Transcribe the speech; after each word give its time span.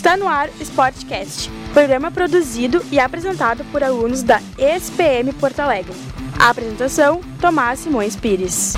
Está 0.00 0.16
no 0.16 0.26
ar 0.26 0.48
Sportcast, 0.58 1.50
programa 1.74 2.10
produzido 2.10 2.82
e 2.90 2.98
apresentado 2.98 3.62
por 3.66 3.84
alunos 3.84 4.22
da 4.22 4.40
ESPM 4.56 5.30
Porto 5.34 5.60
Alegre. 5.60 5.92
A 6.38 6.48
apresentação, 6.48 7.20
Tomás 7.38 7.80
Simões 7.80 8.16
Pires. 8.16 8.72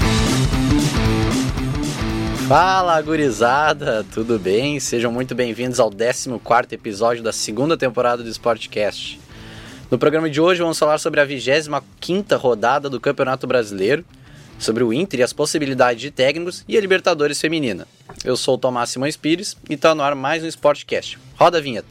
Fala, 2.49 3.01
gurizada, 3.01 4.05
tudo 4.13 4.37
bem? 4.37 4.81
Sejam 4.81 5.13
muito 5.13 5.33
bem-vindos 5.33 5.79
ao 5.79 5.93
14º 5.93 6.73
episódio 6.73 7.23
da 7.23 7.33
segunda 7.33 7.77
temporada 7.77 8.25
do 8.25 8.29
Sportcast. 8.29 9.21
No 9.93 9.99
programa 9.99 10.29
de 10.29 10.41
hoje 10.41 10.61
vamos 10.61 10.77
falar 10.77 10.99
sobre 10.99 11.21
a 11.21 11.27
25ª 11.27 12.37
rodada 12.37 12.91
do 12.91 12.99
Campeonato 12.99 13.47
Brasileiro, 13.47 14.05
sobre 14.63 14.85
o 14.85 14.93
Inter 14.93 15.21
e 15.21 15.23
as 15.23 15.33
possibilidades 15.33 16.01
de 16.01 16.11
técnicos 16.11 16.65
e 16.69 16.77
a 16.77 16.81
Libertadores 16.81 17.41
feminina. 17.41 17.87
Eu 18.25 18.37
sou 18.37 18.55
o 18.55 18.59
Tomás 18.59 18.91
Simões 18.91 19.17
Pires 19.17 19.57
e 19.69 19.75
está 19.75 19.95
no 19.95 20.03
ar 20.03 20.15
mais 20.15 20.45
um 20.45 20.49
Sportcast. 20.49 21.19
Roda 21.37 21.59
a 21.59 21.61
vinheta. 21.61 21.89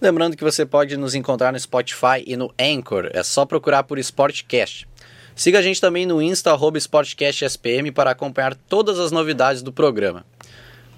Lembrando 0.00 0.36
que 0.36 0.44
você 0.44 0.66
pode 0.66 0.98
nos 0.98 1.14
encontrar 1.14 1.50
no 1.50 1.58
Spotify 1.58 2.22
e 2.26 2.36
no 2.36 2.52
Anchor, 2.60 3.08
é 3.14 3.22
só 3.22 3.46
procurar 3.46 3.84
por 3.84 3.98
Sportcast. 3.98 4.86
Siga 5.34 5.60
a 5.60 5.62
gente 5.62 5.80
também 5.80 6.04
no 6.04 6.20
Insta, 6.20 6.50
arroba 6.50 6.78
SportcastSPM, 6.78 7.90
para 7.90 8.10
acompanhar 8.10 8.54
todas 8.54 9.00
as 9.00 9.10
novidades 9.10 9.62
do 9.62 9.72
programa. 9.72 10.26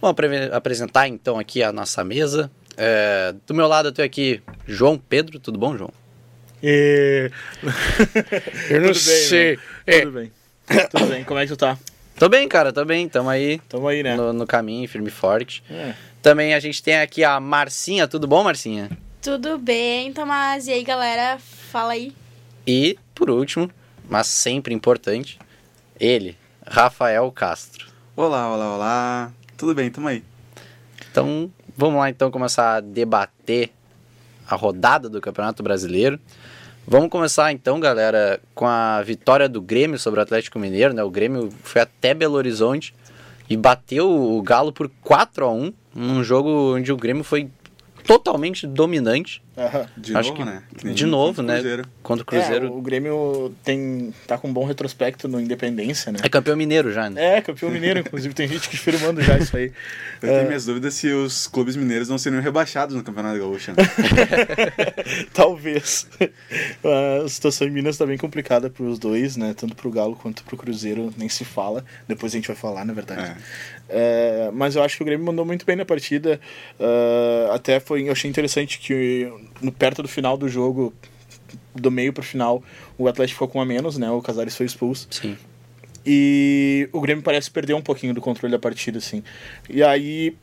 Vamos 0.01 0.13
apre 0.13 0.51
apresentar 0.53 1.09
então 1.09 1.39
aqui 1.39 1.63
a 1.63 1.73
nossa 1.73 2.05
mesa. 2.05 2.51
É, 2.77 3.35
do 3.47 3.55
meu 3.55 3.67
lado 3.67 3.89
eu 3.89 3.93
tenho 3.93 4.07
aqui 4.07 4.43
João 4.67 4.99
Pedro, 4.99 5.39
tudo 5.41 5.59
bom, 5.59 5.77
João? 5.77 5.91
E... 6.63 7.31
Eu 8.71 8.81
não 8.81 8.93
Tudo 8.93 9.05
bem, 9.05 9.19
sei. 9.25 9.51
irmão. 9.53 9.63
É. 9.87 10.01
Tudo 10.01 10.13
bem. 10.13 10.33
Tudo 10.91 11.07
bem, 11.07 11.25
como 11.25 11.39
é 11.39 11.43
que 11.45 11.53
tu 11.53 11.57
tá? 11.57 11.79
Tô 12.19 12.29
bem, 12.29 12.49
cara, 12.49 12.73
tô 12.73 12.85
bem, 12.85 13.09
tamo 13.09 13.29
aí 13.29 13.59
Tamo 13.69 13.87
aí, 13.87 14.03
né? 14.03 14.17
no, 14.17 14.33
no 14.33 14.47
caminho, 14.47 14.89
firme 14.89 15.09
e 15.09 15.11
forte. 15.11 15.63
É. 15.71 15.95
Também 16.23 16.55
a 16.55 16.61
gente 16.61 16.83
tem 16.83 16.97
aqui 16.99 17.23
a 17.23 17.39
Marcinha, 17.39 18.09
tudo 18.09 18.27
bom, 18.27 18.43
Marcinha? 18.43 18.91
Tudo 19.23 19.59
bem, 19.59 20.13
Tomás? 20.13 20.67
E 20.67 20.73
aí, 20.73 20.83
galera? 20.83 21.39
Fala 21.39 21.93
aí. 21.93 22.13
E, 22.67 22.99
por 23.15 23.31
último, 23.31 23.71
mas 24.09 24.27
sempre 24.27 24.75
importante, 24.75 25.39
ele, 26.01 26.37
Rafael 26.67 27.31
Castro. 27.33 27.87
Olá, 28.17 28.53
olá, 28.53 28.75
olá. 28.75 29.33
Tudo 29.57 29.75
bem, 29.75 29.91
tamo 29.91 30.09
aí. 30.09 30.23
Então, 31.11 31.51
vamos 31.77 31.99
lá 31.99 32.11
então 32.11 32.31
começar 32.31 32.77
a 32.77 32.81
debater 32.81 33.71
a 34.49 34.55
rodada 34.55 35.09
do 35.09 35.21
Campeonato 35.21 35.63
Brasileiro. 35.63 36.21
Vamos 36.87 37.09
começar 37.09 37.51
então, 37.53 37.81
galera, 37.81 38.39
com 38.55 38.67
a 38.67 39.03
vitória 39.03 39.49
do 39.49 39.61
Grêmio 39.61 39.99
sobre 39.99 40.21
o 40.21 40.23
Atlético 40.23 40.59
Mineiro, 40.59 40.95
né? 40.95 41.03
O 41.03 41.11
Grêmio 41.11 41.51
foi 41.63 41.83
até 41.83 42.15
Belo 42.15 42.35
Horizonte 42.35 42.95
e 43.49 43.57
bateu 43.57 44.09
o 44.09 44.41
Galo 44.43 44.73
por 44.73 44.91
4 45.03 45.47
a 45.47 45.51
1 45.51 45.73
num 45.95 46.23
jogo 46.23 46.77
onde 46.77 46.93
o 46.93 46.97
Grêmio 46.97 47.25
foi 47.25 47.51
totalmente 48.07 48.67
dominante. 48.67 49.43
De 49.97 50.15
Acho 50.15 50.29
novo, 50.31 50.39
que 50.43 50.45
né? 50.45 50.63
Que 50.77 50.91
de 50.93 51.07
novo, 51.07 51.29
contra 51.29 51.43
o 51.43 51.47
né? 51.47 51.55
Cruzeiro. 51.55 51.85
Contra 52.03 52.23
o 52.23 52.27
Cruzeiro. 52.27 52.67
É, 52.67 52.71
o 52.71 52.81
Grêmio 52.83 53.55
tem, 53.65 54.13
tá 54.27 54.37
com 54.37 54.49
um 54.49 54.53
bom 54.53 54.65
retrospecto 54.67 55.27
no 55.29 55.41
Independência, 55.41 56.13
né? 56.13 56.19
É 56.23 56.29
campeão 56.29 56.55
mineiro 56.57 56.93
já, 56.93 57.09
né? 57.09 57.39
É, 57.39 57.41
campeão 57.41 57.71
mineiro, 57.71 58.01
inclusive 58.01 58.35
tem 58.35 58.47
gente 58.47 58.69
que 58.69 58.77
firmando 58.77 59.23
já 59.23 59.39
isso 59.39 59.57
aí. 59.57 59.73
Eu 60.21 60.29
É. 60.31 60.35
tenho 60.37 60.47
minhas 60.49 60.67
dúvidas 60.67 60.93
se 60.95 61.09
os 61.11 61.47
clubes 61.47 61.75
mineiros 61.75 62.09
não 62.09 62.19
seriam 62.19 62.43
rebaixados 62.43 62.95
no 62.95 63.03
Campeonato 63.03 63.39
Gaúcho. 63.39 63.71
né? 63.71 63.77
Talvez. 65.33 66.07
A 67.25 67.29
situação 67.29 67.67
em 67.67 67.71
Minas 67.71 67.97
tá 67.97 68.07
bem 68.07 68.19
complicada 68.19 68.69
pros 68.71 68.99
dois, 68.99 69.37
né? 69.37 69.55
Tanto 69.57 69.75
pro 69.75 69.91
Galo 69.91 70.17
quanto 70.17 70.45
pro 70.45 70.57
Cruzeiro, 70.57 71.13
nem 71.17 71.29
se 71.29 71.45
fala. 71.45 71.85
Depois 72.07 72.33
a 72.33 72.37
gente 72.37 72.47
vai 72.49 72.57
falar, 72.57 72.85
na 72.85 72.93
verdade. 72.93 73.37
É, 73.89 74.51
mas 74.53 74.77
eu 74.77 74.83
acho 74.83 74.97
que 74.97 75.03
o 75.03 75.07
Grêmio 75.07 75.25
mandou 75.25 75.45
muito 75.45 75.65
bem 75.65 75.77
na 75.77 75.85
partida. 75.85 76.41
É, 76.79 77.49
até 77.53 77.81
foi, 77.81 78.09
eu 78.09 78.13
achei 78.13 78.29
interessante 78.31 78.79
que 78.79 79.31
no, 79.61 79.73
perto 79.73 80.03
do 80.03 80.09
final 80.09 80.37
do 80.37 80.49
jogo, 80.49 80.93
do 81.75 81.91
meio 81.91 82.13
pro 82.13 82.23
final, 82.23 82.63
o 82.99 83.09
Atlético 83.09 83.35
ficou 83.35 83.49
com 83.49 83.59
um 83.59 83.63
a 83.63 83.67
menos, 83.67 83.99
né? 83.99 84.11
O 84.11 84.23
Casares 84.23 84.57
foi 84.57 84.67
expulso. 84.67 85.09
Sim. 85.11 85.37
E 86.05 86.89
o 86.93 87.01
Grêmio 87.01 87.23
parece 87.23 87.51
perder 87.51 87.75
um 87.75 87.83
pouquinho 87.83 88.15
do 88.15 88.21
controle 88.21 88.53
da 88.53 88.59
partida, 88.59 88.99
assim. 88.99 89.25
E 89.69 89.83
aí, 89.83 90.37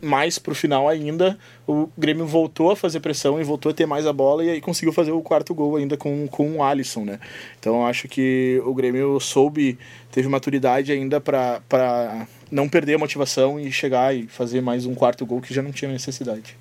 mais 0.00 0.38
pro 0.38 0.54
final 0.54 0.88
ainda, 0.88 1.38
o 1.66 1.88
Grêmio 1.96 2.26
voltou 2.26 2.70
a 2.70 2.76
fazer 2.76 3.00
pressão 3.00 3.40
e 3.40 3.44
voltou 3.44 3.70
a 3.70 3.74
ter 3.74 3.86
mais 3.86 4.06
a 4.06 4.12
bola 4.12 4.44
e 4.44 4.50
aí 4.50 4.60
conseguiu 4.60 4.92
fazer 4.92 5.12
o 5.12 5.22
quarto 5.22 5.54
gol 5.54 5.76
ainda 5.76 5.96
com, 5.96 6.28
com 6.28 6.56
o 6.56 6.62
Alisson, 6.62 7.04
né? 7.04 7.18
Então 7.58 7.76
eu 7.76 7.86
acho 7.86 8.08
que 8.08 8.60
o 8.64 8.74
Grêmio 8.74 9.18
soube, 9.18 9.78
teve 10.10 10.28
maturidade 10.28 10.92
ainda 10.92 11.18
para 11.18 12.28
não 12.50 12.68
perder 12.68 12.94
a 12.94 12.98
motivação 12.98 13.58
e 13.58 13.72
chegar 13.72 14.14
e 14.14 14.26
fazer 14.26 14.60
mais 14.60 14.84
um 14.84 14.94
quarto 14.94 15.24
gol 15.24 15.40
que 15.40 15.54
já 15.54 15.62
não 15.62 15.72
tinha 15.72 15.90
necessidade. 15.90 16.56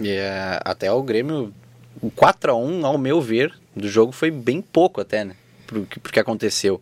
E 0.00 0.10
é, 0.10 0.60
até 0.64 0.90
o 0.92 1.02
Grêmio, 1.02 1.52
o 2.00 2.10
4 2.10 2.52
a 2.52 2.54
1 2.56 2.84
ao 2.86 2.98
meu 2.98 3.20
ver, 3.20 3.52
do 3.74 3.88
jogo 3.88 4.12
foi 4.12 4.30
bem 4.30 4.60
pouco 4.60 5.00
até, 5.00 5.24
né? 5.24 5.34
Pro, 5.66 5.84
que- 5.86 5.98
pro 6.00 6.12
que 6.12 6.20
aconteceu. 6.20 6.80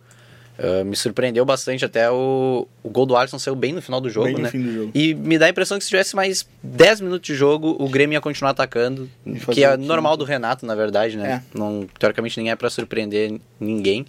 Ah, 0.57 0.85
me 0.85 0.95
surpreendeu 0.95 1.45
bastante 1.45 1.85
até 1.85 2.09
o, 2.11 2.69
o 2.83 2.89
gol 2.89 3.05
do 3.07 3.17
Alisson 3.17 3.41
saiu 3.41 3.57
bem 3.57 3.73
no 3.73 3.83
final 3.83 4.01
do 4.01 4.09
jogo, 4.09 4.27
Bem 4.27 4.35
no 4.37 4.43
né? 4.43 4.51
fim 4.51 4.63
do 4.63 4.73
jogo. 4.73 4.91
E 4.95 5.13
me 5.13 5.37
dá 5.37 5.47
a 5.47 5.49
impressão 5.49 5.77
que 5.79 5.83
se 5.85 5.91
tivesse 5.91 6.15
mais 6.15 6.47
10 6.63 7.01
minutos 7.01 7.27
de 7.27 7.35
jogo, 7.35 7.75
o 7.79 7.89
Grêmio 7.89 8.15
ia 8.15 8.21
continuar 8.21 8.51
atacando, 8.53 9.11
que 9.53 9.65
é 9.65 9.77
normal 9.77 10.17
do 10.17 10.25
Renato, 10.25 10.65
na 10.65 10.77
verdade, 10.77 11.17
né? 11.17 11.43
É. 11.55 11.59
Não, 11.59 11.89
teoricamente 11.99 12.37
ninguém 12.39 12.53
é 12.53 12.57
pra 12.57 12.71
surpreender 12.71 13.35
ninguém. 13.59 14.07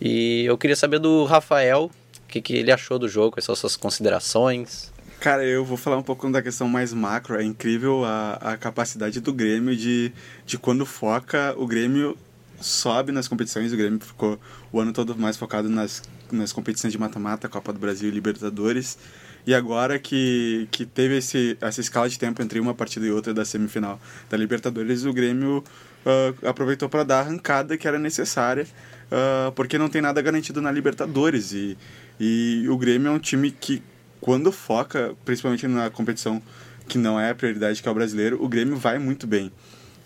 E 0.00 0.44
eu 0.44 0.56
queria 0.56 0.76
saber 0.76 0.98
do 1.00 1.24
Rafael, 1.24 1.90
o 2.24 2.28
que, 2.28 2.40
que 2.40 2.54
ele 2.54 2.70
achou 2.70 2.96
do 2.98 3.08
jogo, 3.08 3.32
quais 3.32 3.44
são 3.44 3.52
as 3.52 3.58
suas 3.58 3.76
considerações. 3.76 4.92
Cara, 5.24 5.42
eu 5.42 5.64
vou 5.64 5.78
falar 5.78 5.96
um 5.96 6.02
pouco 6.02 6.30
da 6.30 6.42
questão 6.42 6.68
mais 6.68 6.92
macro. 6.92 7.40
É 7.40 7.42
incrível 7.42 8.04
a, 8.04 8.34
a 8.34 8.56
capacidade 8.58 9.22
do 9.22 9.32
Grêmio 9.32 9.74
de, 9.74 10.12
de 10.44 10.58
quando 10.58 10.84
foca, 10.84 11.54
o 11.56 11.66
Grêmio 11.66 12.14
sobe 12.60 13.10
nas 13.10 13.26
competições. 13.26 13.72
O 13.72 13.76
Grêmio 13.78 13.98
ficou 14.00 14.38
o 14.70 14.78
ano 14.78 14.92
todo 14.92 15.16
mais 15.16 15.38
focado 15.38 15.70
nas, 15.70 16.02
nas 16.30 16.52
competições 16.52 16.92
de 16.92 16.98
mata-mata, 16.98 17.48
Copa 17.48 17.72
do 17.72 17.78
Brasil 17.78 18.10
e 18.10 18.12
Libertadores. 18.12 18.98
E 19.46 19.54
agora 19.54 19.98
que, 19.98 20.68
que 20.70 20.84
teve 20.84 21.16
esse, 21.16 21.56
essa 21.58 21.80
escala 21.80 22.06
de 22.06 22.18
tempo 22.18 22.42
entre 22.42 22.60
uma 22.60 22.74
partida 22.74 23.06
e 23.06 23.10
outra 23.10 23.32
da 23.32 23.46
semifinal 23.46 23.98
da 24.28 24.36
Libertadores, 24.36 25.06
o 25.06 25.12
Grêmio 25.14 25.64
ah, 26.04 26.34
aproveitou 26.50 26.86
para 26.86 27.02
dar 27.02 27.16
a 27.16 27.20
arrancada 27.20 27.78
que 27.78 27.88
era 27.88 27.98
necessária, 27.98 28.66
ah, 29.10 29.50
porque 29.56 29.78
não 29.78 29.88
tem 29.88 30.02
nada 30.02 30.20
garantido 30.20 30.60
na 30.60 30.70
Libertadores. 30.70 31.52
E, 31.52 31.78
e 32.20 32.66
o 32.68 32.76
Grêmio 32.76 33.08
é 33.08 33.10
um 33.10 33.18
time 33.18 33.50
que, 33.50 33.82
quando 34.24 34.50
foca, 34.50 35.14
principalmente 35.22 35.66
na 35.68 35.90
competição 35.90 36.40
que 36.88 36.96
não 36.96 37.20
é 37.20 37.28
a 37.28 37.34
prioridade, 37.34 37.82
que 37.82 37.86
é 37.86 37.90
o 37.90 37.94
brasileiro, 37.94 38.42
o 38.42 38.48
Grêmio 38.48 38.74
vai 38.74 38.98
muito 38.98 39.26
bem. 39.26 39.52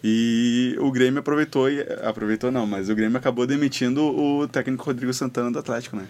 E 0.02 0.76
o 0.80 0.90
Grêmio 0.90 1.20
aproveitou, 1.20 1.70
e, 1.70 1.80
aproveitou 2.02 2.50
não, 2.50 2.66
mas 2.66 2.88
o 2.90 2.96
Grêmio 2.96 3.16
acabou 3.16 3.46
demitindo 3.46 4.02
o 4.02 4.48
técnico 4.48 4.84
Rodrigo 4.84 5.14
Santana 5.14 5.52
do 5.52 5.58
Atlético, 5.60 5.94
né? 5.96 6.08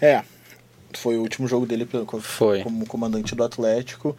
É, 0.00 0.22
foi 0.96 1.16
o 1.16 1.22
último 1.22 1.48
jogo 1.48 1.66
dele 1.66 1.84
pelo- 1.86 2.06
Foi. 2.20 2.62
como 2.62 2.86
comandante 2.86 3.34
do 3.34 3.42
Atlético. 3.42 4.16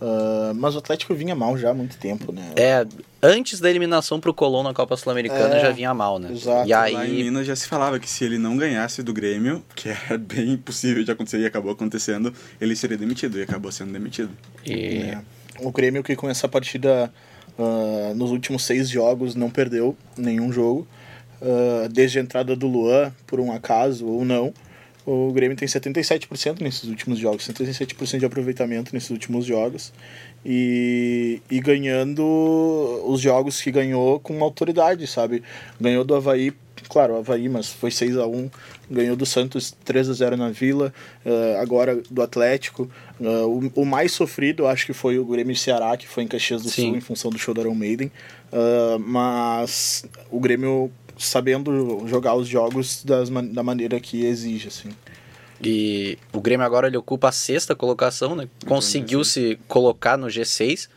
Ah, 0.00 0.52
mas 0.54 0.74
o 0.74 0.78
Atlético 0.78 1.14
vinha 1.14 1.34
mal 1.34 1.56
já 1.58 1.70
há 1.70 1.74
muito 1.74 1.96
tempo, 1.98 2.32
né? 2.32 2.52
É, 2.56 2.86
antes 3.22 3.60
da 3.60 3.68
eliminação 3.68 4.18
pro 4.18 4.32
Colón 4.32 4.62
na 4.62 4.72
Copa 4.72 4.96
Sul-Americana 4.96 5.56
É, 5.56 5.60
já 5.60 5.70
vinha 5.70 5.92
mal, 5.92 6.18
né? 6.18 6.30
exato. 6.32 6.66
E 6.68 6.72
Lá 6.72 6.90
em 6.90 6.96
aí, 6.96 7.22
Minas 7.24 7.46
já 7.46 7.54
se 7.54 7.68
falava 7.68 7.98
que 7.98 8.08
se 8.08 8.24
ele 8.24 8.38
não 8.38 8.56
ganhasse 8.56 9.02
do 9.02 9.12
Grêmio, 9.12 9.62
que 9.76 9.88
era 9.90 10.16
bem 10.18 10.52
impossível 10.52 11.04
de 11.04 11.10
acontecer 11.10 11.38
e 11.40 11.46
acabou 11.46 11.72
acontecendo, 11.72 12.32
ele 12.60 12.74
seria 12.74 12.96
demitido 12.96 13.38
e 13.38 13.42
acabou 13.42 13.70
sendo 13.70 13.92
demitido. 13.92 14.30
e- 14.64 15.02
É. 15.02 15.18
O 15.62 15.70
Grêmio 15.70 16.02
que 16.02 16.16
com 16.16 16.30
essa 16.30 16.48
partida 16.48 17.12
ah, 17.58 18.12
nos 18.14 18.30
últimos 18.30 18.64
seis 18.64 18.88
jogos 18.88 19.34
não 19.34 19.50
perdeu 19.50 19.94
nenhum 20.16 20.50
jogo. 20.50 20.88
Ah, 21.42 21.88
desde 21.90 22.18
a 22.18 22.22
entrada 22.22 22.56
do 22.56 22.66
Luan, 22.66 23.12
por 23.26 23.38
um 23.38 23.52
acaso 23.52 24.06
ou 24.06 24.24
não, 24.24 24.54
o 25.10 25.32
Grêmio 25.32 25.56
tem 25.56 25.66
77% 25.66 26.60
nesses 26.60 26.84
últimos 26.84 27.18
jogos, 27.18 27.46
77% 27.48 28.18
de 28.18 28.24
aproveitamento 28.24 28.94
nesses 28.94 29.10
últimos 29.10 29.44
jogos. 29.44 29.92
E, 30.46 31.42
e 31.50 31.60
ganhando 31.60 32.22
os 33.04 33.20
jogos 33.20 33.60
que 33.60 33.70
ganhou 33.70 34.20
com 34.20 34.42
autoridade, 34.42 35.06
sabe? 35.06 35.42
Ganhou 35.80 36.04
do 36.04 36.14
Havaí, 36.14 36.52
claro, 36.88 37.14
o 37.14 37.16
Havaí, 37.18 37.48
mas 37.48 37.68
foi 37.68 37.90
6 37.90 38.16
a 38.16 38.26
1 38.26 38.48
ganhou 38.90 39.14
do 39.14 39.24
Santos 39.24 39.74
3 39.84 40.10
a 40.10 40.12
0 40.12 40.36
na 40.36 40.50
Vila, 40.50 40.92
eh, 41.24 41.58
agora 41.60 42.02
do 42.10 42.22
Atlético. 42.22 42.90
Eh, 43.20 43.24
o, 43.24 43.82
o 43.82 43.84
mais 43.84 44.10
sofrido, 44.12 44.66
acho 44.66 44.84
que 44.84 44.92
foi 44.92 45.18
o 45.18 45.24
Grêmio 45.24 45.54
Ceará, 45.54 45.96
que 45.96 46.08
foi 46.08 46.24
em 46.24 46.26
Caxias 46.26 46.62
do 46.62 46.68
Sim. 46.68 46.88
Sul, 46.88 46.96
em 46.96 47.00
função 47.00 47.30
do 47.30 47.38
show 47.38 47.54
da 47.54 47.60
Iron 47.60 47.74
Maiden. 47.74 48.10
Eh, 48.52 48.98
mas 48.98 50.04
o 50.30 50.40
Grêmio 50.40 50.90
sabendo 51.24 52.04
jogar 52.06 52.34
os 52.34 52.48
jogos 52.48 53.04
das, 53.04 53.28
da 53.28 53.62
maneira 53.62 54.00
que 54.00 54.24
exige, 54.24 54.68
assim. 54.68 54.90
E 55.62 56.18
o 56.32 56.40
Grêmio 56.40 56.64
agora 56.64 56.86
ele 56.86 56.96
ocupa 56.96 57.28
a 57.28 57.32
sexta 57.32 57.74
colocação, 57.74 58.34
né? 58.34 58.48
Conseguiu 58.66 59.22
se 59.24 59.58
colocar 59.68 60.16
no 60.16 60.26
G6, 60.26 60.88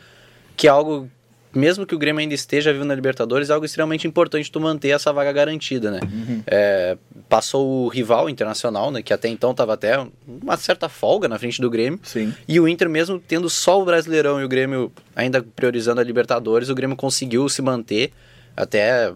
que 0.55 0.67
é 0.67 0.69
algo 0.69 1.09
mesmo 1.53 1.85
que 1.85 1.93
o 1.93 1.99
Grêmio 1.99 2.19
ainda 2.19 2.33
esteja 2.33 2.73
vivo 2.73 2.83
na 2.83 2.95
Libertadores, 2.95 3.49
é 3.49 3.53
algo 3.53 3.65
extremamente 3.65 4.07
importante 4.07 4.51
tu 4.51 4.59
manter 4.59 4.89
essa 4.89 5.13
vaga 5.13 5.31
garantida, 5.31 5.91
né? 5.91 5.99
É, 6.47 6.97
passou 7.29 7.85
o 7.85 7.87
rival 7.87 8.27
internacional, 8.29 8.89
né? 8.89 9.03
Que 9.03 9.13
até 9.13 9.27
então 9.27 9.51
estava 9.51 9.73
até 9.73 10.03
uma 10.27 10.57
certa 10.57 10.89
folga 10.89 11.27
na 11.27 11.37
frente 11.37 11.61
do 11.61 11.69
Grêmio. 11.69 11.99
Sim. 12.01 12.33
E 12.47 12.59
o 12.59 12.67
Inter, 12.67 12.89
mesmo 12.89 13.19
tendo 13.19 13.49
só 13.49 13.79
o 13.79 13.85
Brasileirão 13.85 14.41
e 14.41 14.43
o 14.43 14.47
Grêmio 14.47 14.91
ainda 15.15 15.43
priorizando 15.43 16.01
a 16.01 16.03
Libertadores, 16.03 16.69
o 16.69 16.75
Grêmio 16.75 16.95
conseguiu 16.95 17.47
se 17.47 17.61
manter. 17.61 18.11
Até 18.55 19.13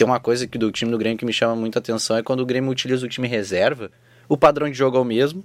tem 0.00 0.06
uma 0.06 0.18
coisa 0.18 0.46
que 0.46 0.56
do 0.56 0.72
time 0.72 0.90
do 0.90 0.96
Grêmio 0.96 1.18
que 1.18 1.26
me 1.26 1.32
chama 1.32 1.54
muita 1.54 1.78
atenção 1.78 2.16
é 2.16 2.22
quando 2.22 2.40
o 2.40 2.46
Grêmio 2.46 2.70
utiliza 2.70 3.04
o 3.04 3.08
time 3.08 3.28
reserva, 3.28 3.90
o 4.26 4.34
padrão 4.34 4.70
de 4.70 4.74
jogo 4.74 4.96
é 4.96 5.00
o 5.00 5.04
mesmo. 5.04 5.44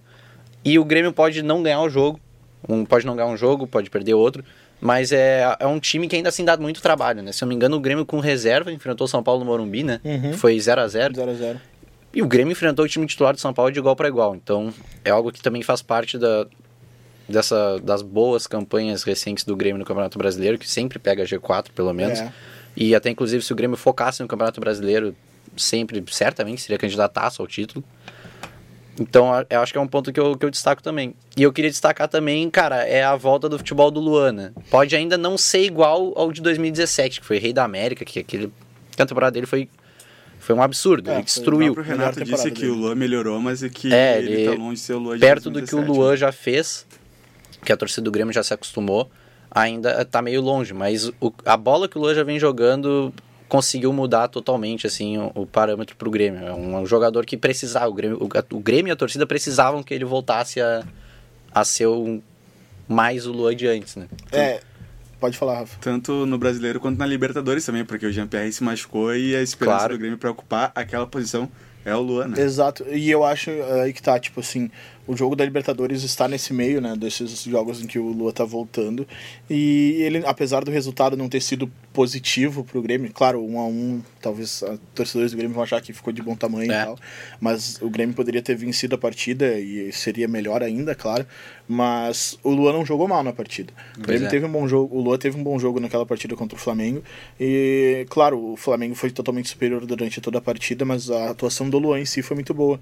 E 0.63 0.79
o 0.79 0.85
Grêmio 0.85 1.11
pode 1.11 1.43
não 1.43 1.61
ganhar 1.61 1.81
o 1.81 1.89
jogo, 1.89 2.21
um, 2.67 2.85
pode 2.85 3.05
não 3.05 3.17
ganhar 3.17 3.27
um 3.27 3.35
jogo, 3.35 3.67
pode 3.67 3.89
perder 3.89 4.13
outro, 4.13 4.45
mas 4.79 5.11
é, 5.11 5.57
é 5.59 5.67
um 5.67 5.77
time 5.77 6.07
que 6.07 6.15
ainda 6.15 6.29
assim 6.29 6.45
dá 6.45 6.55
muito 6.55 6.81
trabalho, 6.81 7.21
né? 7.21 7.33
Se 7.33 7.43
eu 7.43 7.47
não 7.47 7.49
me 7.49 7.55
engano, 7.55 7.75
o 7.75 7.81
Grêmio 7.81 8.05
com 8.05 8.21
reserva 8.21 8.71
enfrentou 8.71 9.03
o 9.03 9.07
São 9.09 9.21
Paulo 9.21 9.41
no 9.41 9.45
Morumbi, 9.45 9.83
né? 9.83 9.99
Uhum. 10.05 10.31
Foi 10.31 10.57
0 10.57 10.79
a 10.79 10.87
0 10.87 11.13
0x0. 11.13 11.57
E 12.13 12.21
o 12.21 12.25
Grêmio 12.25 12.53
enfrentou 12.53 12.85
o 12.85 12.87
time 12.87 13.05
titular 13.05 13.33
do 13.33 13.41
São 13.41 13.53
Paulo 13.53 13.73
de 13.73 13.79
igual 13.79 13.93
para 13.93 14.07
igual. 14.07 14.35
Então, 14.35 14.73
é 15.03 15.09
algo 15.09 15.33
que 15.33 15.41
também 15.41 15.63
faz 15.63 15.81
parte 15.81 16.17
da, 16.17 16.47
dessa, 17.27 17.77
das 17.79 18.01
boas 18.01 18.47
campanhas 18.47 19.03
recentes 19.03 19.43
do 19.43 19.53
Grêmio 19.53 19.79
no 19.79 19.85
Campeonato 19.85 20.17
Brasileiro, 20.17 20.57
que 20.57 20.69
sempre 20.69 20.97
pega 20.97 21.25
G4, 21.25 21.71
pelo 21.75 21.93
menos. 21.93 22.19
É. 22.19 22.31
E 22.75 22.93
até, 22.95 23.09
inclusive, 23.09 23.43
se 23.43 23.51
o 23.53 23.55
Grêmio 23.55 23.77
focasse 23.77 24.21
no 24.21 24.27
Campeonato 24.27 24.59
Brasileiro, 24.59 25.15
sempre, 25.55 26.03
certamente, 26.11 26.61
seria 26.61 26.77
candidataço 26.77 27.41
ao 27.41 27.47
título. 27.47 27.83
Então, 28.99 29.29
eu 29.49 29.59
acho 29.59 29.73
que 29.73 29.77
é 29.77 29.81
um 29.81 29.87
ponto 29.87 30.11
que 30.13 30.19
eu, 30.19 30.37
que 30.37 30.45
eu 30.45 30.49
destaco 30.49 30.81
também. 30.81 31.13
E 31.35 31.43
eu 31.43 31.51
queria 31.51 31.69
destacar 31.69 32.07
também, 32.07 32.49
cara, 32.49 32.83
é 32.87 33.03
a 33.03 33.15
volta 33.15 33.49
do 33.49 33.57
futebol 33.57 33.91
do 33.91 33.99
Luan, 33.99 34.31
né? 34.31 34.53
Pode 34.69 34.95
ainda 34.95 35.17
não 35.17 35.37
ser 35.37 35.63
igual 35.65 36.13
ao 36.15 36.31
de 36.31 36.41
2017, 36.41 37.19
que 37.19 37.25
foi 37.25 37.37
Rei 37.37 37.51
da 37.51 37.63
América, 37.65 38.05
que 38.05 38.19
aquele... 38.19 38.51
que 38.95 39.01
a 39.01 39.05
temporada 39.05 39.33
dele 39.33 39.45
foi, 39.45 39.67
foi 40.39 40.55
um 40.55 40.61
absurdo, 40.61 41.09
É, 41.11 41.15
ele 41.15 41.23
destruiu. 41.23 41.73
O 41.73 41.81
Renato 41.81 42.23
disse 42.23 42.49
que 42.51 42.61
dele. 42.61 42.71
o 42.71 42.75
Luan 42.75 42.95
melhorou, 42.95 43.41
mas 43.41 43.63
é 43.63 43.67
que 43.69 43.93
É, 43.93 44.17
ele, 44.17 44.31
ele- 44.31 44.45
tá 44.45 44.51
longe 44.61 44.75
de 44.75 44.79
ser 44.79 44.93
o 44.93 44.99
Luan 44.99 45.15
de 45.15 45.19
perto 45.19 45.49
do 45.49 45.59
que 45.61 45.75
o 45.75 45.77
2017, 45.77 45.97
Luan 45.99 46.11
né? 46.11 46.17
já 46.17 46.31
fez, 46.31 46.87
que 47.65 47.73
a 47.73 47.77
torcida 47.77 48.01
do 48.03 48.11
Grêmio 48.11 48.33
já 48.33 48.43
se 48.43 48.53
acostumou, 48.53 49.11
ainda 49.55 50.03
tá 50.05 50.21
meio 50.21 50.41
longe, 50.41 50.73
mas 50.73 51.07
o- 51.21 51.33
a 51.45 51.55
bola 51.55 51.87
que 51.87 51.97
o 51.97 52.01
Luan 52.01 52.13
já 52.13 52.23
vem 52.23 52.37
jogando 52.37 53.13
conseguiu 53.47 53.93
mudar 53.93 54.27
totalmente 54.27 54.85
assim 54.85 55.17
o, 55.17 55.31
o 55.33 55.45
parâmetro 55.45 55.95
pro 55.95 56.11
Grêmio. 56.11 56.45
É 56.45 56.53
um, 56.53 56.81
um 56.81 56.85
jogador 56.85 57.25
que 57.25 57.37
precisava, 57.37 57.87
o 57.87 57.93
Grêmio, 57.93 58.17
o, 58.21 58.55
o 58.55 58.59
Grêmio 58.59 58.91
e 58.91 58.91
a 58.91 58.95
torcida 58.95 59.25
precisavam 59.25 59.81
que 59.81 59.93
ele 59.93 60.03
voltasse 60.03 60.59
a, 60.59 60.83
a 61.53 61.63
ser 61.63 61.87
um, 61.87 62.21
mais 62.87 63.25
o 63.25 63.31
Luan 63.31 63.55
de 63.55 63.65
antes, 63.67 63.95
né? 63.95 64.07
É, 64.31 64.59
pode 65.19 65.37
falar, 65.37 65.59
Rafa. 65.59 65.77
Tanto 65.79 66.25
no 66.25 66.37
Brasileiro 66.37 66.79
quanto 66.79 66.97
na 66.99 67.05
Libertadores 67.05 67.63
também, 67.65 67.85
porque 67.85 68.05
o 68.05 68.11
Jean-Pierre 68.11 68.51
se 68.51 68.63
machucou 68.63 69.15
e 69.15 69.35
a 69.35 69.41
esperança 69.41 69.77
Claro. 69.77 69.93
do 69.93 69.99
Grêmio 69.99 70.17
pra 70.17 70.31
ocupar 70.31 70.71
aquela 70.75 71.07
posição 71.07 71.49
é 71.85 71.95
o 71.95 72.01
Luan, 72.01 72.27
né? 72.29 72.41
Exato. 72.41 72.83
E 72.89 73.09
eu 73.11 73.23
acho 73.23 73.51
eh, 73.51 73.81
aí 73.83 73.93
que 73.93 74.01
tá, 74.01 74.19
tipo 74.19 74.39
assim, 74.39 74.71
o 75.07 75.15
jogo 75.15 75.35
da 75.35 75.45
Libertadores 75.45 76.03
está 76.03 76.27
nesse 76.27 76.53
meio, 76.53 76.81
né, 76.81 76.95
desses 76.95 77.43
jogos 77.43 77.81
em 77.81 77.87
que 77.87 77.99
o 77.99 78.07
Lua 78.07 78.33
tá 78.33 78.43
voltando. 78.43 79.07
E 79.49 79.97
ele, 80.01 80.23
apesar 80.25 80.63
do 80.63 80.71
resultado 80.71 81.15
não 81.15 81.29
ter 81.29 81.41
sido 81.41 81.69
positivo 81.93 82.63
pro 82.63 82.81
Grêmio, 82.81 83.11
claro, 83.13 83.43
um 83.43 83.59
a 83.59 83.65
um, 83.65 84.01
talvez 84.21 84.63
torcedores 84.93 85.31
do 85.31 85.37
Grêmio 85.37 85.53
vão 85.53 85.63
achar 85.63 85.81
que 85.81 85.93
ficou 85.93 86.11
de 86.11 86.21
bom 86.21 86.35
tamanho 86.35 86.71
É. 86.71 86.81
e 86.81 86.85
tal, 86.85 86.97
mas 87.39 87.81
o 87.81 87.89
Grêmio 87.89 88.15
poderia 88.15 88.41
ter 88.41 88.55
vencido 88.55 88.95
a 88.95 88.97
partida 88.97 89.57
e 89.59 89.91
seria 89.93 90.27
melhor 90.27 90.61
ainda, 90.63 90.93
claro, 90.95 91.25
mas 91.67 92.37
o 92.43 92.49
Lua 92.49 92.73
não 92.73 92.85
jogou 92.85 93.07
mal 93.07 93.23
na 93.23 93.31
partida. 93.31 93.71
O 93.97 94.01
Grêmio 94.01 94.27
é. 94.27 94.29
teve 94.29 94.45
um 94.45 94.51
bom 94.51 94.67
jogo, 94.67 94.95
o 94.95 95.01
Lua 95.01 95.17
teve 95.17 95.37
um 95.39 95.43
bom 95.43 95.57
jogo 95.57 95.79
naquela 95.79 96.05
partida 96.05 96.35
contra 96.35 96.57
o 96.57 96.59
Flamengo 96.59 97.03
e, 97.39 98.05
claro, 98.09 98.53
o 98.53 98.57
Flamengo 98.57 98.95
foi 98.95 99.11
totalmente 99.11 99.49
superior 99.49 99.85
durante 99.85 100.19
toda 100.19 100.39
a 100.39 100.41
partida, 100.41 100.83
mas 100.83 101.09
a 101.09 101.29
atuação 101.29 101.69
do 101.69 101.77
Luan 101.79 101.99
em 101.99 102.05
si 102.05 102.21
foi 102.21 102.35
muito 102.35 102.53
boa. 102.53 102.79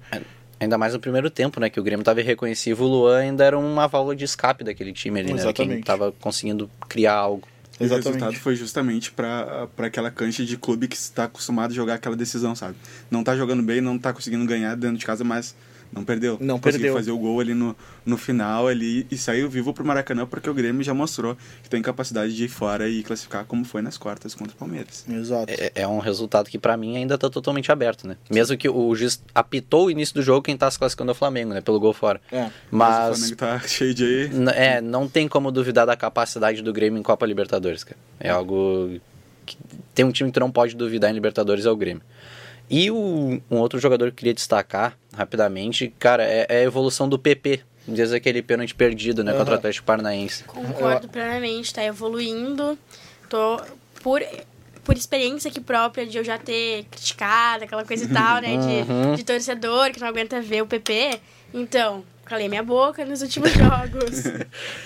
Ainda 0.60 0.78
mais 0.78 0.94
no 0.94 1.00
primeiro 1.00 1.28
tempo, 1.30 1.58
né? 1.60 1.68
Que 1.68 1.80
o 1.80 1.82
Grêmio 1.82 2.04
tava 2.04 2.20
irreconhecível, 2.20 2.86
o 2.86 2.88
Luan 2.88 3.18
ainda 3.18 3.44
era 3.44 3.58
uma 3.58 3.86
válvula 3.86 4.14
de 4.14 4.24
escape 4.24 4.62
daquele 4.64 4.92
time 4.92 5.20
ali, 5.20 5.32
né? 5.32 5.40
Era 5.40 5.52
Quem 5.52 5.66
Exatamente. 5.66 5.84
tava 5.84 6.12
conseguindo 6.20 6.70
criar 6.88 7.14
algo. 7.14 7.46
E 7.78 7.82
o 7.82 7.86
Exatamente. 7.86 8.06
resultado 8.06 8.36
foi 8.36 8.54
justamente 8.54 9.10
pra 9.10 9.68
aquela 9.78 10.10
cancha 10.10 10.44
de 10.44 10.56
clube 10.56 10.86
que 10.86 10.94
está 10.96 11.24
acostumado 11.24 11.72
a 11.72 11.74
jogar 11.74 11.94
aquela 11.94 12.14
decisão, 12.14 12.54
sabe? 12.54 12.76
Não 13.10 13.24
tá 13.24 13.36
jogando 13.36 13.62
bem, 13.64 13.80
não 13.80 13.98
tá 13.98 14.12
conseguindo 14.12 14.46
ganhar 14.46 14.76
dentro 14.76 14.96
de 14.96 15.04
casa, 15.04 15.24
mas 15.24 15.56
não 15.94 16.04
perdeu. 16.04 16.36
Não 16.40 16.58
Conseguiu 16.58 16.86
perdeu. 16.86 16.94
fazer 16.94 17.10
o 17.12 17.18
gol 17.18 17.40
ali 17.40 17.54
no, 17.54 17.76
no 18.04 18.16
final 18.16 18.66
ali 18.66 19.06
e 19.10 19.16
saiu 19.16 19.48
vivo 19.48 19.72
pro 19.72 19.84
Maracanã 19.84 20.26
porque 20.26 20.50
o 20.50 20.54
Grêmio 20.54 20.82
já 20.82 20.92
mostrou 20.92 21.36
que 21.62 21.70
tem 21.70 21.80
capacidade 21.80 22.34
de 22.34 22.44
ir 22.44 22.48
fora 22.48 22.88
e 22.88 23.02
classificar 23.02 23.44
como 23.44 23.64
foi 23.64 23.80
nas 23.80 23.96
quartas 23.96 24.34
contra 24.34 24.54
o 24.54 24.56
Palmeiras. 24.56 25.04
Exato. 25.08 25.52
É, 25.52 25.70
é 25.74 25.88
um 25.88 25.98
resultado 25.98 26.50
que 26.50 26.58
pra 26.58 26.76
mim 26.76 26.96
ainda 26.96 27.16
tá 27.16 27.30
totalmente 27.30 27.70
aberto, 27.70 28.08
né? 28.08 28.16
Mesmo 28.28 28.56
que 28.56 28.68
o 28.68 28.94
juiz 28.94 29.22
apitou 29.34 29.86
o 29.86 29.90
início 29.90 30.14
do 30.14 30.22
jogo, 30.22 30.42
quem 30.42 30.56
tá 30.56 30.70
se 30.70 30.78
classificando 30.78 31.10
é 31.10 31.12
o 31.12 31.14
Flamengo, 31.14 31.54
né? 31.54 31.60
Pelo 31.60 31.78
gol 31.78 31.92
fora. 31.92 32.20
É. 32.32 32.50
Mas, 32.70 33.06
o 33.06 33.10
Mas, 33.10 33.18
Flamengo 33.18 33.36
tá 33.36 33.60
cheio 33.68 33.94
de 33.94 34.30
é, 34.54 34.80
não 34.80 35.08
tem 35.08 35.28
como 35.28 35.52
duvidar 35.52 35.86
da 35.86 35.96
capacidade 35.96 36.60
do 36.60 36.72
Grêmio 36.72 36.98
em 36.98 37.02
Copa 37.02 37.24
Libertadores, 37.24 37.84
cara. 37.84 37.98
É 38.18 38.30
algo 38.30 39.00
que 39.46 39.56
tem 39.94 40.04
um 40.04 40.10
time 40.10 40.30
que 40.30 40.34
tu 40.34 40.40
não 40.40 40.50
pode 40.50 40.74
duvidar 40.74 41.10
em 41.10 41.14
Libertadores 41.14 41.66
é 41.66 41.70
o 41.70 41.76
Grêmio. 41.76 42.02
E 42.68 42.90
o, 42.90 43.40
um 43.50 43.56
outro 43.58 43.78
jogador 43.78 44.06
que 44.06 44.10
eu 44.10 44.16
queria 44.16 44.34
destacar 44.34 44.96
rapidamente, 45.12 45.94
cara, 45.98 46.24
é, 46.24 46.46
é 46.48 46.56
a 46.58 46.62
evolução 46.62 47.08
do 47.08 47.18
PP. 47.18 47.60
Desde 47.86 48.16
aquele 48.16 48.40
pênalti 48.40 48.74
perdido, 48.74 49.22
né, 49.22 49.34
contra 49.34 49.54
o. 49.54 49.58
Atlético 49.58 49.84
Paranaense. 49.84 50.44
Concordo 50.44 51.06
plenamente, 51.06 51.74
tá 51.74 51.84
evoluindo. 51.84 52.78
Tô 53.28 53.60
por, 54.02 54.22
por 54.82 54.96
experiência 54.96 55.50
aqui 55.50 55.60
própria 55.60 56.06
de 56.06 56.16
eu 56.16 56.24
já 56.24 56.38
ter 56.38 56.84
criticado 56.90 57.64
aquela 57.64 57.84
coisa 57.84 58.04
e 58.04 58.08
tal, 58.08 58.40
né? 58.40 58.54
Uhum. 58.54 59.10
De, 59.10 59.18
de 59.18 59.24
torcedor 59.24 59.90
que 59.90 60.00
não 60.00 60.08
aguenta 60.08 60.40
ver 60.40 60.62
o 60.62 60.66
PP. 60.66 61.20
Então, 61.52 62.02
calei 62.24 62.48
minha 62.48 62.62
boca 62.62 63.04
nos 63.04 63.20
últimos 63.20 63.52
jogos. 63.54 64.24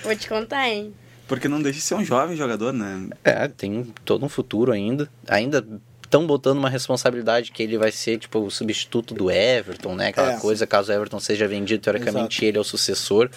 Vou 0.03 0.13
te 0.13 0.27
contar, 0.27 0.67
hein? 0.67 0.93
Porque 1.27 1.47
não 1.47 1.61
deixa 1.61 1.79
de 1.79 1.85
ser 1.85 1.95
um 1.95 2.03
jovem 2.03 2.35
jogador, 2.35 2.73
né? 2.73 3.07
É, 3.23 3.47
tem 3.47 3.93
todo 4.03 4.25
um 4.25 4.29
futuro 4.29 4.71
ainda. 4.71 5.07
Ainda 5.27 5.65
estão 6.09 6.25
botando 6.25 6.57
uma 6.57 6.69
responsabilidade 6.71 7.51
que 7.51 7.61
ele 7.61 7.77
vai 7.77 7.91
ser, 7.91 8.17
tipo, 8.17 8.39
o 8.39 8.49
substituto 8.49 9.13
do 9.13 9.29
Everton, 9.29 9.93
né? 9.93 10.07
Aquela 10.07 10.33
É. 10.33 10.37
coisa, 10.39 10.65
caso 10.65 10.91
o 10.91 10.95
Everton 10.95 11.19
seja 11.19 11.47
vendido, 11.47 11.83
teoricamente 11.83 12.35
Exato. 12.39 12.45
ele 12.45 12.57
é 12.57 12.59
o 12.61 12.63
sucessor. 12.63 13.29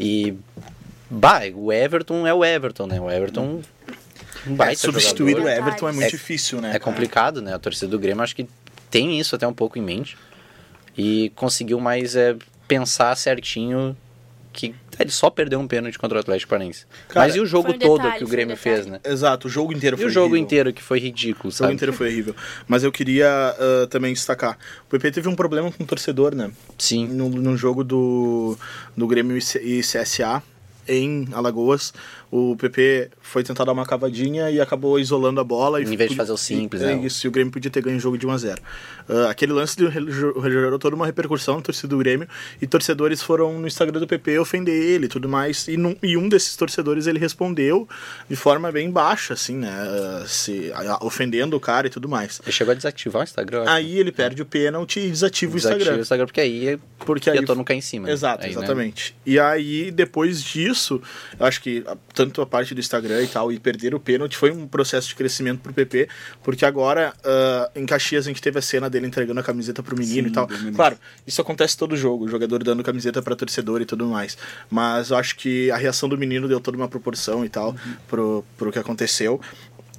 E, 0.00 0.34
bah, 1.10 1.42
o 1.54 1.70
Everton 1.70 2.26
é 2.26 2.32
o 2.32 2.42
Everton, 2.44 2.86
né? 2.86 2.98
O 3.00 3.10
Everton... 3.10 3.60
Um 4.46 4.52
É, 4.52 4.56
baita 4.56 4.80
substituir 4.80 5.32
jogador. 5.36 5.48
o 5.48 5.50
Everton 5.50 5.88
é 5.88 5.92
muito 5.92 6.06
É- 6.06 6.10
difícil, 6.10 6.60
né? 6.60 6.72
É 6.74 6.78
complicado, 6.78 7.40
né? 7.42 7.54
A 7.54 7.58
torcida 7.58 7.88
do 7.88 7.98
Grêmio 7.98 8.22
acho 8.22 8.34
que 8.36 8.46
tem 8.90 9.18
isso 9.20 9.34
até 9.36 9.46
um 9.46 9.54
pouco 9.54 9.78
em 9.78 9.82
mente. 9.82 10.16
E 10.96 11.30
conseguiu 11.34 11.78
mais 11.80 12.14
é, 12.16 12.36
pensar 12.68 13.16
certinho 13.16 13.96
que 14.54 14.74
ele 14.98 15.10
só 15.10 15.28
perdeu 15.28 15.58
um 15.58 15.66
pênalti 15.66 15.98
contra 15.98 16.16
o 16.16 16.20
Atlético 16.20 16.48
Paranaense. 16.50 16.86
Cara, 17.08 17.26
Mas 17.26 17.36
e 17.36 17.40
o 17.40 17.46
jogo 17.46 17.70
um 17.70 17.78
todo 17.78 17.98
detalhe, 17.98 18.18
que 18.18 18.24
o 18.24 18.26
um 18.26 18.30
Grêmio 18.30 18.56
detalhe. 18.56 18.76
fez, 18.76 18.86
né? 18.86 19.00
Exato, 19.04 19.48
o 19.48 19.50
jogo 19.50 19.72
inteiro 19.72 19.96
E 19.96 19.98
foi 19.98 20.06
o 20.06 20.10
jogo 20.10 20.26
horrível. 20.28 20.42
inteiro 20.44 20.72
que 20.72 20.82
foi 20.82 20.98
ridículo, 21.00 21.48
O 21.48 21.50
jogo 21.50 21.58
sabe? 21.64 21.74
inteiro 21.74 21.92
foi 21.92 22.08
horrível. 22.08 22.34
Mas 22.68 22.84
eu 22.84 22.92
queria 22.92 23.28
ah, 23.28 23.86
também 23.90 24.14
destacar. 24.14 24.56
O 24.86 24.90
PP 24.90 25.10
teve 25.10 25.28
um 25.28 25.34
problema 25.34 25.70
com 25.72 25.82
o 25.82 25.86
torcedor, 25.86 26.34
né? 26.34 26.50
Sim. 26.78 27.08
No, 27.08 27.28
no 27.28 27.56
jogo 27.56 27.82
do, 27.84 28.56
do 28.96 29.06
Grêmio 29.06 29.36
e 29.36 29.40
e 29.64 29.80
CSA 29.80 30.42
em 30.86 31.28
Alagoas, 31.32 31.92
o 32.36 32.56
PP 32.56 33.10
foi 33.20 33.44
tentar 33.44 33.64
dar 33.64 33.70
uma 33.70 33.86
cavadinha 33.86 34.50
e 34.50 34.60
acabou 34.60 34.98
isolando 34.98 35.40
a 35.40 35.44
bola. 35.44 35.80
E 35.80 35.84
Em 35.84 35.96
vez 35.96 36.10
de 36.10 36.16
fazer 36.16 36.32
o 36.32 36.36
simples, 36.36 36.82
e, 36.82 36.86
né? 36.86 36.94
Isso, 37.04 37.24
e 37.24 37.28
o 37.28 37.30
Grêmio 37.30 37.52
podia 37.52 37.70
ter 37.70 37.80
ganho 37.80 37.96
o 37.96 38.00
jogo 38.00 38.18
de 38.18 38.26
1 38.26 38.30
a 38.32 38.36
0 38.38 38.62
Ah, 39.08 39.30
Aquele 39.30 39.52
lance 39.52 39.76
gerou 39.78 40.78
toda 40.78 40.96
uma 40.96 41.06
repercussão 41.06 41.56
na 41.56 41.62
torcida 41.62 41.88
do 41.88 41.98
Grêmio 41.98 42.26
e 42.60 42.66
torcedores 42.66 43.22
foram 43.22 43.58
no 43.60 43.66
Instagram 43.68 44.00
do 44.00 44.06
PP 44.06 44.38
ofender 44.40 44.74
ele 44.74 45.06
e 45.06 45.08
tudo 45.08 45.28
mais. 45.28 45.68
E, 45.68 45.76
num- 45.76 45.94
e 46.02 46.16
um 46.16 46.28
desses 46.28 46.56
torcedores 46.56 47.06
ele 47.06 47.18
respondeu 47.18 47.88
de 48.28 48.34
forma 48.36 48.72
bem 48.72 48.90
baixa, 48.90 49.34
assim, 49.34 49.56
né? 49.56 49.70
ah, 49.72 50.24
Se, 50.26 50.72
ah, 50.74 50.98
ofendendo 51.02 51.56
o 51.56 51.60
cara 51.60 51.86
e 51.86 51.90
tudo 51.90 52.08
mais. 52.08 52.40
Ele 52.42 52.50
chegou 52.52 52.72
a 52.72 52.74
desativar 52.74 53.20
o 53.20 53.24
Instagram. 53.24 53.64
Aí 53.68 53.98
ele 53.98 54.10
perde 54.10 54.42
o 54.42 54.46
pênalti 54.46 54.98
e 55.00 55.08
desativa 55.10 55.52
o 55.52 55.54
Desativa 55.54 55.78
Instagram. 55.80 55.98
o 55.98 56.02
Instagram, 56.02 56.26
porque 56.26 56.40
aí 56.40 56.68
é 56.68 56.78
Porque 56.98 57.30
ia 57.30 57.34
aí 57.40 57.44
todo 57.46 57.56
mundo 57.58 57.66
cair 57.66 57.78
em 57.78 57.80
cima. 57.80 58.06
né? 58.08 58.12
Exato, 58.12 58.44
Aí, 58.44 58.50
né? 58.52 58.56
exatamente. 58.58 59.14
E 59.24 59.38
aí, 59.38 59.90
depois 59.90 60.42
disso, 60.42 61.00
eu 61.38 61.46
acho 61.46 61.60
que 61.62 61.84
a- 61.86 61.96
tanto 62.24 62.40
a 62.40 62.46
parte 62.46 62.74
do 62.74 62.80
Instagram 62.80 63.22
e 63.22 63.26
tal, 63.26 63.52
e 63.52 63.58
perder 63.58 63.94
o 63.94 64.00
pênalti 64.00 64.36
foi 64.36 64.50
um 64.50 64.66
processo 64.66 65.08
de 65.08 65.14
crescimento 65.14 65.60
pro 65.60 65.72
PP, 65.72 66.08
porque 66.42 66.64
agora, 66.64 67.12
ah, 67.24 67.70
em 67.74 67.84
Caxias, 67.84 68.26
a 68.26 68.28
gente 68.28 68.40
teve 68.40 68.58
a 68.58 68.62
cena 68.62 68.88
dele 68.88 69.06
entregando 69.06 69.40
a 69.40 69.42
camiseta 69.42 69.82
pro 69.82 69.96
menino 69.96 70.28
Sim, 70.28 70.32
e 70.32 70.34
tal. 70.34 70.48
Claro, 70.74 70.96
isso 71.26 71.40
acontece 71.40 71.76
todo 71.76 71.96
jogo, 71.96 72.24
o 72.24 72.28
jogador 72.28 72.62
dando 72.64 72.82
camiseta 72.82 73.22
pra 73.22 73.36
torcedor 73.36 73.80
e 73.82 73.84
tudo 73.84 74.06
mais. 74.06 74.36
Mas 74.70 75.10
eu 75.10 75.16
acho 75.16 75.36
que 75.36 75.70
a 75.70 75.76
reação 75.76 76.08
do 76.08 76.16
menino 76.16 76.48
deu 76.48 76.60
toda 76.60 76.76
uma 76.76 76.88
proporção 76.88 77.44
e 77.44 77.48
tal 77.48 77.74
pro, 78.08 78.44
pro 78.56 78.72
que 78.72 78.78
aconteceu. 78.78 79.40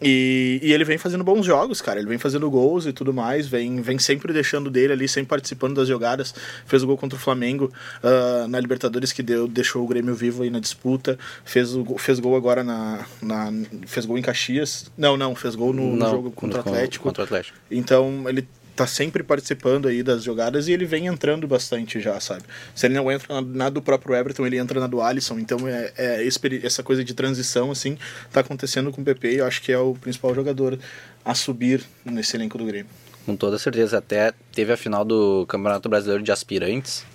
E, 0.02 0.60
e, 0.62 0.74
ele 0.74 0.84
vem 0.84 0.98
fazendo 0.98 1.24
bons 1.24 1.46
jogos, 1.46 1.82
cara. 1.82 2.00
Ele 2.00 2.10
vem 2.10 2.18
fazendo 2.18 2.50
gols 2.50 2.86
e 2.86 2.92
tudo 2.92 3.14
mais, 3.14 3.48
vem, 3.48 3.82
vem 3.82 3.98
sempre 3.98 4.34
deixando 4.34 4.70
dele 4.70 4.94
ali, 4.94 5.08
sempre 5.08 5.30
participando 5.30 5.76
das 5.76 5.88
jogadas. 5.88 6.34
Fez 6.66 6.84
o 6.84 6.88
gol 6.88 6.98
contra 6.98 7.18
o 7.18 7.22
Flamengo 7.22 7.72
uh, 8.04 8.48
na 8.48 8.60
Libertadores, 8.60 9.14
que 9.14 9.24
deu, 9.24 9.48
deixou 9.48 9.84
o 9.84 9.88
Grêmio 9.88 10.14
vivo 10.14 10.44
aí 10.44 10.50
na 10.50 10.60
disputa. 10.60 11.18
Fez, 11.46 11.76
o, 11.76 11.98
fez 11.98 12.20
gol 12.20 12.36
agora 12.36 12.64
na, 12.64 13.06
na. 13.22 13.52
Fez 13.86 14.06
gol 14.06 14.18
em 14.18 14.22
Caxias. 14.22 14.92
Não, 14.98 15.16
não, 15.16 15.34
fez 15.34 15.56
gol 15.56 15.72
no, 15.72 15.96
não, 15.96 16.08
no 16.08 16.16
jogo 16.16 16.32
contra 16.32 16.58
o 16.58 16.62
Atlético. 16.62 17.04
Contra 17.04 17.22
o 17.22 17.26
Atlético. 17.26 17.58
Então 17.72 18.26
ele 18.28 18.46
tá 18.76 18.86
sempre 18.86 19.24
participando 19.24 19.88
aí 19.88 20.04
das 20.04 20.24
jogadas 20.24 20.68
e 20.68 20.74
ele 20.74 20.86
vem 20.86 21.08
entrando 21.08 21.48
bastante 21.48 22.00
já, 22.00 22.20
sabe? 22.20 22.44
Se 22.76 22.86
ele 22.86 22.96
não 22.96 23.10
entra 23.12 23.42
na 23.42 23.70
do 23.70 23.82
próprio 23.82 24.16
Everton, 24.16 24.46
ele 24.46 24.58
entra 24.58 24.80
na 24.80 24.88
do 24.88 25.02
Alisson. 25.02 25.40
Então 25.40 25.68
é, 25.68 25.94
é 25.98 26.28
essa 26.64 26.84
coisa 26.84 27.04
de 27.04 27.14
transição, 27.14 27.72
assim, 27.72 27.98
tá 28.32 28.42
acontecendo 28.42 28.92
com 28.92 29.02
o 29.02 29.06
PP 29.06 29.34
e 29.34 29.38
eu 29.38 29.46
acho 29.46 29.62
que 29.62 29.72
é 29.72 29.78
o 29.78 29.94
principal 29.96 30.36
jogador 30.36 30.78
a 31.24 31.34
subir 31.34 31.84
nesse 32.04 32.36
elenco 32.36 32.58
do 32.58 32.66
Grêmio. 32.66 32.92
Com 33.26 33.36
toda 33.36 33.58
certeza. 33.58 33.98
Até 33.98 34.34
teve 34.52 34.72
a 34.72 34.78
final 34.78 35.06
do 35.06 35.46
Campeonato 35.48 35.90
Brasileiro 35.90 36.22
de 36.22 36.32
Aspirantes, 36.32 37.06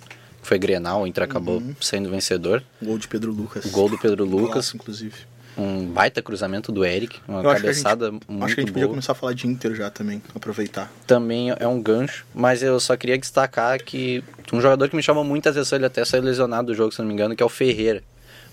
que 0.41 0.47
foi 0.47 0.57
Grenal, 0.57 1.03
o 1.03 1.07
Inter 1.07 1.23
acabou 1.23 1.59
uhum. 1.59 1.75
sendo 1.79 2.09
vencedor. 2.09 2.63
Gol 2.81 2.97
de 2.97 3.07
Pedro 3.07 3.31
Lucas. 3.31 3.65
Gol 3.67 3.87
do 3.87 3.97
Pedro 3.97 4.25
Lucas. 4.25 4.49
Golaço, 4.49 4.75
inclusive 4.75 5.30
um 5.57 5.85
baita 5.85 6.21
cruzamento 6.21 6.71
do 6.71 6.85
Eric, 6.85 7.19
uma 7.27 7.39
eu 7.39 7.51
cabeçada 7.51 8.05
acho 8.05 8.13
gente, 8.13 8.29
muito 8.29 8.45
Acho 8.45 8.55
que 8.55 8.61
a 8.61 8.63
gente 8.63 8.71
boa. 8.71 8.81
podia 8.81 8.87
começar 8.87 9.11
a 9.11 9.15
falar 9.15 9.33
de 9.33 9.47
Inter 9.47 9.75
já 9.75 9.89
também, 9.89 10.21
aproveitar. 10.33 10.91
Também 11.05 11.53
é 11.57 11.67
um 11.67 11.81
gancho, 11.81 12.25
mas 12.33 12.63
eu 12.63 12.79
só 12.79 12.95
queria 12.95 13.17
destacar 13.17 13.83
que 13.83 14.23
um 14.53 14.61
jogador 14.61 14.89
que 14.89 14.95
me 14.95 15.03
chamou 15.03 15.23
muita 15.23 15.49
atenção, 15.49 15.77
ele 15.77 15.85
até 15.85 16.03
saiu 16.05 16.23
lesionado 16.23 16.67
do 16.67 16.75
jogo, 16.75 16.91
se 16.91 16.99
não 16.99 17.07
me 17.07 17.13
engano, 17.13 17.35
que 17.35 17.43
é 17.43 17.45
o 17.45 17.49
Ferreira. 17.49 18.03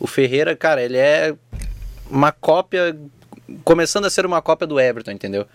O 0.00 0.06
Ferreira, 0.06 0.54
cara, 0.54 0.82
ele 0.82 0.96
é 0.96 1.34
uma 2.10 2.32
cópia, 2.32 2.96
começando 3.64 4.04
a 4.04 4.10
ser 4.10 4.24
uma 4.24 4.40
cópia 4.40 4.66
do 4.66 4.78
Everton, 4.78 5.10
entendeu? 5.10 5.46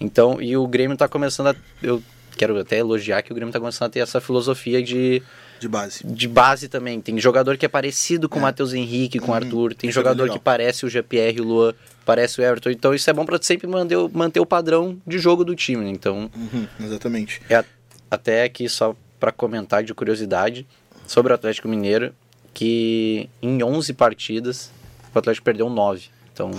Então, 0.00 0.40
e 0.42 0.56
o 0.56 0.66
Grêmio 0.66 0.96
tá 0.96 1.06
começando 1.06 1.48
a. 1.48 1.56
Eu 1.82 2.02
quero 2.36 2.58
até 2.58 2.78
elogiar 2.78 3.22
que 3.22 3.30
o 3.30 3.34
Grêmio 3.34 3.52
tá 3.52 3.60
começando 3.60 3.86
a 3.88 3.90
ter 3.90 4.00
essa 4.00 4.20
filosofia 4.20 4.82
de 4.82 5.22
de 5.62 5.68
base. 5.68 6.06
De 6.06 6.28
base 6.28 6.68
também. 6.68 7.00
Tem 7.00 7.18
jogador 7.18 7.56
que 7.56 7.64
é 7.64 7.68
parecido 7.68 8.28
com 8.28 8.36
o 8.36 8.38
é. 8.40 8.42
Matheus 8.42 8.74
Henrique, 8.74 9.18
com 9.18 9.26
o 9.26 9.30
uhum. 9.30 9.36
Arthur. 9.36 9.74
Tem 9.74 9.88
é 9.88 9.92
jogador 9.92 10.28
que 10.28 10.38
parece 10.38 10.84
o 10.84 10.88
GPR, 10.88 11.40
o 11.40 11.44
Luan, 11.44 11.74
parece 12.04 12.40
o 12.40 12.44
Everton. 12.44 12.70
Então 12.70 12.92
isso 12.92 13.08
é 13.08 13.12
bom 13.12 13.24
para 13.24 13.40
sempre 13.40 13.66
manter, 13.66 13.96
manter 14.12 14.40
o 14.40 14.46
padrão 14.46 15.00
de 15.06 15.18
jogo 15.18 15.44
do 15.44 15.54
time. 15.54 15.84
Né? 15.84 15.90
Então. 15.90 16.30
Uhum, 16.34 16.66
exatamente. 16.80 17.40
É, 17.48 17.64
até 18.10 18.44
aqui, 18.44 18.68
só 18.68 18.94
para 19.18 19.32
comentar 19.32 19.82
de 19.82 19.94
curiosidade 19.94 20.66
sobre 21.06 21.32
o 21.32 21.34
Atlético 21.34 21.68
Mineiro, 21.68 22.12
que 22.52 23.30
em 23.40 23.62
11 23.62 23.92
partidas 23.94 24.70
o 25.14 25.18
Atlético 25.18 25.44
perdeu 25.44 25.70
9. 25.70 26.08
Então 26.32 26.50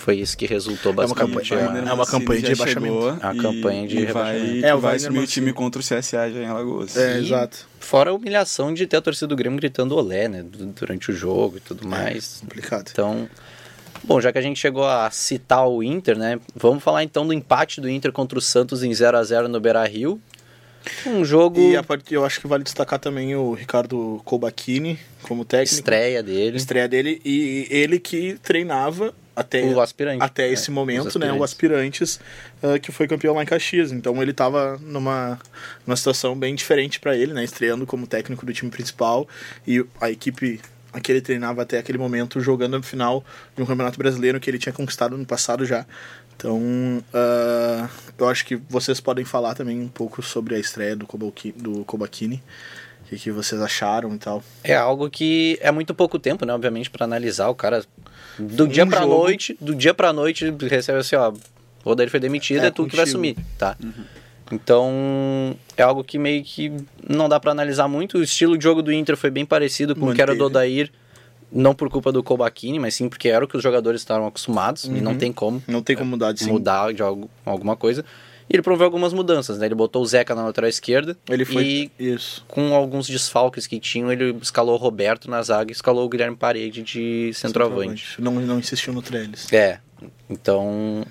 foi 0.00 0.16
isso 0.16 0.36
que 0.36 0.46
resultou 0.46 0.92
bastante. 0.92 1.20
É 1.20 1.24
uma 1.24 1.40
campanha, 1.40 1.88
é 1.88 1.92
uma 1.92 2.06
campanha 2.06 2.40
de 2.40 2.48
rebaixamento. 2.48 3.18
A 3.20 3.34
campanha 3.34 3.86
de 3.86 4.04
rebaixamento. 4.04 4.60
Vai, 4.60 4.70
é, 4.70 4.76
vai 4.76 4.96
assumir 4.96 5.18
o 5.18 5.26
time 5.26 5.52
contra 5.52 5.80
o 5.80 5.84
CSA 5.84 6.30
já 6.30 6.40
em 6.40 6.46
Alagoas. 6.46 6.96
É, 6.96 7.18
e, 7.18 7.24
exato. 7.26 7.68
Fora 7.78 8.10
a 8.10 8.14
humilhação 8.14 8.72
de 8.72 8.86
ter 8.86 8.96
a 8.96 9.00
torcida 9.02 9.26
do 9.26 9.36
Grêmio 9.36 9.58
gritando 9.58 9.94
olé, 9.94 10.26
né? 10.26 10.42
Durante 10.42 11.10
o 11.10 11.14
jogo 11.14 11.58
e 11.58 11.60
tudo 11.60 11.84
é, 11.84 11.88
mais. 11.88 12.38
É, 12.38 12.40
complicado. 12.40 12.88
Então, 12.90 13.28
bom, 14.02 14.20
já 14.20 14.32
que 14.32 14.38
a 14.38 14.42
gente 14.42 14.58
chegou 14.58 14.86
a 14.86 15.10
citar 15.10 15.68
o 15.68 15.82
Inter, 15.82 16.16
né? 16.16 16.40
Vamos 16.56 16.82
falar 16.82 17.04
então 17.04 17.26
do 17.26 17.32
empate 17.32 17.80
do 17.80 17.88
Inter 17.88 18.10
contra 18.10 18.38
o 18.38 18.42
Santos 18.42 18.82
em 18.82 18.92
0 18.92 19.18
a 19.18 19.22
0 19.22 19.48
no 19.48 19.60
Beira-Rio. 19.60 20.20
Um 21.06 21.24
jogo. 21.24 21.60
E 21.60 21.76
a 21.76 21.82
part... 21.82 22.02
eu 22.10 22.24
acho 22.24 22.40
que 22.40 22.46
vale 22.46 22.64
destacar 22.64 22.98
também 22.98 23.36
o 23.36 23.52
Ricardo 23.52 24.20
Kobachini 24.24 24.98
como 25.22 25.44
técnico. 25.44 25.74
Estreia 25.74 26.22
dele. 26.22 26.56
Estreia 26.56 26.88
dele. 26.88 27.20
E 27.22 27.66
ele 27.70 27.98
que 27.98 28.38
treinava 28.42 29.14
até, 29.40 29.64
o 29.64 29.80
aspirante. 29.80 30.22
até 30.22 30.48
é, 30.48 30.52
esse 30.52 30.70
momento, 30.70 31.18
né? 31.18 31.32
O 31.32 31.42
Aspirantes, 31.42 32.20
uh, 32.62 32.78
que 32.80 32.92
foi 32.92 33.08
campeão 33.08 33.34
lá 33.34 33.42
em 33.42 33.46
Caxias. 33.46 33.92
Então 33.92 34.20
ele 34.20 34.30
estava 34.30 34.78
numa, 34.82 35.38
numa 35.86 35.96
situação 35.96 36.38
bem 36.38 36.54
diferente 36.54 37.00
para 37.00 37.16
ele, 37.16 37.32
né? 37.32 37.42
Estreando 37.44 37.86
como 37.86 38.06
técnico 38.06 38.44
do 38.44 38.52
time 38.52 38.70
principal 38.70 39.28
e 39.66 39.84
a 40.00 40.10
equipe 40.10 40.60
a 40.92 41.00
que 41.00 41.12
ele 41.12 41.20
treinava 41.20 41.62
até 41.62 41.78
aquele 41.78 41.98
momento 41.98 42.40
jogando 42.40 42.76
no 42.76 42.82
final 42.82 43.24
de 43.56 43.62
um 43.62 43.66
campeonato 43.66 43.96
brasileiro 43.96 44.40
que 44.40 44.50
ele 44.50 44.58
tinha 44.58 44.72
conquistado 44.72 45.16
no 45.16 45.24
passado 45.24 45.64
já. 45.64 45.86
Então, 46.36 46.58
uh, 46.58 47.88
eu 48.18 48.28
acho 48.28 48.44
que 48.44 48.56
vocês 48.68 48.98
podem 48.98 49.24
falar 49.24 49.54
também 49.54 49.80
um 49.80 49.88
pouco 49.88 50.22
sobre 50.22 50.56
a 50.56 50.58
estreia 50.58 50.96
do, 50.96 51.06
Kobalki, 51.06 51.52
do 51.52 51.84
Kobachini 51.84 52.42
que, 53.10 53.18
que 53.18 53.30
vocês 53.30 53.60
acharam 53.60 54.14
e 54.14 54.18
tal. 54.18 54.42
É 54.62 54.74
algo 54.74 55.10
que 55.10 55.58
é 55.60 55.70
muito 55.70 55.94
pouco 55.94 56.18
tempo, 56.18 56.44
né? 56.44 56.54
Obviamente, 56.54 56.88
para 56.88 57.04
analisar. 57.04 57.48
O 57.48 57.54
cara, 57.54 57.84
do 58.40 58.64
um 58.64 58.68
dia 58.68 58.86
pra 58.86 59.00
jogo... 59.00 59.14
noite, 59.14 59.56
do 59.60 59.74
dia 59.74 59.94
pra 59.94 60.12
noite, 60.12 60.50
recebe 60.68 60.98
assim, 60.98 61.16
ó, 61.16 61.32
o 61.84 61.90
Odair 61.90 62.10
foi 62.10 62.20
demitido, 62.20 62.64
é, 62.64 62.66
é 62.66 62.70
tu 62.70 62.82
contigo. 62.82 62.90
que 62.90 62.96
vai 62.96 63.04
assumir, 63.04 63.36
tá? 63.58 63.76
Uhum. 63.82 64.04
Então, 64.52 65.56
é 65.76 65.82
algo 65.82 66.02
que 66.02 66.18
meio 66.18 66.42
que 66.42 66.72
não 67.08 67.28
dá 67.28 67.38
para 67.38 67.52
analisar 67.52 67.86
muito. 67.86 68.18
O 68.18 68.22
estilo 68.22 68.58
de 68.58 68.64
jogo 68.64 68.82
do 68.82 68.92
Inter 68.92 69.16
foi 69.16 69.30
bem 69.30 69.46
parecido 69.46 69.94
com 69.94 70.08
o 70.08 70.14
que 70.14 70.20
era 70.20 70.34
do 70.34 70.44
Odair, 70.44 70.90
não 71.52 71.74
por 71.74 71.88
culpa 71.88 72.10
do 72.10 72.22
Kobachini, 72.22 72.78
mas 72.78 72.94
sim 72.94 73.08
porque 73.08 73.28
era 73.28 73.44
o 73.44 73.48
que 73.48 73.56
os 73.56 73.62
jogadores 73.62 74.00
estavam 74.00 74.26
acostumados 74.26 74.84
uhum. 74.84 74.96
e 74.96 75.00
não 75.00 75.12
uhum. 75.12 75.18
tem 75.18 75.32
como. 75.32 75.62
Não 75.68 75.82
tem 75.82 75.96
como 75.96 76.10
mudar 76.10 76.32
de 76.32 76.44
mudar 76.46 76.92
de 76.92 77.02
algo, 77.02 77.30
alguma 77.44 77.76
coisa. 77.76 78.04
E 78.50 78.56
ele 78.56 78.62
promoveu 78.62 78.86
algumas 78.86 79.12
mudanças, 79.12 79.58
né? 79.58 79.66
Ele 79.66 79.76
botou 79.76 80.02
o 80.02 80.06
Zeca 80.06 80.34
na 80.34 80.44
lateral 80.44 80.68
esquerda. 80.68 81.16
Ele 81.28 81.44
foi. 81.44 81.92
E 81.96 82.12
Isso. 82.12 82.44
com 82.48 82.74
alguns 82.74 83.06
desfalques 83.06 83.64
que 83.64 83.78
tinham, 83.78 84.10
ele 84.10 84.36
escalou 84.42 84.74
o 84.74 84.76
Roberto 84.76 85.30
na 85.30 85.40
zaga 85.40 85.70
e 85.70 85.72
escalou 85.72 86.04
o 86.04 86.08
Guilherme 86.08 86.36
Parede 86.36 86.82
de 86.82 87.30
centroavante. 87.32 88.08
centroavante. 88.08 88.20
Não, 88.20 88.32
não 88.54 88.58
insistiu 88.58 88.92
no 88.92 89.00
Trellis. 89.00 89.52
É. 89.52 89.78
Então. 90.28 91.04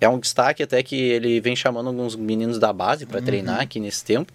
É 0.00 0.08
um 0.08 0.18
destaque 0.18 0.62
até 0.62 0.82
que 0.82 0.96
ele 0.96 1.40
vem 1.40 1.54
chamando 1.54 1.88
alguns 1.88 2.16
meninos 2.16 2.58
da 2.58 2.72
base 2.72 3.04
para 3.04 3.18
uhum. 3.18 3.24
treinar 3.24 3.60
aqui 3.60 3.78
nesse 3.78 4.02
tempo. 4.02 4.32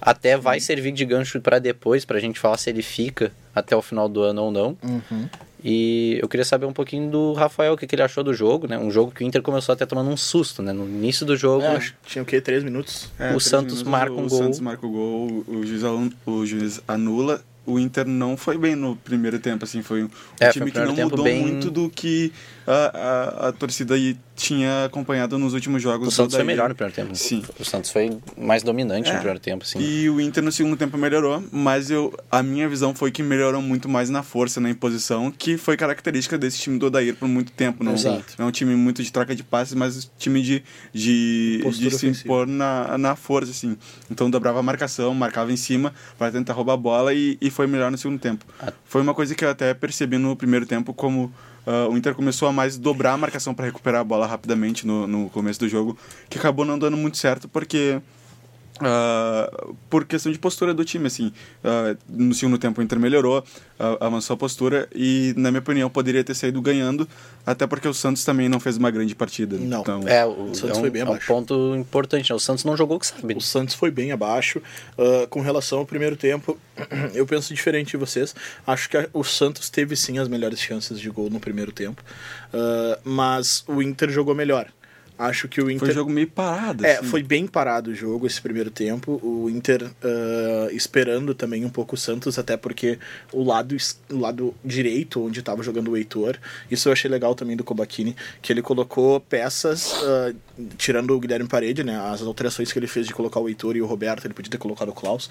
Até 0.00 0.38
vai 0.38 0.58
servir 0.60 0.92
de 0.92 1.04
gancho 1.04 1.38
para 1.40 1.58
depois, 1.58 2.04
para 2.04 2.16
a 2.16 2.20
gente 2.20 2.38
falar 2.38 2.56
se 2.56 2.70
ele 2.70 2.80
fica 2.80 3.30
até 3.54 3.76
o 3.76 3.82
final 3.82 4.08
do 4.08 4.22
ano 4.22 4.44
ou 4.44 4.50
não. 4.50 4.78
Uhum. 4.82 5.28
E 5.64 6.18
eu 6.20 6.28
queria 6.28 6.44
saber 6.44 6.66
um 6.66 6.72
pouquinho 6.72 7.10
do 7.10 7.32
Rafael, 7.32 7.72
o 7.72 7.76
que, 7.76 7.86
que 7.86 7.94
ele 7.94 8.02
achou 8.02 8.22
do 8.22 8.32
jogo, 8.32 8.66
né? 8.66 8.78
Um 8.78 8.90
jogo 8.90 9.10
que 9.10 9.24
o 9.24 9.26
Inter 9.26 9.42
começou 9.42 9.72
até 9.72 9.86
tomando 9.86 10.10
um 10.10 10.16
susto, 10.16 10.62
né? 10.62 10.72
No 10.72 10.84
início 10.84 11.24
do 11.24 11.36
jogo. 11.36 11.64
É, 11.64 11.80
tinha 12.04 12.22
o 12.22 12.26
quê? 12.26 12.40
Três 12.40 12.62
minutos? 12.62 13.10
É, 13.18 13.34
o 13.34 13.40
Santos 13.40 13.82
minutos, 13.82 13.90
marca 13.90 14.12
um 14.12 14.26
o 14.26 14.28
gol. 14.28 14.40
O 14.40 14.42
Santos 14.44 14.60
marca 14.60 14.86
o 14.86 14.90
gol, 14.90 15.44
o 15.48 15.66
juiz, 15.66 15.82
o 16.26 16.46
juiz 16.46 16.80
anula 16.86 17.42
o 17.66 17.80
Inter 17.80 18.06
não 18.06 18.36
foi 18.36 18.56
bem 18.56 18.76
no 18.76 18.94
primeiro 18.94 19.40
tempo, 19.40 19.64
assim, 19.64 19.82
foi 19.82 20.04
um 20.04 20.10
é, 20.38 20.50
time 20.50 20.70
foi 20.70 20.80
que 20.80 20.86
não 20.86 20.94
mudou 20.94 21.24
bem... 21.24 21.42
muito 21.42 21.68
do 21.68 21.90
que 21.90 22.32
a, 22.64 22.72
a, 22.72 23.48
a 23.48 23.52
torcida 23.52 23.94
aí 23.94 24.16
tinha 24.36 24.84
acompanhado 24.84 25.38
nos 25.38 25.54
últimos 25.54 25.82
jogos. 25.82 26.08
O 26.08 26.10
Santos 26.10 26.36
foi 26.36 26.44
melhor 26.44 26.68
no 26.68 26.74
primeiro 26.74 26.94
tempo. 26.94 27.16
Sim. 27.16 27.42
O 27.58 27.64
Santos 27.64 27.90
foi 27.90 28.18
mais 28.36 28.62
dominante 28.62 29.08
é. 29.08 29.12
no 29.12 29.18
primeiro 29.18 29.40
tempo, 29.40 29.64
sim. 29.64 29.78
E 29.80 30.10
o 30.10 30.20
Inter 30.20 30.44
no 30.44 30.52
segundo 30.52 30.76
tempo 30.76 30.98
melhorou, 30.98 31.42
mas 31.50 31.90
eu, 31.90 32.12
a 32.30 32.42
minha 32.42 32.68
visão 32.68 32.94
foi 32.94 33.10
que 33.10 33.22
melhorou 33.22 33.62
muito 33.62 33.88
mais 33.88 34.10
na 34.10 34.22
força, 34.22 34.60
na 34.60 34.68
imposição, 34.68 35.30
que 35.30 35.56
foi 35.56 35.76
característica 35.76 36.36
desse 36.36 36.58
time 36.58 36.78
do 36.78 36.86
Odair 36.86 37.16
por 37.16 37.26
muito 37.26 37.50
tempo. 37.50 37.82
Não, 37.82 37.94
Exato. 37.94 38.34
não 38.38 38.46
é 38.46 38.48
um 38.48 38.52
time 38.52 38.76
muito 38.76 39.02
de 39.02 39.10
troca 39.10 39.34
de 39.34 39.42
passes, 39.42 39.74
mas 39.74 40.10
time 40.18 40.42
de, 40.42 40.62
de, 40.92 41.62
de 41.72 41.90
se 41.90 42.06
impor 42.06 42.46
na, 42.46 42.98
na 42.98 43.16
força, 43.16 43.50
assim. 43.50 43.76
Então 44.10 44.28
dobrava 44.28 44.60
a 44.60 44.62
marcação, 44.62 45.14
marcava 45.14 45.50
em 45.50 45.56
cima 45.56 45.94
para 46.18 46.30
tentar 46.30 46.52
roubar 46.52 46.74
a 46.74 46.76
bola 46.76 47.14
e, 47.14 47.38
e 47.40 47.50
foi 47.50 47.66
melhor 47.66 47.90
no 47.90 47.96
segundo 47.96 48.20
tempo. 48.20 48.44
Ah. 48.60 48.72
Foi 48.84 49.00
uma 49.00 49.14
coisa 49.14 49.34
que 49.34 49.44
eu 49.44 49.48
até 49.48 49.72
percebi 49.72 50.18
no 50.18 50.36
primeiro 50.36 50.66
tempo 50.66 50.92
como 50.92 51.32
Uh, 51.66 51.90
o 51.90 51.96
Inter 51.96 52.14
começou 52.14 52.46
a 52.46 52.52
mais 52.52 52.78
dobrar 52.78 53.14
a 53.14 53.16
marcação 53.16 53.52
para 53.52 53.66
recuperar 53.66 54.00
a 54.00 54.04
bola 54.04 54.26
rapidamente 54.26 54.86
no, 54.86 55.06
no 55.06 55.28
começo 55.30 55.58
do 55.58 55.68
jogo, 55.68 55.98
que 56.30 56.38
acabou 56.38 56.64
não 56.64 56.78
dando 56.78 56.96
muito 56.96 57.18
certo 57.18 57.48
porque 57.48 58.00
Uh, 58.76 59.74
por 59.88 60.04
questão 60.04 60.30
de 60.30 60.38
postura 60.38 60.74
do 60.74 60.84
time, 60.84 61.06
assim. 61.06 61.32
Uh, 61.64 61.96
no 62.08 62.34
segundo 62.34 62.58
tempo 62.58 62.80
o 62.80 62.84
Inter 62.84 62.98
melhorou, 62.98 63.38
uh, 63.40 64.04
avançou 64.04 64.34
a 64.34 64.36
postura 64.36 64.88
e, 64.94 65.32
na 65.36 65.50
minha 65.50 65.60
opinião, 65.60 65.88
poderia 65.88 66.22
ter 66.22 66.34
saído 66.34 66.60
ganhando, 66.60 67.08
até 67.46 67.66
porque 67.66 67.88
o 67.88 67.94
Santos 67.94 68.24
também 68.24 68.48
não 68.48 68.60
fez 68.60 68.76
uma 68.76 68.90
grande 68.90 69.14
partida. 69.14 69.56
Não, 69.56 69.80
então, 69.80 70.06
é, 70.06 70.26
o, 70.26 70.54
Santos 70.54 70.76
é 70.76 70.78
um, 70.78 70.80
foi 70.80 70.90
bem 70.90 71.02
abaixo. 71.02 71.32
É 71.32 71.34
um 71.34 71.38
ponto 71.38 71.76
importante, 71.76 72.30
né? 72.30 72.36
O 72.36 72.40
Santos 72.40 72.64
não 72.64 72.76
jogou 72.76 72.98
o 72.98 73.00
que 73.00 73.06
sabe. 73.06 73.34
O 73.34 73.40
Santos 73.40 73.74
foi 73.74 73.90
bem 73.90 74.12
abaixo. 74.12 74.60
com 75.30 75.40
relação 75.40 75.78
ao 75.78 75.86
primeiro 75.86 76.16
tempo, 76.16 76.58
eu 77.14 77.26
penso 77.26 77.54
diferente 77.54 77.92
de 77.92 77.96
vocês. 77.96 78.34
Acho 78.66 78.90
que 78.90 79.08
o 79.12 79.24
Santos 79.24 79.70
teve 79.70 79.96
sim 79.96 80.18
as 80.18 80.28
melhores 80.28 80.60
chances 80.60 81.00
de 81.00 81.08
gol 81.08 81.30
no 81.30 81.40
primeiro 81.40 81.72
tempo, 81.72 82.02
mas 83.04 83.64
o 83.66 83.80
Inter 83.80 84.10
jogou 84.10 84.34
melhor. 84.34 84.66
Acho 85.18 85.48
que 85.48 85.60
o 85.60 85.70
Inter. 85.70 85.80
Foi 85.80 85.90
um 85.90 85.94
jogo 85.94 86.10
meio 86.10 86.28
parado. 86.28 86.84
É, 86.84 86.98
assim. 86.98 87.06
foi 87.06 87.22
bem 87.22 87.46
parado 87.46 87.90
o 87.90 87.94
jogo 87.94 88.26
esse 88.26 88.40
primeiro 88.40 88.70
tempo. 88.70 89.18
O 89.22 89.48
Inter 89.48 89.84
uh, 89.84 90.70
esperando 90.72 91.34
também 91.34 91.64
um 91.64 91.70
pouco 91.70 91.94
o 91.94 91.98
Santos, 91.98 92.38
até 92.38 92.56
porque 92.56 92.98
o 93.32 93.42
lado, 93.42 93.74
o 94.10 94.18
lado 94.18 94.54
direito, 94.64 95.24
onde 95.24 95.40
estava 95.40 95.62
jogando 95.62 95.90
o 95.90 95.96
Heitor, 95.96 96.36
isso 96.70 96.88
eu 96.88 96.92
achei 96.92 97.10
legal 97.10 97.34
também 97.34 97.56
do 97.56 97.64
Kobachini, 97.64 98.14
que 98.42 98.52
ele 98.52 98.60
colocou 98.60 99.20
peças, 99.20 99.92
uh, 100.02 100.36
tirando 100.76 101.14
o 101.14 101.20
Guilherme 101.20 101.48
Parede, 101.48 101.82
né? 101.82 101.98
As 101.98 102.20
alterações 102.20 102.70
que 102.70 102.78
ele 102.78 102.86
fez 102.86 103.06
de 103.06 103.14
colocar 103.14 103.40
o 103.40 103.48
Heitor 103.48 103.74
e 103.76 103.80
o 103.80 103.86
Roberto, 103.86 104.26
ele 104.26 104.34
podia 104.34 104.50
ter 104.50 104.58
colocado 104.58 104.90
o 104.90 104.94
Klaus, 104.94 105.26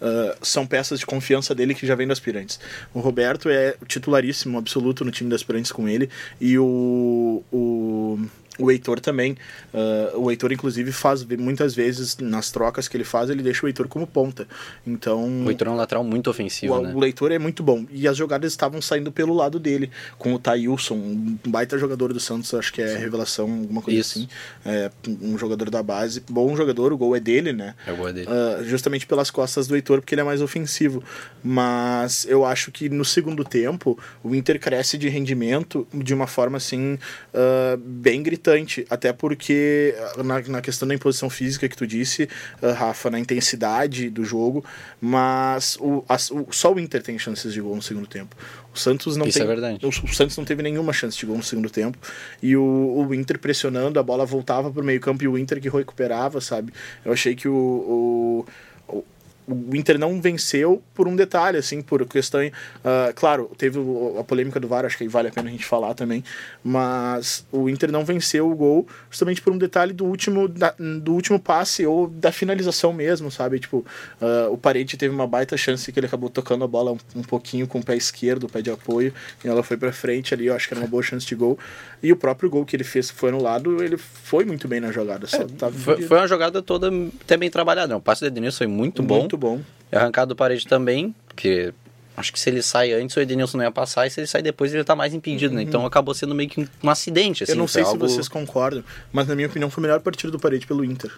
uh, 0.00 0.36
são 0.42 0.66
peças 0.66 0.98
de 0.98 1.06
confiança 1.06 1.54
dele 1.54 1.74
que 1.74 1.86
já 1.86 1.94
vem 1.94 2.06
do 2.06 2.12
aspirantes. 2.12 2.60
O 2.92 3.00
Roberto 3.00 3.48
é 3.48 3.74
titularíssimo, 3.86 4.58
absoluto 4.58 5.02
no 5.02 5.10
time 5.10 5.30
do 5.30 5.34
aspirantes 5.34 5.72
com 5.72 5.88
ele, 5.88 6.10
e 6.38 6.58
o, 6.58 7.42
o 7.50 8.18
O 8.60 8.70
Heitor 8.70 9.00
também. 9.00 9.36
Uh, 9.72 10.18
o 10.18 10.30
Heitor, 10.30 10.52
inclusive, 10.52 10.92
faz 10.92 11.24
muitas 11.24 11.74
vezes, 11.74 12.18
nas 12.18 12.50
trocas 12.50 12.86
que 12.86 12.96
ele 12.96 13.04
faz, 13.04 13.30
ele 13.30 13.42
deixa 13.42 13.64
o 13.64 13.68
Heitor 13.68 13.88
como 13.88 14.06
ponta. 14.06 14.46
Então. 14.86 15.44
O 15.44 15.50
Heitor 15.50 15.68
é 15.68 15.70
um 15.70 15.76
lateral 15.76 16.04
muito 16.04 16.28
ofensivo, 16.28 16.74
o, 16.74 16.82
né? 16.82 16.92
O 16.94 17.04
Heitor 17.04 17.32
é 17.32 17.38
muito 17.38 17.62
bom. 17.62 17.86
E 17.90 18.06
as 18.06 18.16
jogadas 18.16 18.52
estavam 18.52 18.82
saindo 18.82 19.10
pelo 19.10 19.32
lado 19.32 19.58
dele, 19.58 19.90
com 20.18 20.34
o 20.34 20.38
Thailson, 20.38 20.94
um 20.94 21.38
baita 21.46 21.78
jogador 21.78 22.12
do 22.12 22.20
Santos, 22.20 22.52
acho 22.52 22.72
que 22.72 22.82
é 22.82 22.88
Sim. 22.88 22.98
revelação, 22.98 23.50
alguma 23.50 23.80
coisa 23.80 23.98
Isso. 23.98 24.18
assim. 24.18 24.28
É, 24.64 24.90
um 25.22 25.38
jogador 25.38 25.70
da 25.70 25.82
base. 25.82 26.22
Bom 26.28 26.54
jogador, 26.54 26.92
o 26.92 26.98
gol 26.98 27.16
é 27.16 27.20
dele, 27.20 27.52
né? 27.52 27.74
É 27.86 27.92
o 27.92 27.96
gol 27.96 28.08
é 28.08 28.12
dele. 28.12 28.28
Uh, 28.28 28.64
justamente 28.64 29.06
pelas 29.06 29.30
costas 29.30 29.66
do 29.66 29.74
Heitor, 29.74 30.00
porque 30.00 30.14
ele 30.14 30.20
é 30.22 30.24
mais 30.24 30.42
ofensivo. 30.42 31.02
Mas 31.42 32.26
eu 32.28 32.44
acho 32.44 32.70
que 32.70 32.88
no 32.88 33.04
segundo 33.04 33.44
tempo, 33.44 33.98
o 34.22 34.34
Inter 34.34 34.60
cresce 34.60 34.98
de 34.98 35.08
rendimento 35.08 35.86
de 35.92 36.12
uma 36.12 36.26
forma 36.26 36.58
assim, 36.58 36.94
uh, 36.94 37.76
bem 37.78 38.22
gritante. 38.22 38.49
Até 38.90 39.12
por 39.12 39.30
porque 39.30 39.94
na, 40.24 40.40
na 40.40 40.60
questão 40.60 40.88
da 40.88 40.92
imposição 40.92 41.30
física 41.30 41.68
que 41.68 41.76
tu 41.76 41.86
disse, 41.86 42.28
uh, 42.60 42.72
Rafa, 42.72 43.08
na 43.08 43.16
intensidade 43.16 44.10
do 44.10 44.24
jogo, 44.24 44.64
mas 45.00 45.76
o, 45.80 46.04
a, 46.08 46.16
o, 46.32 46.52
só 46.52 46.74
o 46.74 46.80
Inter 46.80 47.00
tem 47.00 47.16
chances 47.16 47.52
de 47.52 47.60
gol 47.60 47.76
no 47.76 47.82
segundo 47.82 48.08
tempo. 48.08 48.34
O 48.74 48.78
Santos 48.78 49.16
não 49.16 49.24
Isso 49.24 49.38
tem, 49.38 49.44
é 49.44 49.46
verdade. 49.46 49.86
O, 49.86 49.88
o, 49.88 50.12
Santos 50.12 50.36
não 50.36 50.44
teve 50.44 50.64
nenhuma 50.64 50.92
chance 50.92 51.16
de 51.16 51.24
gol 51.24 51.36
no 51.36 51.44
segundo 51.44 51.70
tempo. 51.70 51.96
E 52.42 52.56
o, 52.56 53.06
o 53.08 53.14
Inter 53.14 53.38
pressionando, 53.38 54.00
a 54.00 54.02
bola 54.02 54.26
voltava 54.26 54.68
para 54.68 54.82
o 54.82 54.84
meio-campo 54.84 55.22
e 55.22 55.28
o 55.28 55.38
Inter 55.38 55.60
que 55.60 55.68
recuperava, 55.68 56.40
sabe? 56.40 56.72
Eu 57.04 57.12
achei 57.12 57.36
que 57.36 57.46
o, 57.46 58.44
o 58.88 59.04
o 59.50 59.76
Inter 59.76 59.98
não 59.98 60.20
venceu 60.20 60.82
por 60.94 61.08
um 61.08 61.16
detalhe, 61.16 61.58
assim, 61.58 61.82
por 61.82 62.06
questão. 62.06 62.40
Uh, 62.40 63.12
claro, 63.14 63.50
teve 63.56 63.78
a 64.18 64.24
polêmica 64.24 64.60
do 64.60 64.68
VAR, 64.68 64.84
acho 64.84 64.96
que 64.96 65.08
vale 65.08 65.28
a 65.28 65.30
pena 65.30 65.48
a 65.48 65.52
gente 65.52 65.64
falar 65.64 65.94
também, 65.94 66.22
mas 66.62 67.44
o 67.50 67.68
Inter 67.68 67.90
não 67.90 68.04
venceu 68.04 68.50
o 68.50 68.54
gol 68.54 68.86
justamente 69.10 69.40
por 69.40 69.52
um 69.52 69.58
detalhe 69.58 69.92
do 69.92 70.04
último, 70.04 70.48
da, 70.48 70.74
do 70.78 71.12
último 71.12 71.38
passe 71.38 71.84
ou 71.84 72.06
da 72.06 72.30
finalização 72.30 72.92
mesmo, 72.92 73.30
sabe? 73.30 73.58
Tipo, 73.58 73.78
uh, 74.20 74.52
o 74.52 74.56
Parede 74.56 74.96
teve 74.96 75.14
uma 75.14 75.26
baita 75.26 75.56
chance 75.56 75.90
que 75.90 75.98
ele 75.98 76.06
acabou 76.06 76.30
tocando 76.30 76.64
a 76.64 76.68
bola 76.68 76.92
um, 76.92 76.98
um, 77.16 77.22
pouquinho 77.22 77.66
com 77.66 77.80
o 77.80 77.84
pé 77.84 77.96
esquerdo, 77.96 78.44
o 78.44 78.48
pé 78.48 78.62
de 78.62 78.70
apoio, 78.70 79.12
e 79.44 79.48
ela 79.48 79.62
foi 79.62 79.76
para 79.76 79.92
frente 79.92 80.32
ali, 80.34 80.46
eu 80.46 80.54
acho 80.54 80.68
que 80.68 80.74
era 80.74 80.82
uma 80.82 80.88
boa 80.88 81.02
chance 81.02 81.26
de 81.26 81.34
gol. 81.34 81.58
E 82.02 82.12
o 82.12 82.16
próprio 82.16 82.48
gol 82.48 82.64
que 82.64 82.74
ele 82.74 82.84
fez, 82.84 83.10
foi 83.10 83.28
anulado, 83.28 83.82
ele 83.82 83.96
foi 83.96 84.44
muito 84.44 84.66
bem 84.66 84.80
na 84.80 84.90
jogada. 84.90 85.26
É, 85.26 85.70
foi, 85.70 86.02
foi, 86.02 86.16
uma 86.16 86.26
jogada 86.26 86.62
toda 86.62 86.90
até 87.22 87.36
bem 87.36 87.50
trabalhada. 87.50 87.88
Né? 87.88 87.96
O 87.96 88.00
passe 88.00 88.22
do 88.22 88.26
Edenilson 88.28 88.58
foi 88.58 88.66
muito 88.66 89.02
bom. 89.02 89.20
Muito 89.20 89.36
bom. 89.40 89.60
É 89.90 89.96
arrancado 89.96 90.28
do 90.28 90.36
parede 90.36 90.66
também, 90.66 91.14
porque 91.26 91.72
acho 92.16 92.32
que 92.32 92.38
se 92.38 92.48
ele 92.50 92.62
sai 92.62 92.92
antes, 92.92 93.16
o 93.16 93.20
Edenilson 93.20 93.58
não 93.58 93.64
ia 93.64 93.72
passar, 93.72 94.06
e 94.06 94.10
se 94.10 94.20
ele 94.20 94.26
sai 94.26 94.42
depois, 94.42 94.72
ele 94.72 94.84
tá 94.84 94.94
mais 94.94 95.12
impedido, 95.14 95.54
né? 95.54 95.62
uhum. 95.62 95.68
Então 95.68 95.86
acabou 95.86 96.14
sendo 96.14 96.34
meio 96.34 96.48
que 96.48 96.60
um, 96.60 96.68
um 96.84 96.90
acidente, 96.90 97.42
assim. 97.42 97.52
Eu 97.52 97.58
não 97.58 97.66
sei 97.66 97.82
algo... 97.82 98.06
se 98.06 98.14
vocês 98.14 98.28
concordam, 98.28 98.84
mas 99.12 99.26
na 99.26 99.34
minha 99.34 99.48
opinião 99.48 99.70
foi 99.70 99.80
o 99.80 99.82
melhor 99.82 100.00
partido 100.00 100.30
do 100.30 100.38
parede 100.38 100.66
pelo 100.66 100.84
Inter. 100.84 101.10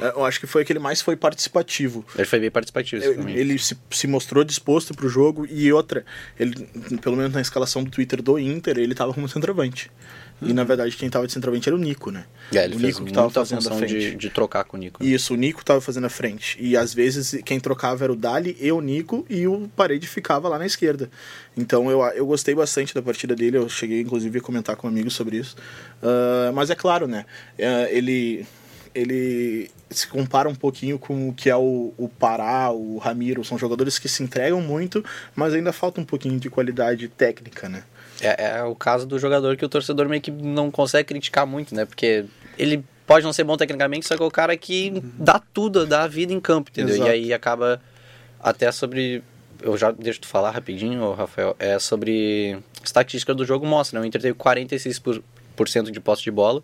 É, 0.00 0.10
eu 0.10 0.24
acho 0.24 0.38
que 0.38 0.46
foi 0.46 0.62
aquele 0.62 0.78
mais 0.78 1.02
foi 1.02 1.16
participativo. 1.16 2.04
Ele 2.14 2.24
foi 2.24 2.38
bem 2.38 2.50
participativo. 2.50 3.04
Ele, 3.04 3.32
ele 3.32 3.58
se, 3.58 3.76
se 3.90 4.06
mostrou 4.06 4.44
disposto 4.44 4.94
pro 4.94 5.08
jogo 5.08 5.46
e 5.46 5.72
outra, 5.72 6.04
ele 6.38 6.66
pelo 7.02 7.16
menos 7.16 7.32
na 7.32 7.40
escalação 7.40 7.82
do 7.82 7.90
Twitter 7.90 8.22
do 8.22 8.38
Inter, 8.38 8.78
ele 8.78 8.94
tava 8.94 9.12
como 9.12 9.28
centroavante. 9.28 9.90
E 10.40 10.52
na 10.52 10.64
verdade 10.64 10.96
quem 10.96 11.10
tava 11.10 11.26
de 11.26 11.32
centroavante 11.32 11.68
era 11.68 11.76
o 11.76 11.78
Nico, 11.78 12.10
né? 12.10 12.24
É, 12.54 12.64
ele 12.64 12.76
o 12.76 12.78
Nico 12.78 13.04
que 13.04 13.12
tava 13.12 13.30
fazendo 13.30 13.68
a 13.68 13.74
frente. 13.74 13.92
De, 13.92 14.14
de 14.14 14.30
trocar 14.30 14.64
com 14.64 14.76
o 14.76 14.80
Nico. 14.80 15.02
Né? 15.02 15.10
Isso, 15.10 15.34
o 15.34 15.36
Nico 15.36 15.64
tava 15.64 15.80
fazendo 15.80 16.06
a 16.06 16.10
frente. 16.10 16.56
E 16.60 16.76
às 16.76 16.94
vezes 16.94 17.40
quem 17.44 17.58
trocava 17.58 18.04
era 18.04 18.12
o 18.12 18.16
Dali 18.16 18.56
e 18.60 18.70
o 18.70 18.80
Nico 18.80 19.26
e 19.28 19.46
o 19.46 19.68
Parede 19.74 20.06
ficava 20.06 20.48
lá 20.48 20.58
na 20.58 20.66
esquerda. 20.66 21.10
Então 21.56 21.90
eu, 21.90 22.00
eu 22.08 22.26
gostei 22.26 22.54
bastante 22.54 22.94
da 22.94 23.02
partida 23.02 23.34
dele, 23.34 23.58
eu 23.58 23.68
cheguei 23.68 24.00
inclusive 24.00 24.38
a 24.38 24.42
comentar 24.42 24.76
com 24.76 24.86
amigos 24.86 25.14
sobre 25.14 25.38
isso. 25.38 25.56
Uh, 26.02 26.52
mas 26.54 26.70
é 26.70 26.74
claro, 26.74 27.08
né? 27.08 27.24
Uh, 27.58 27.88
ele 27.90 28.46
ele 28.94 29.70
se 29.90 30.06
compara 30.06 30.48
um 30.48 30.54
pouquinho 30.54 30.98
com 30.98 31.28
o 31.28 31.34
que 31.34 31.48
é 31.48 31.56
o, 31.56 31.92
o 31.96 32.08
Pará, 32.08 32.70
o 32.70 32.98
Ramiro. 32.98 33.44
São 33.44 33.58
jogadores 33.58 33.98
que 33.98 34.08
se 34.08 34.22
entregam 34.22 34.60
muito, 34.60 35.04
mas 35.34 35.54
ainda 35.54 35.72
falta 35.72 36.00
um 36.00 36.04
pouquinho 36.04 36.38
de 36.38 36.50
qualidade 36.50 37.08
técnica, 37.08 37.68
né? 37.68 37.84
É, 38.20 38.58
é, 38.58 38.62
o 38.64 38.74
caso 38.74 39.06
do 39.06 39.18
jogador 39.18 39.56
que 39.56 39.64
o 39.64 39.68
torcedor 39.68 40.08
meio 40.08 40.20
que 40.20 40.30
não 40.30 40.70
consegue 40.70 41.08
criticar 41.08 41.46
muito, 41.46 41.74
né? 41.74 41.84
Porque 41.84 42.24
ele 42.56 42.84
pode 43.06 43.24
não 43.24 43.32
ser 43.32 43.44
bom 43.44 43.56
tecnicamente, 43.56 44.06
só 44.06 44.16
que 44.16 44.22
é 44.22 44.26
o 44.26 44.30
cara 44.30 44.56
que 44.56 45.02
dá 45.18 45.40
tudo, 45.52 45.86
dá 45.86 46.02
a 46.02 46.06
vida 46.08 46.32
em 46.32 46.40
campo, 46.40 46.70
entendeu? 46.70 46.96
Exato. 46.96 47.08
E 47.08 47.12
aí 47.12 47.32
acaba 47.32 47.80
até 48.40 48.70
sobre. 48.72 49.22
Eu 49.60 49.76
já 49.76 49.90
deixo 49.90 50.20
tu 50.20 50.28
falar 50.28 50.50
rapidinho, 50.50 51.12
Rafael. 51.12 51.56
É 51.58 51.78
sobre. 51.78 52.58
Estatística 52.84 53.34
do 53.34 53.44
jogo 53.44 53.66
mostra, 53.66 53.98
né? 53.98 54.04
O 54.04 54.06
Inter 54.06 54.20
teve 54.20 54.38
46% 54.38 55.22
de 55.90 56.00
posse 56.00 56.22
de 56.22 56.30
bola, 56.30 56.62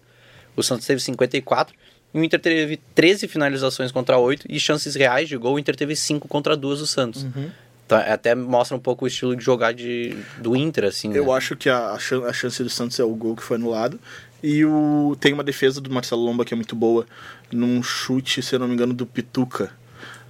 o 0.57 0.62
Santos 0.62 0.87
teve 0.87 1.01
54%. 1.01 1.69
E 2.12 2.19
o 2.21 2.23
Inter 2.23 2.38
teve 2.38 2.77
13 2.95 3.27
finalizações 3.27 3.90
contra 3.90 4.17
8 4.17 4.47
e 4.49 4.61
chances 4.61 4.95
reais 4.95 5.29
de 5.29 5.37
gol, 5.37 5.55
o 5.55 5.59
Inter 5.59 5.75
teve 5.75 5.97
5 5.97 6.29
contra 6.29 6.57
2 6.57 6.79
do 6.79 6.87
Santos. 6.87 7.25
Uhum. 7.25 7.51
Então, 7.87 7.99
é, 7.99 8.12
até 8.12 8.35
mostra 8.35 8.77
um 8.77 8.81
pouco 8.81 9.05
o 9.05 9.09
estilo 9.09 9.37
de 9.37 9.44
jogar 9.44 9.73
de, 9.73 10.16
do 10.38 10.57
Inter, 10.57 10.85
assim. 10.85 11.12
Eu 11.12 11.27
né? 11.27 11.33
acho 11.33 11.55
que 11.57 11.68
a, 11.68 11.92
a 11.92 12.33
chance 12.33 12.62
do 12.62 12.70
Santos 12.70 12.99
é 12.99 13.05
o 13.05 13.14
gol 13.14 13.37
que 13.37 13.42
foi 13.42 13.57
anulado. 13.57 14.01
E 14.42 14.64
o, 14.64 15.16
tem 15.18 15.33
uma 15.33 15.42
defesa 15.42 15.81
do 15.81 15.90
Marcelo 15.90 16.23
Lomba 16.23 16.44
que 16.44 16.53
é 16.53 16.57
muito 16.57 16.77
boa, 16.77 17.07
num 17.51 17.83
chute, 17.83 18.42
se 18.42 18.55
eu 18.55 18.59
não 18.59 18.68
me 18.68 18.75
engano, 18.75 18.92
do 18.92 19.07
Pituca. 19.07 19.70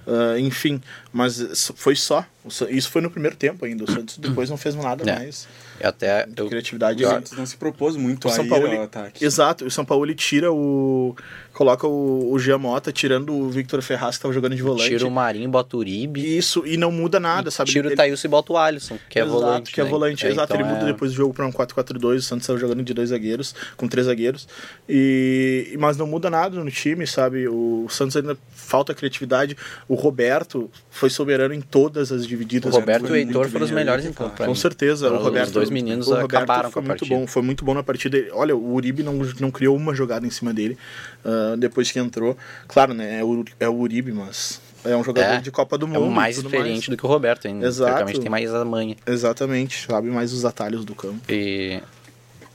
Uh, 0.07 0.37
enfim, 0.37 0.81
mas 1.15 1.71
foi 1.77 1.95
só. 1.95 2.25
Isso 2.69 2.91
foi 2.91 3.01
no 3.01 3.09
primeiro 3.09 3.37
tempo 3.37 3.63
ainda. 3.63 3.85
O 3.85 3.89
Santos 3.89 4.17
depois 4.19 4.49
não 4.49 4.57
fez 4.57 4.75
nada 4.75 5.09
é. 5.09 5.15
mais. 5.15 5.47
Até 5.81 6.27
eu, 6.35 6.49
criatividade. 6.49 7.05
O 7.05 7.07
Santos 7.07 7.31
não 7.31 7.45
se 7.45 7.55
propôs 7.55 7.95
muito 7.95 8.27
o 8.27 8.31
São 8.31 8.45
Paulo, 8.45 8.67
ao 8.67 8.83
ataque. 8.83 9.23
Exato. 9.23 9.65
O 9.65 9.71
São 9.71 9.85
Paulo 9.85 10.05
ele 10.05 10.13
tira 10.13 10.51
o 10.51 11.15
coloca 11.55 11.87
o, 11.87 12.33
o 12.33 12.37
Giamota 12.37 12.91
tirando 12.91 13.33
o 13.33 13.49
Victor 13.49 13.81
Ferraz 13.81 14.15
que 14.15 14.19
estava 14.19 14.33
jogando 14.33 14.55
de 14.55 14.61
volante. 14.61 14.89
Tira 14.89 15.07
o 15.07 15.11
Marinho, 15.11 15.49
bota 15.49 15.77
o 15.77 15.79
Uribe. 15.79 16.37
Isso, 16.37 16.67
e 16.67 16.75
não 16.75 16.91
muda 16.91 17.17
nada, 17.17 17.49
sabe? 17.49 17.71
Tira 17.71 17.87
o 17.87 17.95
Thailson 17.95 18.27
e 18.27 18.29
bota 18.29 18.53
o 18.53 18.57
Alisson, 18.57 18.99
que 19.09 19.17
é 19.17 19.21
exato, 19.21 19.39
volante. 19.39 19.71
que 19.71 19.79
é 19.79 19.83
né? 19.85 19.89
volante. 19.89 20.25
É, 20.25 20.29
exato, 20.31 20.53
então 20.53 20.65
ele 20.65 20.73
muda 20.73 20.89
é... 20.89 20.91
depois 20.91 21.11
do 21.11 21.15
jogo 21.15 21.33
para 21.33 21.47
um 21.47 21.51
4-4-2, 21.51 22.17
o 22.17 22.21
Santos 22.21 22.43
estava 22.43 22.59
jogando 22.59 22.83
de 22.83 22.93
dois 22.93 23.09
zagueiros, 23.09 23.55
com 23.77 23.87
três 23.87 24.05
zagueiros. 24.05 24.47
E, 24.87 25.75
mas 25.79 25.95
não 25.95 26.05
muda 26.05 26.29
nada 26.29 26.61
no 26.61 26.69
time, 26.69 27.07
sabe? 27.07 27.47
O 27.47 27.87
Santos 27.89 28.17
ainda 28.17 28.37
falta 28.53 28.93
criatividade. 28.93 29.55
O 29.87 29.95
Roberto 29.95 30.69
foi 30.89 31.04
soberano 31.09 31.53
em 31.53 31.61
todas 31.61 32.11
as 32.11 32.25
divididas. 32.25 32.73
O 32.73 32.79
Roberto 32.79 33.07
e 33.07 33.11
o 33.11 33.15
Heitor 33.15 33.49
foram 33.49 33.65
os 33.65 33.71
melhores 33.71 34.05
em 34.05 34.13
campo. 34.13 34.43
Com 34.43 34.55
certeza. 34.55 35.11
O 35.11 35.17
Roberto, 35.17 35.47
os 35.47 35.51
dois 35.51 35.69
meninos 35.69 36.07
o 36.07 36.11
Roberto 36.11 36.35
acabaram 36.35 36.71
foi 36.71 36.73
com 36.73 36.79
a 36.79 36.81
muito 36.89 36.99
partida. 36.99 37.19
bom, 37.19 37.27
foi 37.27 37.41
muito 37.41 37.65
bom 37.65 37.73
na 37.73 37.83
partida. 37.83 38.17
Olha, 38.31 38.55
o 38.55 38.73
Uribe 38.73 39.03
não, 39.03 39.13
não 39.39 39.51
criou 39.51 39.75
uma 39.75 39.93
jogada 39.93 40.25
em 40.25 40.29
cima 40.29 40.53
dele 40.53 40.77
uh, 41.23 41.57
depois 41.57 41.91
que 41.91 41.99
entrou. 41.99 42.37
Claro, 42.67 42.93
né? 42.93 43.19
É 43.19 43.23
o, 43.23 43.45
é 43.59 43.69
o 43.69 43.75
Uribe, 43.75 44.11
mas 44.11 44.61
é 44.85 44.95
um 44.95 45.03
jogador 45.03 45.35
é, 45.35 45.41
de 45.41 45.51
Copa 45.51 45.77
do 45.77 45.87
Mundo. 45.87 46.05
É 46.05 46.09
mais 46.09 46.37
experiente 46.37 46.69
mais. 46.69 46.89
do 46.89 46.97
que 46.97 47.05
o 47.05 47.09
Roberto 47.09 47.47
ainda. 47.47 47.65
Exato. 47.65 48.19
tem 48.19 48.29
mais 48.29 48.53
a 48.53 48.63
manha. 48.63 48.95
Exatamente, 49.05 49.85
sabe 49.85 50.09
mais 50.09 50.31
os 50.31 50.45
atalhos 50.45 50.85
do 50.85 50.93
campo. 50.93 51.21
E 51.27 51.81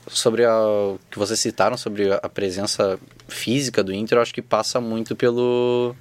sobre 0.07 0.45
o 0.45 0.97
que 1.09 1.19
vocês 1.19 1.39
citaram 1.39 1.77
sobre 1.77 2.11
a 2.11 2.29
presença 2.29 2.97
física 3.27 3.83
do 3.83 3.93
Inter, 3.93 4.17
eu 4.17 4.21
acho 4.21 4.33
que 4.33 4.41
passa 4.41 4.79
muito 4.79 5.15
pelo 5.15 5.95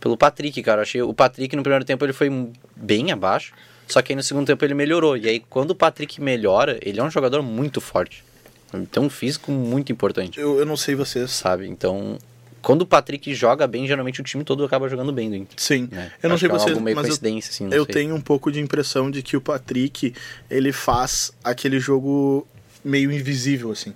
pelo 0.00 0.16
Patrick, 0.16 0.62
cara. 0.62 0.80
Eu 0.80 0.82
achei 0.82 1.02
o 1.02 1.14
Patrick 1.14 1.54
no 1.56 1.62
primeiro 1.62 1.84
tempo 1.84 2.04
ele 2.04 2.12
foi 2.12 2.30
bem 2.76 3.12
abaixo, 3.12 3.52
só 3.86 4.02
que 4.02 4.12
aí 4.12 4.16
no 4.16 4.22
segundo 4.22 4.46
tempo 4.46 4.64
ele 4.64 4.74
melhorou. 4.74 5.16
E 5.16 5.28
aí 5.28 5.40
quando 5.40 5.72
o 5.72 5.74
Patrick 5.74 6.20
melhora, 6.20 6.78
ele 6.82 7.00
é 7.00 7.02
um 7.02 7.10
jogador 7.10 7.42
muito 7.42 7.80
forte. 7.80 8.24
Tem 8.90 9.02
um 9.02 9.08
físico 9.08 9.50
muito 9.50 9.90
importante. 9.90 10.38
Eu, 10.38 10.58
eu 10.58 10.66
não 10.66 10.76
sei 10.76 10.94
vocês. 10.94 11.30
Sabe? 11.30 11.66
Então, 11.66 12.18
quando 12.60 12.82
o 12.82 12.86
Patrick 12.86 13.32
joga 13.34 13.66
bem, 13.66 13.86
geralmente 13.86 14.20
o 14.20 14.24
time 14.24 14.44
todo 14.44 14.62
acaba 14.62 14.88
jogando 14.88 15.10
bem 15.10 15.30
do 15.30 15.36
Inter. 15.36 15.54
Sim. 15.56 15.88
Né? 15.90 16.12
Eu 16.22 16.28
não 16.28 16.36
Acho 16.36 16.40
sei 16.40 16.48
vocês, 16.50 16.76
é 16.76 16.80
mas 16.80 16.94
coincidência, 16.94 17.50
assim, 17.50 17.74
eu, 17.74 17.86
tenho 17.86 18.14
um 18.14 18.20
pouco 18.20 18.52
de 18.52 18.60
impressão 18.60 19.10
de 19.10 19.22
que 19.22 19.36
o 19.36 19.40
Patrick, 19.40 20.12
ele 20.50 20.70
faz 20.70 21.32
aquele 21.42 21.80
jogo 21.80 22.46
meio 22.84 23.10
invisível, 23.10 23.70
assim 23.72 23.94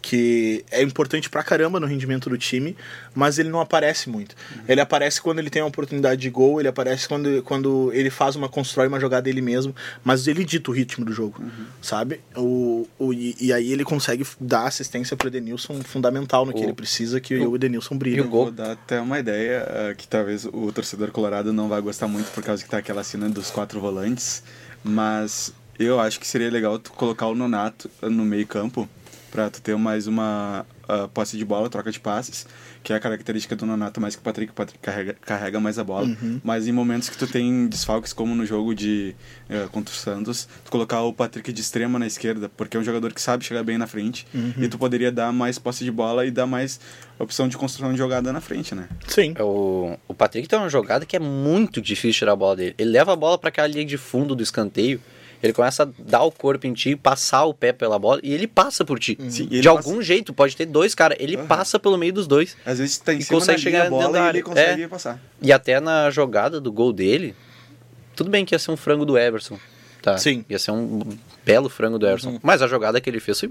que 0.00 0.64
é 0.70 0.82
importante 0.82 1.28
pra 1.28 1.42
caramba 1.42 1.80
no 1.80 1.86
rendimento 1.86 2.30
do 2.30 2.38
time, 2.38 2.76
mas 3.14 3.38
ele 3.38 3.48
não 3.48 3.60
aparece 3.60 4.08
muito. 4.08 4.34
Uhum. 4.54 4.62
Ele 4.68 4.80
aparece 4.80 5.20
quando 5.20 5.38
ele 5.38 5.50
tem 5.50 5.62
uma 5.62 5.68
oportunidade 5.68 6.20
de 6.20 6.30
gol, 6.30 6.60
ele 6.60 6.68
aparece 6.68 7.08
quando, 7.08 7.42
quando 7.42 7.90
ele 7.92 8.10
faz 8.10 8.36
uma, 8.36 8.48
constrói 8.48 8.88
uma 8.88 9.00
jogada 9.00 9.28
ele 9.28 9.40
mesmo, 9.40 9.74
mas 10.04 10.26
ele 10.26 10.44
dita 10.44 10.70
o 10.70 10.74
ritmo 10.74 11.04
do 11.04 11.12
jogo, 11.12 11.42
uhum. 11.42 11.66
sabe? 11.82 12.20
O, 12.36 12.88
o, 12.98 13.12
e, 13.12 13.36
e, 13.40 13.52
aí 13.52 13.72
ele 13.72 13.84
consegue 13.84 14.26
dar 14.40 14.66
assistência 14.66 15.16
pro 15.16 15.28
Edenilson 15.28 15.80
fundamental 15.82 16.46
no 16.46 16.52
que 16.52 16.60
o, 16.60 16.64
ele 16.64 16.72
precisa, 16.72 17.20
que 17.20 17.36
o, 17.36 17.50
o 17.50 17.56
Edenilson 17.56 17.96
brilhe. 17.96 18.18
Eu 18.18 18.28
vou 18.28 18.50
dar 18.50 18.72
até 18.72 19.00
uma 19.00 19.18
ideia 19.18 19.66
uh, 19.92 19.96
que 19.96 20.06
talvez 20.06 20.44
o 20.44 20.72
torcedor 20.72 21.10
colorado 21.10 21.52
não 21.52 21.68
vai 21.68 21.80
gostar 21.80 22.08
muito 22.08 22.30
por 22.32 22.42
causa 22.42 22.62
que 22.62 22.68
tá 22.68 22.78
aquela 22.78 23.02
cena 23.02 23.28
dos 23.28 23.50
quatro 23.50 23.80
volantes, 23.80 24.42
mas 24.84 25.52
eu 25.78 26.00
acho 26.00 26.18
que 26.18 26.26
seria 26.26 26.50
legal 26.50 26.78
tu 26.78 26.92
colocar 26.92 27.26
o 27.26 27.34
Nonato 27.34 27.90
no 28.02 28.24
meio 28.24 28.46
campo 28.46 28.88
pra 29.30 29.50
tu 29.50 29.60
ter 29.60 29.76
mais 29.76 30.06
uma 30.06 30.64
uh, 30.88 31.08
posse 31.08 31.36
de 31.36 31.44
bola, 31.44 31.68
troca 31.68 31.90
de 31.90 32.00
passes, 32.00 32.46
que 32.82 32.92
é 32.92 32.96
a 32.96 33.00
característica 33.00 33.54
do 33.54 33.66
Nonato 33.66 34.00
mais 34.00 34.14
que 34.16 34.20
o 34.20 34.24
Patrick. 34.24 34.50
O 34.52 34.54
Patrick 34.54 34.78
carrega, 34.80 35.14
carrega 35.20 35.60
mais 35.60 35.78
a 35.78 35.84
bola. 35.84 36.06
Uhum. 36.06 36.40
Mas 36.42 36.66
em 36.66 36.72
momentos 36.72 37.08
que 37.08 37.16
tu 37.18 37.26
tem 37.26 37.66
desfalques, 37.66 38.12
como 38.12 38.34
no 38.34 38.46
jogo 38.46 38.74
de 38.74 39.14
uh, 39.50 39.68
contra 39.70 39.92
o 39.92 39.96
Santos, 39.96 40.48
tu 40.64 40.70
colocar 40.70 41.02
o 41.02 41.12
Patrick 41.12 41.52
de 41.52 41.60
extrema 41.60 41.98
na 41.98 42.06
esquerda, 42.06 42.48
porque 42.56 42.76
é 42.76 42.80
um 42.80 42.84
jogador 42.84 43.12
que 43.12 43.20
sabe 43.20 43.44
chegar 43.44 43.62
bem 43.62 43.76
na 43.78 43.86
frente, 43.86 44.26
Uhum. 44.34 44.54
e 44.58 44.68
tu 44.68 44.78
poderia 44.78 45.12
dar 45.12 45.32
mais 45.32 45.58
posse 45.58 45.84
de 45.84 45.90
bola 45.90 46.24
e 46.24 46.30
dar 46.30 46.46
mais 46.46 46.80
opção 47.18 47.48
de 47.48 47.56
construção 47.56 47.92
de 47.92 47.98
jogada 47.98 48.32
na 48.32 48.40
frente, 48.40 48.74
né? 48.74 48.88
Sim. 49.08 49.34
É 49.36 49.42
O, 49.42 49.96
o 50.06 50.14
Patrick 50.14 50.48
tem 50.48 50.58
uma 50.58 50.68
jogada 50.68 51.04
que 51.04 51.16
é 51.16 51.20
muito 51.20 51.80
difícil 51.82 52.20
tirar 52.20 52.32
a 52.32 52.36
bola 52.36 52.56
dele. 52.56 52.74
Ele 52.78 52.90
leva 52.90 53.12
a 53.12 53.16
bola 53.16 53.36
para 53.36 53.48
aquela 53.48 53.66
linha 53.66 53.84
de 53.84 53.98
fundo 53.98 54.34
do 54.34 54.42
escanteio. 54.42 55.00
Ele 55.42 55.52
começa 55.52 55.84
a 55.84 55.88
dar 56.00 56.22
o 56.24 56.32
corpo 56.32 56.66
em 56.66 56.72
ti, 56.72 56.96
passar 56.96 57.44
o 57.44 57.54
pé 57.54 57.72
pela 57.72 57.98
bola 57.98 58.20
e 58.24 58.32
ele 58.34 58.46
passa 58.48 58.84
por 58.84 58.98
ti. 58.98 59.16
Sim, 59.30 59.46
de 59.46 59.68
algum 59.68 60.02
jeito, 60.02 60.32
pode 60.32 60.56
ter 60.56 60.66
dois 60.66 60.94
caras. 60.94 61.16
Ele 61.20 61.36
Aham. 61.36 61.46
passa 61.46 61.78
pelo 61.78 61.96
meio 61.96 62.12
dos 62.12 62.26
dois. 62.26 62.56
Às 62.66 62.78
vezes 62.78 62.98
tá 62.98 63.14
em 63.14 63.18
E 63.18 63.22
cima 63.22 63.38
consegue 63.38 63.60
chegar 63.60 63.86
a 63.86 63.90
bola 63.90 64.18
e 64.18 64.28
ele 64.30 64.42
consegue 64.42 64.82
É. 64.82 64.88
passar. 64.88 65.20
E 65.40 65.52
até 65.52 65.78
na 65.78 66.10
jogada 66.10 66.60
do 66.60 66.72
gol 66.72 66.92
dele, 66.92 67.36
tudo 68.16 68.30
bem 68.30 68.44
que 68.44 68.52
ia 68.54 68.58
ser 68.58 68.72
um 68.72 68.76
frango 68.76 69.04
do 69.06 69.16
Everson. 69.16 69.58
Tá? 70.02 70.16
Sim. 70.18 70.44
Ia 70.48 70.58
ser 70.58 70.70
um 70.72 71.00
belo 71.44 71.68
frango 71.68 71.98
do 71.98 72.06
Everson. 72.06 72.38
Mas 72.42 72.60
a 72.62 72.66
jogada 72.66 73.00
que 73.00 73.08
ele 73.10 73.20
fez 73.20 73.38
foi 73.38 73.50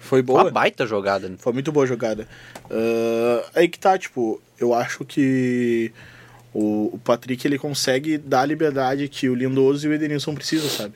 Foi 0.00 0.22
boa. 0.22 0.42
uma 0.44 0.50
baita 0.50 0.86
jogada. 0.86 1.28
né? 1.28 1.36
Foi 1.38 1.52
muito 1.52 1.72
boa 1.72 1.86
jogada. 1.86 2.28
Ah, 2.70 3.44
aí 3.56 3.68
que 3.68 3.78
tá, 3.78 3.96
tipo, 3.98 4.40
eu 4.58 4.72
acho 4.74 5.04
que 5.04 5.92
o, 6.52 6.94
o 6.94 6.98
Patrick 6.98 7.46
ele 7.46 7.58
consegue 7.58 8.18
dar 8.18 8.42
a 8.42 8.46
liberdade 8.46 9.08
que 9.08 9.28
o 9.28 9.34
Lindoso 9.34 9.86
e 9.86 9.90
o 9.90 9.92
Edenilson 9.92 10.34
precisam, 10.34 10.68
sabe? 10.68 10.94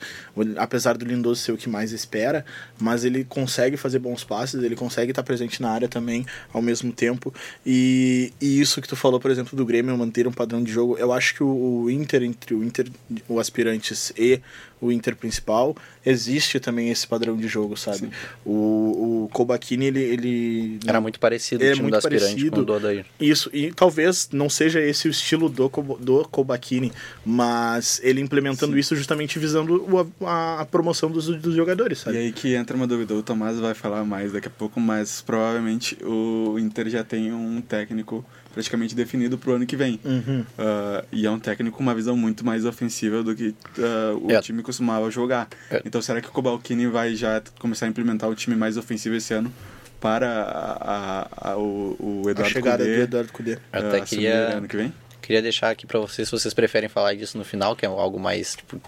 Apesar 0.57 0.97
do 0.97 1.05
Lindoso 1.05 1.41
ser 1.41 1.51
o 1.51 1.57
que 1.57 1.69
mais 1.69 1.91
espera, 1.91 2.45
mas 2.79 3.05
ele 3.05 3.23
consegue 3.23 3.77
fazer 3.77 3.99
bons 3.99 4.23
passes, 4.23 4.63
ele 4.63 4.75
consegue 4.75 5.11
estar 5.11 5.23
presente 5.23 5.61
na 5.61 5.69
área 5.69 5.87
também 5.87 6.25
ao 6.51 6.61
mesmo 6.61 6.91
tempo. 6.91 7.33
E, 7.65 8.33
e 8.41 8.59
isso 8.59 8.81
que 8.81 8.87
tu 8.87 8.95
falou, 8.95 9.19
por 9.19 9.31
exemplo, 9.31 9.55
do 9.55 9.65
Grêmio 9.65 9.97
manter 9.97 10.27
um 10.27 10.31
padrão 10.31 10.63
de 10.63 10.71
jogo, 10.71 10.97
eu 10.97 11.11
acho 11.13 11.35
que 11.35 11.43
o, 11.43 11.83
o 11.83 11.91
Inter, 11.91 12.23
entre 12.23 12.53
o 12.53 12.63
Inter, 12.63 12.87
o 13.27 13.39
aspirantes 13.39 14.11
e 14.17 14.41
o 14.85 14.91
Inter 14.91 15.15
principal, 15.15 15.75
existe 16.05 16.59
também 16.59 16.89
esse 16.89 17.07
padrão 17.07 17.37
de 17.37 17.47
jogo, 17.47 17.77
sabe? 17.77 18.09
O, 18.45 19.23
o 19.25 19.29
Kobachini, 19.31 19.85
ele, 19.85 19.99
ele 20.01 20.79
Era 20.85 20.99
muito 20.99 21.19
parecido 21.19 21.63
Ele 21.63 21.69
o 21.69 21.71
é 21.71 21.75
time 21.75 21.83
muito 21.83 21.93
do 21.93 21.97
aspirante 21.97 22.25
parecido. 22.33 22.51
com 22.57 22.61
o 22.61 22.65
do 22.65 22.73
Odair. 22.73 23.05
isso, 23.19 23.49
e 23.53 23.71
talvez 23.71 24.29
não 24.33 24.49
seja 24.49 24.79
esse 24.81 25.07
o 25.07 25.11
estilo 25.11 25.47
do, 25.49 25.69
do 25.99 26.27
Kobachini, 26.29 26.91
mas 27.25 27.99
ele 28.03 28.21
implementando 28.21 28.77
isso 28.77 28.95
justamente 28.95 29.39
visando 29.39 29.83
o- 29.83 30.25
a, 30.25 30.61
a 30.61 30.65
promoção 30.65 31.09
dos, 31.09 31.27
dos 31.27 31.55
jogadores, 31.55 31.99
E 31.99 32.01
sabe? 32.01 32.17
aí 32.17 32.31
que 32.31 32.53
entra 32.55 32.75
uma 32.75 32.85
dúvida, 32.87 33.13
o 33.13 33.23
Tomás 33.23 33.59
vai 33.59 33.73
falar 33.73 34.03
mais 34.03 34.31
daqui 34.33 34.47
a 34.47 34.51
pouco, 34.51 34.79
mas 34.79 35.21
provavelmente 35.21 35.97
o 36.03 36.57
Inter 36.59 36.89
já 36.89 37.03
tem 37.03 37.31
um 37.33 37.61
técnico 37.61 38.25
praticamente 38.53 38.93
definido 38.95 39.37
pro 39.37 39.53
ano 39.53 39.65
que 39.65 39.75
vem. 39.75 39.99
Uhum. 40.05 40.45
Ah, 40.57 41.03
e 41.11 41.25
é 41.25 41.31
um 41.31 41.39
técnico 41.39 41.75
com 41.77 41.83
uma 41.83 41.93
visão 41.95 42.15
muito 42.15 42.45
mais 42.45 42.63
ofensiva 42.65 43.21
do 43.23 43.35
que 43.35 43.53
ah, 43.79 44.15
o 44.21 44.31
É. 44.31 44.39
time 44.41 44.61
costumava 44.63 45.09
jogar. 45.11 45.47
É. 45.71 45.81
Então 45.83 46.01
será 46.01 46.21
que 46.21 46.27
o 46.29 46.31
Kobalkini 46.31 46.87
vai 46.87 47.15
já 47.15 47.41
começar 47.59 47.85
a 47.87 47.89
implementar 47.89 48.29
o 48.29 48.35
time 48.35 48.55
mais 48.55 48.77
ofensivo 48.77 49.15
esse 49.15 49.33
ano 49.33 49.51
para 49.99 50.27
a, 50.29 51.27
a- 51.41 51.51
a- 51.51 51.57
o, 51.57 51.95
o 51.99 52.23
A 52.27 52.31
Eduardo 52.31 52.53
chegada 52.53 52.83
Cudê, 52.83 52.95
do 52.97 53.01
Eduardo 53.03 53.33
Cudê. 53.33 53.57
Ah, 53.71 53.79
até 53.79 53.99
assumir 54.01 54.21
queria, 54.21 54.57
ano 54.57 54.67
que 54.67 54.77
vem? 54.77 54.93
queria 55.21 55.41
deixar 55.41 55.69
aqui 55.69 55.87
pra 55.87 55.99
vocês 55.99 56.27
se 56.27 56.31
vocês 56.31 56.53
preferem 56.53 56.89
falar 56.89 57.13
disso 57.15 57.37
no 57.37 57.43
final, 57.45 57.75
que 57.75 57.85
é 57.85 57.87
algo 57.89 58.19
mais 58.19 58.55
tipo. 58.55 58.81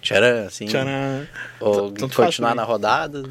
Tcharam, 0.00 0.46
assim. 0.46 0.66
Tcharam. 0.66 1.26
Ou 1.58 1.90
Tanto 1.90 2.14
continuar 2.14 2.54
na 2.54 2.62
rodada. 2.62 3.28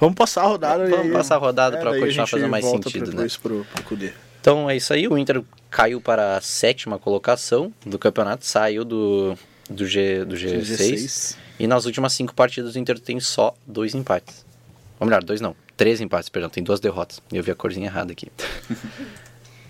Vamos 0.00 0.14
passar 0.14 0.42
a 0.42 0.46
rodada. 0.46 0.86
Vamos 0.88 1.06
aí- 1.06 1.12
passar 1.12 1.34
a 1.34 1.38
rodada 1.38 1.76
pra 1.78 1.90
daí 1.90 1.98
a 2.00 2.04
continuar 2.04 2.26
fazendo 2.28 2.48
mais 2.50 2.64
sentido, 2.64 3.06
né? 3.06 3.10
depois 3.10 3.36
pro, 3.36 3.66
pro 3.74 3.82
Cudê. 3.82 4.12
Então 4.48 4.70
é 4.70 4.74
isso 4.74 4.94
aí, 4.94 5.06
o 5.06 5.18
Inter 5.18 5.44
caiu 5.68 6.00
para 6.00 6.38
a 6.38 6.40
sétima 6.40 6.98
colocação 6.98 7.70
do 7.84 7.98
campeonato, 7.98 8.46
saiu 8.46 8.82
do, 8.82 9.36
do, 9.68 9.84
G, 9.86 10.24
do 10.24 10.34
G6, 10.34 10.56
16. 10.56 11.38
E 11.58 11.66
nas 11.66 11.84
últimas 11.84 12.14
cinco 12.14 12.34
partidas 12.34 12.74
o 12.74 12.78
Inter 12.78 12.98
tem 12.98 13.20
só 13.20 13.54
dois 13.66 13.94
empates. 13.94 14.46
Ou 14.98 15.06
melhor, 15.06 15.22
dois 15.22 15.42
não, 15.42 15.54
três 15.76 16.00
empates, 16.00 16.30
perdão, 16.30 16.48
tem 16.48 16.64
duas 16.64 16.80
derrotas. 16.80 17.20
Eu 17.30 17.42
vi 17.42 17.50
a 17.50 17.54
corzinha 17.54 17.88
errada 17.88 18.10
aqui. 18.10 18.32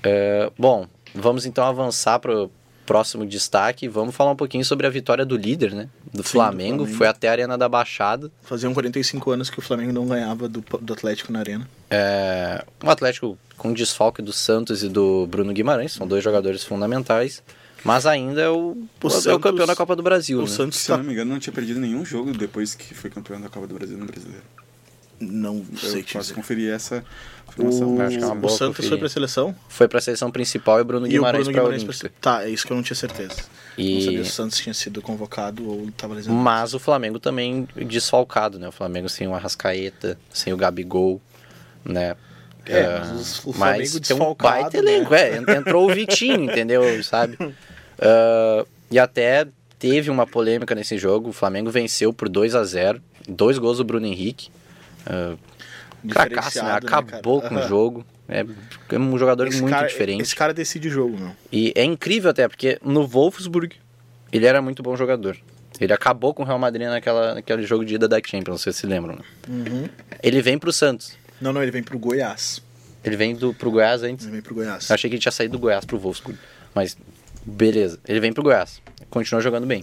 É, 0.01 0.49
bom, 0.57 0.87
vamos 1.13 1.45
então 1.45 1.65
avançar 1.65 2.21
para 2.21 2.49
próximo 2.89 3.27
destaque. 3.27 3.87
Vamos 3.87 4.17
falar 4.17 4.31
um 4.31 4.37
pouquinho 4.37 4.65
sobre 4.65 4.87
a 4.87 4.91
vitória 4.91 5.25
do 5.27 5.37
líder, 5.37 5.75
né? 5.75 5.91
Do, 6.11 6.19
do 6.19 6.25
Flamengo. 6.25 6.79
Flamengo. 6.79 6.97
Foi 6.99 7.07
até 7.07 7.29
a 7.29 7.33
Arena 7.33 7.59
da 7.59 7.69
Baixada. 7.69 8.33
Faziam 8.43 8.73
45 8.73 9.31
anos 9.31 9.51
que 9.51 9.59
o 9.59 9.63
Flamengo 9.63 9.93
não 9.93 10.07
ganhava 10.07 10.49
do, 10.49 10.65
do 10.81 10.93
Atlético 10.95 11.31
na 11.31 11.41
Arena. 11.41 11.69
É, 11.91 12.65
um 12.83 12.89
Atlético 12.89 13.39
com 13.59 13.75
desfalque 13.75 14.23
do 14.23 14.33
Santos 14.33 14.83
e 14.83 14.89
do 14.89 15.27
Bruno 15.27 15.53
Guimarães, 15.53 15.93
são 15.93 16.07
dois 16.07 16.25
jogadores 16.25 16.65
fundamentais. 16.65 17.43
Mas 17.85 18.07
ainda 18.07 18.41
é 18.41 18.49
o, 18.49 18.77
é 19.03 19.07
o 19.07 19.11
Santos- 19.11 19.43
campeão 19.43 19.67
da 19.67 19.77
Copa 19.77 19.95
do 19.95 20.03
Brasil. 20.03 20.39
O 20.39 20.43
né? 20.43 20.49
Santos 20.49 20.79
Se 20.79 20.89
tá... 20.89 20.97
não 20.97 21.05
me 21.05 21.13
engano, 21.13 21.33
não 21.33 21.39
tinha 21.39 21.53
perdido 21.53 21.79
nenhum 21.79 22.05
jogo 22.05 22.33
depois 22.33 22.75
que 22.75 22.95
foi 22.95 23.11
campeão 23.11 23.41
da 23.41 23.49
Copa 23.49 23.67
do 23.67 23.75
Brasil 23.75 23.99
no 23.99 24.07
Brasileiro. 24.07 24.43
Não 25.21 25.65
sei 25.77 26.01
Eu 26.01 26.03
te 26.05 26.13
posso 26.13 26.25
dizer. 26.27 26.35
conferir 26.35 26.73
essa 26.73 27.05
informação. 27.49 27.97
O, 27.97 28.03
acho 28.03 28.19
que 28.19 28.23
é 28.23 28.27
uma 28.27 28.35
o 28.47 28.49
Santos 28.49 28.67
conferir. 28.69 28.89
foi 28.91 28.99
pra 28.99 29.09
seleção 29.09 29.57
Foi 29.69 29.89
para 29.89 29.99
a 29.99 30.03
seleção 30.03 30.31
principal 30.31 30.79
e 30.79 30.83
o 30.83 30.85
Bruno 30.85 31.07
e 31.07 31.09
o 31.09 31.13
Guimarães 31.13 31.45
Bruno 31.49 31.59
para 31.61 31.67
a 31.67 31.75
Olímpica. 31.75 32.11
pra... 32.21 32.39
Tá, 32.39 32.45
é 32.45 32.51
isso 32.51 32.65
que 32.67 32.73
eu 32.73 32.77
não 32.77 32.83
tinha 32.85 32.95
certeza. 32.97 33.35
Não 33.77 33.85
E- 33.85 34.03
sabia 34.05 34.25
se 34.25 34.31
o 34.31 34.33
Santos 34.33 34.59
tinha 34.59 34.75
sido 34.75 35.03
convocado 35.03 35.69
ou 35.69 35.91
tava 35.97 36.15
lesionado. 36.15 36.43
Mas 36.43 36.73
o 36.75 36.79
Flamengo 36.79 37.19
também 37.19 37.67
desfalcado, 37.75 38.59
né? 38.59 38.69
O 38.69 38.73
Flamengo 38.73 39.09
sem 39.09 39.27
o 39.27 39.35
Arrascaeta, 39.35 40.19
sem 40.33 40.53
o 40.53 40.57
Gabigol, 40.57 41.21
né? 41.85 42.15
É, 42.65 42.83
Ah, 42.85 42.99
mas 43.01 43.21
os- 43.21 43.45
o 43.45 43.49
mas 43.49 43.57
Flamengo 43.57 43.91
tem 43.91 43.97
um 43.97 44.01
desfalcado, 44.01 44.61
baita 44.63 44.77
elenco, 44.79 45.11
né? 45.11 45.21
é. 45.31 45.37
en- 45.39 45.59
Entrou 45.59 45.91
o 45.91 45.95
Vitinho, 45.95 46.45
entendeu? 46.45 46.83
Sabe? 47.03 47.37
Ah, 47.99 48.65
e 48.91 48.99
até 48.99 49.47
teve 49.79 50.11
uma 50.11 50.27
polêmica 50.27 50.75
nesse 50.75 50.99
jogo. 50.99 51.31
O 51.31 51.33
Flamengo 51.33 51.71
venceu 51.71 52.13
por 52.13 52.29
2 52.29 52.55
a 52.55 52.63
0 52.65 53.01
Dois 53.29 53.59
gols 53.59 53.79
do 53.79 53.85
Bruno 53.85 54.07
Henrique. 54.07 54.51
Ah, 55.09 55.37
Cracaço, 56.09 56.59
né? 56.59 56.65
Né, 56.65 56.73
Acabou 56.75 57.41
cara? 57.41 57.49
com 57.49 57.55
o 57.55 57.59
Aham. 57.59 57.69
jogo. 57.69 58.07
É, 58.29 58.45
é 58.91 58.99
um 58.99 59.19
jogador 59.19 59.47
Esse 59.49 59.61
muito 59.61 59.73
cara, 59.73 59.89
diferente. 59.89 60.23
Esse 60.23 60.37
cara 60.37 60.53
decide 60.53 60.89
jogo, 60.91 61.19
meu. 61.19 61.33
E 61.51 61.73
é 61.75 61.83
incrível 61.83 62.31
até, 62.31 62.47
porque 62.47 62.79
no 62.85 63.07
Wolfsburg 63.07 63.75
ele 64.31 64.47
era 64.47 64.61
muito 64.61 64.83
bom 64.83 64.95
jogador. 64.97 65.37
Ele 65.81 65.93
acabou 65.93 66.35
com 66.35 66.43
o 66.43 66.47
Real 66.47 66.59
Madrid 66.59 66.87
naquela, 66.87 67.35
naquele 67.35 67.63
jogo 67.63 67.85
de 67.85 67.95
ida 67.95 68.07
da 68.07 68.17
Champions, 68.17 68.49
não 68.49 68.59
sei 68.59 68.73
se 68.73 68.81
vocês 68.81 68.91
lembram. 68.93 69.15
Né? 69.17 69.23
Uhum. 69.49 69.89
Ele 70.23 70.43
vem 70.43 70.59
pro 70.59 70.73
Santos. 70.73 71.17
Não, 71.41 71.53
não, 71.53 71.63
ele 71.63 71.71
vem 71.71 71.83
pro 71.83 71.99
Goiás. 71.99 72.63
Ele 73.05 73.17
vem 73.17 73.35
do, 73.35 73.55
pro 73.55 73.71
Goiás 73.71 74.03
antes. 74.03 74.27
Ele 74.27 74.33
vem 74.33 74.43
pro 74.43 74.55
Goiás. 74.55 74.91
Eu 74.91 74.95
achei 74.95 75.09
que 75.09 75.17
ele 75.17 75.23
tinha 75.23 75.33
saído 75.33 75.53
do 75.53 75.59
Goiás 75.59 75.85
pro 75.85 75.99
Wolfsburg. 75.99 76.39
Mas, 76.75 76.97
beleza. 77.45 77.99
Ele 78.07 78.21
vem 78.21 78.33
pro 78.33 78.43
Goiás. 78.43 78.83
Continua 79.09 79.41
jogando 79.41 79.67
bem. 79.67 79.81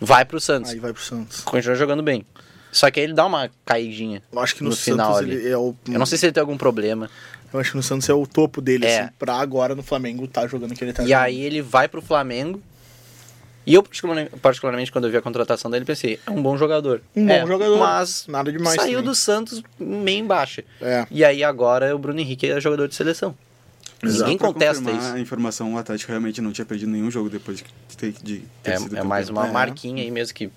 Vai 0.00 0.24
pro 0.24 0.40
Santos. 0.40 0.72
Aí 0.72 0.78
vai 0.78 0.92
pro 0.92 1.02
Santos. 1.02 1.40
Continua 1.40 1.76
jogando 1.76 2.02
bem. 2.02 2.26
Só 2.72 2.90
que 2.90 2.98
aí 2.98 3.04
ele 3.06 3.12
dá 3.12 3.24
uma 3.26 3.50
caidinha. 3.66 4.22
Eu 4.32 4.40
acho 4.40 4.56
que 4.56 4.62
no, 4.64 4.70
No 4.70 4.74
Santos 4.74 4.92
final 4.92 5.22
ele 5.22 5.32
ali. 5.36 5.48
é 5.48 5.56
o. 5.56 5.76
Eu 5.86 5.98
não 5.98 6.06
sei 6.06 6.16
se 6.18 6.24
ele 6.26 6.32
tem 6.32 6.40
algum 6.40 6.56
problema. 6.56 7.08
Eu 7.52 7.60
acho 7.60 7.70
que 7.72 7.76
no 7.76 7.82
Santos 7.82 8.08
é 8.08 8.14
o 8.14 8.26
topo 8.26 8.62
dele, 8.62 8.86
É. 8.86 9.00
assim, 9.02 9.12
pra 9.18 9.34
agora 9.34 9.74
no 9.74 9.82
Flamengo 9.82 10.26
tá 10.26 10.46
jogando 10.46 10.72
o 10.72 10.74
que 10.74 10.82
ele 10.82 10.92
tá 10.94 11.02
E 11.02 11.08
jogando. 11.08 11.22
aí 11.22 11.40
ele 11.42 11.60
vai 11.60 11.86
pro 11.86 12.00
Flamengo. 12.00 12.62
E 13.64 13.74
eu, 13.74 13.82
particularmente, 14.40 14.90
quando 14.90 15.04
eu 15.04 15.10
vi 15.10 15.16
a 15.18 15.22
contratação 15.22 15.70
dele, 15.70 15.84
pensei, 15.84 16.18
é 16.26 16.30
um 16.32 16.42
bom 16.42 16.56
jogador. 16.56 17.00
Um 17.14 17.26
bom 17.26 17.32
É, 17.32 17.46
jogador. 17.46 17.78
Mas 17.78 18.26
Nada 18.26 18.50
demais. 18.50 18.74
saiu 18.74 18.94
também. 18.98 19.04
do 19.04 19.14
Santos 19.14 19.62
meio 19.78 20.18
em 20.18 20.26
baixa. 20.26 20.64
É. 20.80 21.06
E 21.10 21.24
aí 21.24 21.44
agora 21.44 21.94
o 21.94 21.98
Bruno 21.98 22.18
Henrique 22.18 22.50
é 22.50 22.60
jogador 22.60 22.88
de 22.88 22.94
seleção. 22.96 23.36
Exato. 24.02 24.22
Ninguém 24.22 24.38
contesta 24.38 24.90
isso. 24.90 25.12
A 25.12 25.20
informação, 25.20 25.74
o 25.74 25.78
Atlético 25.78 26.10
realmente 26.10 26.40
não 26.40 26.50
tinha 26.50 26.64
perdido 26.64 26.90
nenhum 26.90 27.08
jogo 27.08 27.30
depois 27.30 27.58
de 27.58 27.96
ter, 27.96 28.12
de 28.20 28.42
ter 28.64 28.78
sido 28.80 28.96
É, 28.96 29.00
é 29.00 29.02
mais 29.04 29.28
uma 29.28 29.46
É. 29.46 29.52
marquinha 29.52 30.02
aí 30.02 30.10
mesmo 30.10 30.34
que. 30.34 30.50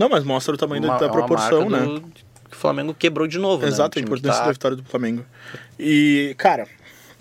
Não, 0.00 0.08
mas 0.08 0.24
mostra 0.24 0.54
o 0.54 0.56
tamanho 0.56 0.82
uma, 0.82 0.96
da 0.98 1.04
é 1.04 1.08
uma 1.08 1.12
proporção, 1.12 1.68
né? 1.68 1.84
do- 1.84 2.00
que 2.50 2.56
o 2.56 2.58
Flamengo 2.58 2.92
quebrou 2.94 3.28
de 3.28 3.38
novo. 3.38 3.62
né? 3.62 3.68
Exato, 3.68 3.98
Um 3.98 4.02
a 4.02 4.04
importância 4.04 4.32
que 4.32 4.38
da 4.38 4.44
tá- 4.46 4.52
vitória 4.52 4.76
do 4.78 4.82
Flamengo. 4.84 5.24
E, 5.78 6.34
cara, 6.38 6.66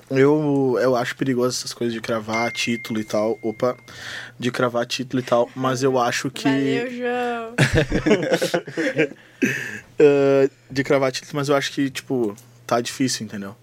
eu, 0.09 0.75
eu 0.81 0.95
acho 0.95 1.15
perigoso 1.15 1.57
essas 1.59 1.73
coisas 1.73 1.93
de 1.93 1.99
cravar 2.01 2.49
título 2.51 2.99
e 2.99 3.03
tal. 3.03 3.37
Opa, 3.43 3.75
de 4.39 4.49
cravar 4.49 4.85
título 4.87 5.21
e 5.21 5.25
tal, 5.25 5.49
mas 5.55 5.83
eu 5.83 5.99
acho 5.99 6.31
que. 6.31 6.45
Valeu, 6.45 6.89
João. 6.89 7.53
ah, 9.99 10.49
de 10.71 10.83
cravar 10.83 11.11
título, 11.11 11.33
mas 11.35 11.49
eu 11.49 11.55
acho 11.55 11.71
que, 11.73 11.89
tipo, 11.89 12.35
tá 12.69 12.79
difícil, 12.79 13.25
entendeu? 13.25 13.55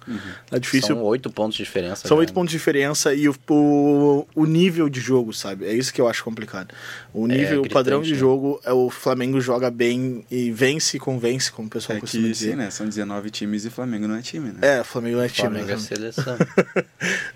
Tá 0.50 0.58
difícil. 0.58 0.88
São 0.96 1.02
oito 1.04 1.30
pontos 1.30 1.56
de 1.56 1.62
diferença. 1.62 2.08
São 2.08 2.16
oito 2.16 2.32
pontos 2.32 2.50
de 2.50 2.58
diferença 2.58 3.14
e 3.14 3.28
o, 3.28 3.34
o, 3.48 4.26
o 4.34 4.44
nível 4.44 4.88
de 4.88 4.98
jogo, 5.00 5.32
sabe? 5.32 5.64
É 5.64 5.72
isso 5.72 5.94
que 5.94 6.00
eu 6.00 6.08
acho 6.08 6.24
complicado. 6.24 6.74
O 7.14 7.28
nível, 7.28 7.60
o 7.60 7.62
gritante, 7.62 7.72
padrão 7.72 8.02
de 8.02 8.12
né? 8.12 8.18
jogo, 8.18 8.60
é 8.64 8.72
o 8.72 8.90
Flamengo 8.90 9.40
joga 9.40 9.70
bem 9.70 10.24
e 10.28 10.50
vence 10.50 10.96
e 10.96 11.00
convence, 11.00 11.52
como 11.52 11.68
o 11.68 11.70
pessoal 11.70 11.98
É 11.98 12.00
costuma 12.00 12.24
que 12.24 12.32
dizer. 12.32 12.50
sim, 12.50 12.56
né? 12.56 12.68
São 12.70 12.84
19 12.86 13.30
times 13.30 13.64
e 13.64 13.70
Flamengo 13.70 14.08
não 14.08 14.16
é 14.16 14.22
time, 14.22 14.50
né? 14.50 14.58
É, 14.62 14.80
o 14.80 14.84
Flamengo 14.84 15.18
não 15.18 15.22
é 15.22 15.26
O 15.26 15.30
time. 15.30 15.48
Flamengo 15.48 15.70
é 15.70 15.78
seleção. 15.78 16.36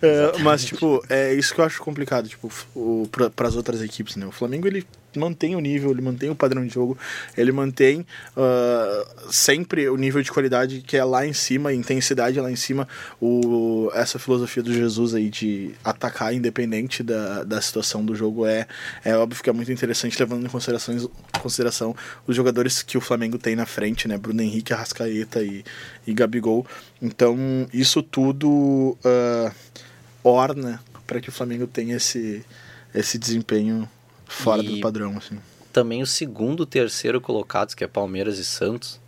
É, 0.03 0.39
mas, 0.43 0.65
tipo, 0.65 1.05
é 1.09 1.35
isso 1.35 1.55
que 1.55 1.61
eu 1.61 1.65
acho 1.65 1.81
complicado, 1.83 2.27
tipo, 2.29 2.51
o, 2.75 3.07
pra, 3.13 3.29
pras 3.31 3.55
outras 3.55 3.83
equipes, 3.83 4.17
né? 4.17 4.27
O 4.27 4.33
Flamengo, 4.33 4.67
ele 4.67 4.85
mantém 5.19 5.57
o 5.57 5.61
nível, 5.61 5.91
ele 5.91 6.03
mantém 6.03 6.31
o 6.31 6.35
padrão 6.35 6.65
de 6.67 6.73
jogo, 6.73 6.97
ele 7.37 7.53
mantém 7.53 8.07
uh, 8.37 9.33
sempre 9.33 9.89
o 9.89 9.97
nível 9.97 10.23
de 10.23 10.31
qualidade 10.31 10.81
que 10.81 10.97
é 10.97 11.05
lá 11.05 11.27
em 11.27 11.33
cima, 11.33 11.73
intensidade 11.73 12.39
é 12.39 12.43
lá 12.43 12.51
em 12.51 12.57
cima, 12.57 12.87
o, 13.21 13.91
essa 13.95 14.19
filosofia 14.19 14.63
do 14.63 14.73
Jesus 14.73 15.15
aí 15.15 15.29
de 15.29 15.73
atacar 15.85 16.35
independente 16.35 17.03
da, 17.03 17.45
da 17.45 17.61
situação 17.61 18.05
do 18.05 18.15
jogo 18.15 18.47
é, 18.47 18.67
é 19.05 19.17
óbvio 19.17 19.43
que 19.43 19.51
é 19.51 19.53
muito 19.53 19.73
interessante, 19.73 20.19
levando 20.19 20.47
em 20.47 20.49
considerações, 20.49 21.07
consideração 21.41 21.95
os 22.27 22.37
jogadores 22.37 22.83
que 22.83 22.99
o 22.99 23.01
Flamengo 23.01 23.39
tem 23.39 23.57
na 23.57 23.67
frente, 23.67 24.07
né? 24.07 24.17
Bruno 24.19 24.43
Henrique, 24.43 24.73
Arrascaeta 24.73 25.43
e, 25.43 25.65
e 26.07 26.13
Gabigol. 26.13 26.67
Então, 27.01 27.37
isso 27.73 28.03
tudo 28.03 28.97
uh, 29.05 29.53
orna 30.23 30.81
para 31.07 31.21
que 31.21 31.29
o 31.29 31.33
Flamengo 31.33 31.67
tenha 31.67 31.97
esse, 31.97 32.45
esse 32.95 33.19
desempenho 33.19 33.89
fora 34.31 34.63
E- 34.63 34.69
do 34.77 34.81
padrão, 34.81 35.17
assim. 35.17 35.39
Também 35.73 36.03
o 36.03 36.07
segundo, 36.07 36.67
terceiro 36.67 37.21
colocados, 37.21 37.75
que 37.75 37.85
é 37.85 37.87
Palmeiras 37.87 38.39
e 38.39 38.45
Santos, 38.45 39.01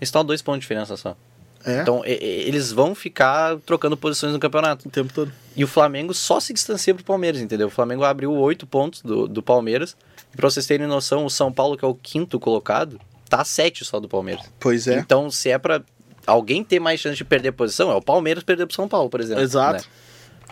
estão 0.00 0.20
a 0.20 0.24
dois 0.24 0.42
pontos 0.42 0.58
de 0.58 0.62
diferença 0.62 0.96
só. 0.96 1.16
É, 1.64 1.82
Então, 1.82 2.02
e- 2.06 2.10
e- 2.12 2.48
eles 2.48 2.72
vão 2.72 2.94
ficar 2.94 3.58
trocando 3.66 3.96
posições 3.96 4.32
no 4.32 4.38
campeonato. 4.40 4.88
o 4.88 4.90
tempo 4.90 5.12
todo. 5.12 5.30
E 5.56 5.62
o 5.62 5.68
Flamengo 5.68 6.14
só 6.14 6.40
se 6.40 6.52
distancia 6.54 6.94
pro 6.94 7.04
Palmeiras, 7.04 7.40
entendeu? 7.40 7.66
O 7.68 7.70
Flamengo 7.70 8.02
abriu 8.04 8.32
oito 8.32 8.66
pontos 8.66 9.02
do, 9.02 9.26
do 9.28 9.42
Palmeiras. 9.42 9.94
E 10.32 10.36
pra 10.36 10.48
vocês 10.48 10.66
terem 10.66 10.86
noção, 10.86 11.24
o 11.26 11.30
São 11.30 11.52
Paulo, 11.52 11.76
que 11.76 11.84
é 11.84 11.88
o 11.88 11.94
quinto 11.94 12.38
colocado, 12.40 12.98
tá 13.28 13.42
a 13.42 13.44
sete 13.44 13.84
só 13.84 14.00
do 14.00 14.08
Palmeiras. 14.08 14.44
Pois 14.58 14.86
é. 14.86 14.98
Então, 14.98 15.30
se 15.30 15.50
é 15.50 15.58
pra 15.58 15.82
alguém 16.26 16.62
ter 16.64 16.80
mais 16.80 17.00
chance 17.00 17.16
de 17.16 17.24
perder 17.24 17.52
posição, 17.52 17.90
é 17.90 17.94
o 17.94 18.00
Palmeiras 18.02 18.42
perder 18.44 18.66
pro 18.66 18.74
São 18.74 18.88
Paulo, 18.88 19.10
por 19.10 19.20
exemplo. 19.20 19.42
Exato. 19.42 19.82
né? 19.84 19.90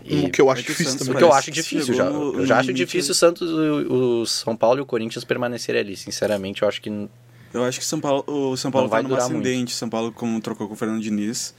E- 0.05 0.27
o 0.27 0.31
que 0.31 0.41
eu 0.41 0.51
acho 0.51 0.63
difícil 0.63 0.85
Santos 0.93 1.03
o 1.03 1.11
também. 1.11 1.19
que 1.19 1.25
eu 1.25 1.33
acho 1.33 1.45
que 1.47 1.51
difícil 1.53 1.95
já. 1.95 2.11
no- 2.11 2.35
eu 2.41 2.47
já 2.47 2.59
acho 2.59 2.73
difícil 2.73 3.13
o 3.13 3.15
Santos, 3.15 3.51
o, 3.51 4.21
o 4.23 4.27
São 4.27 4.57
Paulo 4.57 4.79
e 4.79 4.83
o 4.83 4.87
Corinthians 4.87 5.25
permanecerem 5.25 5.81
ali. 5.81 5.97
Sinceramente, 5.97 6.63
eu 6.63 6.69
acho 6.69 6.81
que 6.83 7.09
Eu 7.55 7.65
acho 7.65 7.79
que 7.79 7.85
São 7.87 7.99
Paulo, 8.01 8.25
o 8.27 8.57
São 8.57 8.71
Paulo 8.71 8.87
Não 8.87 8.91
vai 8.91 9.01
tá 9.03 9.09
no 9.09 9.09
durar 9.15 9.25
ascendente. 9.25 9.73
São 9.75 9.89
Paulo 9.89 10.13
como 10.13 10.41
trocou 10.41 10.69
com 10.69 10.75
o 10.75 10.77
Fernando 10.77 11.01
Diniz. 11.03 11.55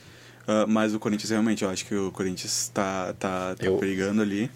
ah, 0.48 0.66
mas 0.68 0.94
o 0.94 1.00
Corinthians 1.00 1.30
realmente, 1.32 1.64
eu 1.64 1.70
acho 1.70 1.86
que 1.86 1.96
o 1.96 2.12
Corinthians 2.12 2.70
tá, 2.74 3.14
tá, 3.20 3.56
tá 3.56 3.66
Eu- 3.66 3.78
brigando 3.78 4.22
ali. 4.22 4.50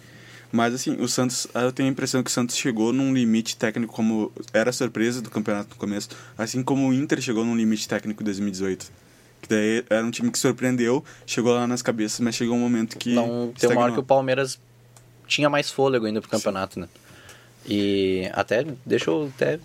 Mas 0.52 0.72
assim, 0.72 0.94
o 1.00 1.08
Santos, 1.08 1.48
eu 1.52 1.72
tenho 1.72 1.88
a 1.88 1.92
impressão 1.92 2.22
que 2.22 2.30
o 2.30 2.32
Santos 2.32 2.56
chegou 2.56 2.92
num 2.92 3.12
limite 3.12 3.56
técnico 3.56 3.92
como 3.92 4.30
era 4.52 4.70
a 4.70 4.72
surpresa 4.72 5.20
do 5.20 5.28
campeonato 5.28 5.70
no 5.70 5.76
começo, 5.76 6.08
assim 6.38 6.62
como 6.62 6.88
o 6.88 6.94
Inter 6.94 7.20
chegou 7.20 7.44
num 7.44 7.56
limite 7.56 7.88
técnico 7.88 8.22
em 8.22 8.24
2018. 8.24 8.86
Que 9.44 9.50
daí 9.50 9.84
era 9.90 10.02
um 10.02 10.10
time 10.10 10.30
que 10.30 10.38
surpreendeu, 10.38 11.04
chegou 11.26 11.52
lá 11.52 11.66
nas 11.66 11.82
cabeças, 11.82 12.18
mas 12.20 12.34
chegou 12.34 12.56
um 12.56 12.60
momento 12.60 12.96
que 12.96 13.14
não 13.14 13.52
tem 13.52 13.68
uma 13.70 13.82
hora 13.82 13.92
que 13.92 14.00
o. 14.00 14.02
Palmeiras 14.02 14.58
tinha 15.26 15.50
mais 15.50 15.70
fôlego 15.70 16.06
ainda 16.06 16.20
pro 16.22 16.30
campeonato, 16.30 16.80
né? 16.80 16.88
E 17.66 18.26
até, 18.32 18.64
deixa 18.86 19.10
eu 19.10 19.30
até 19.34 19.60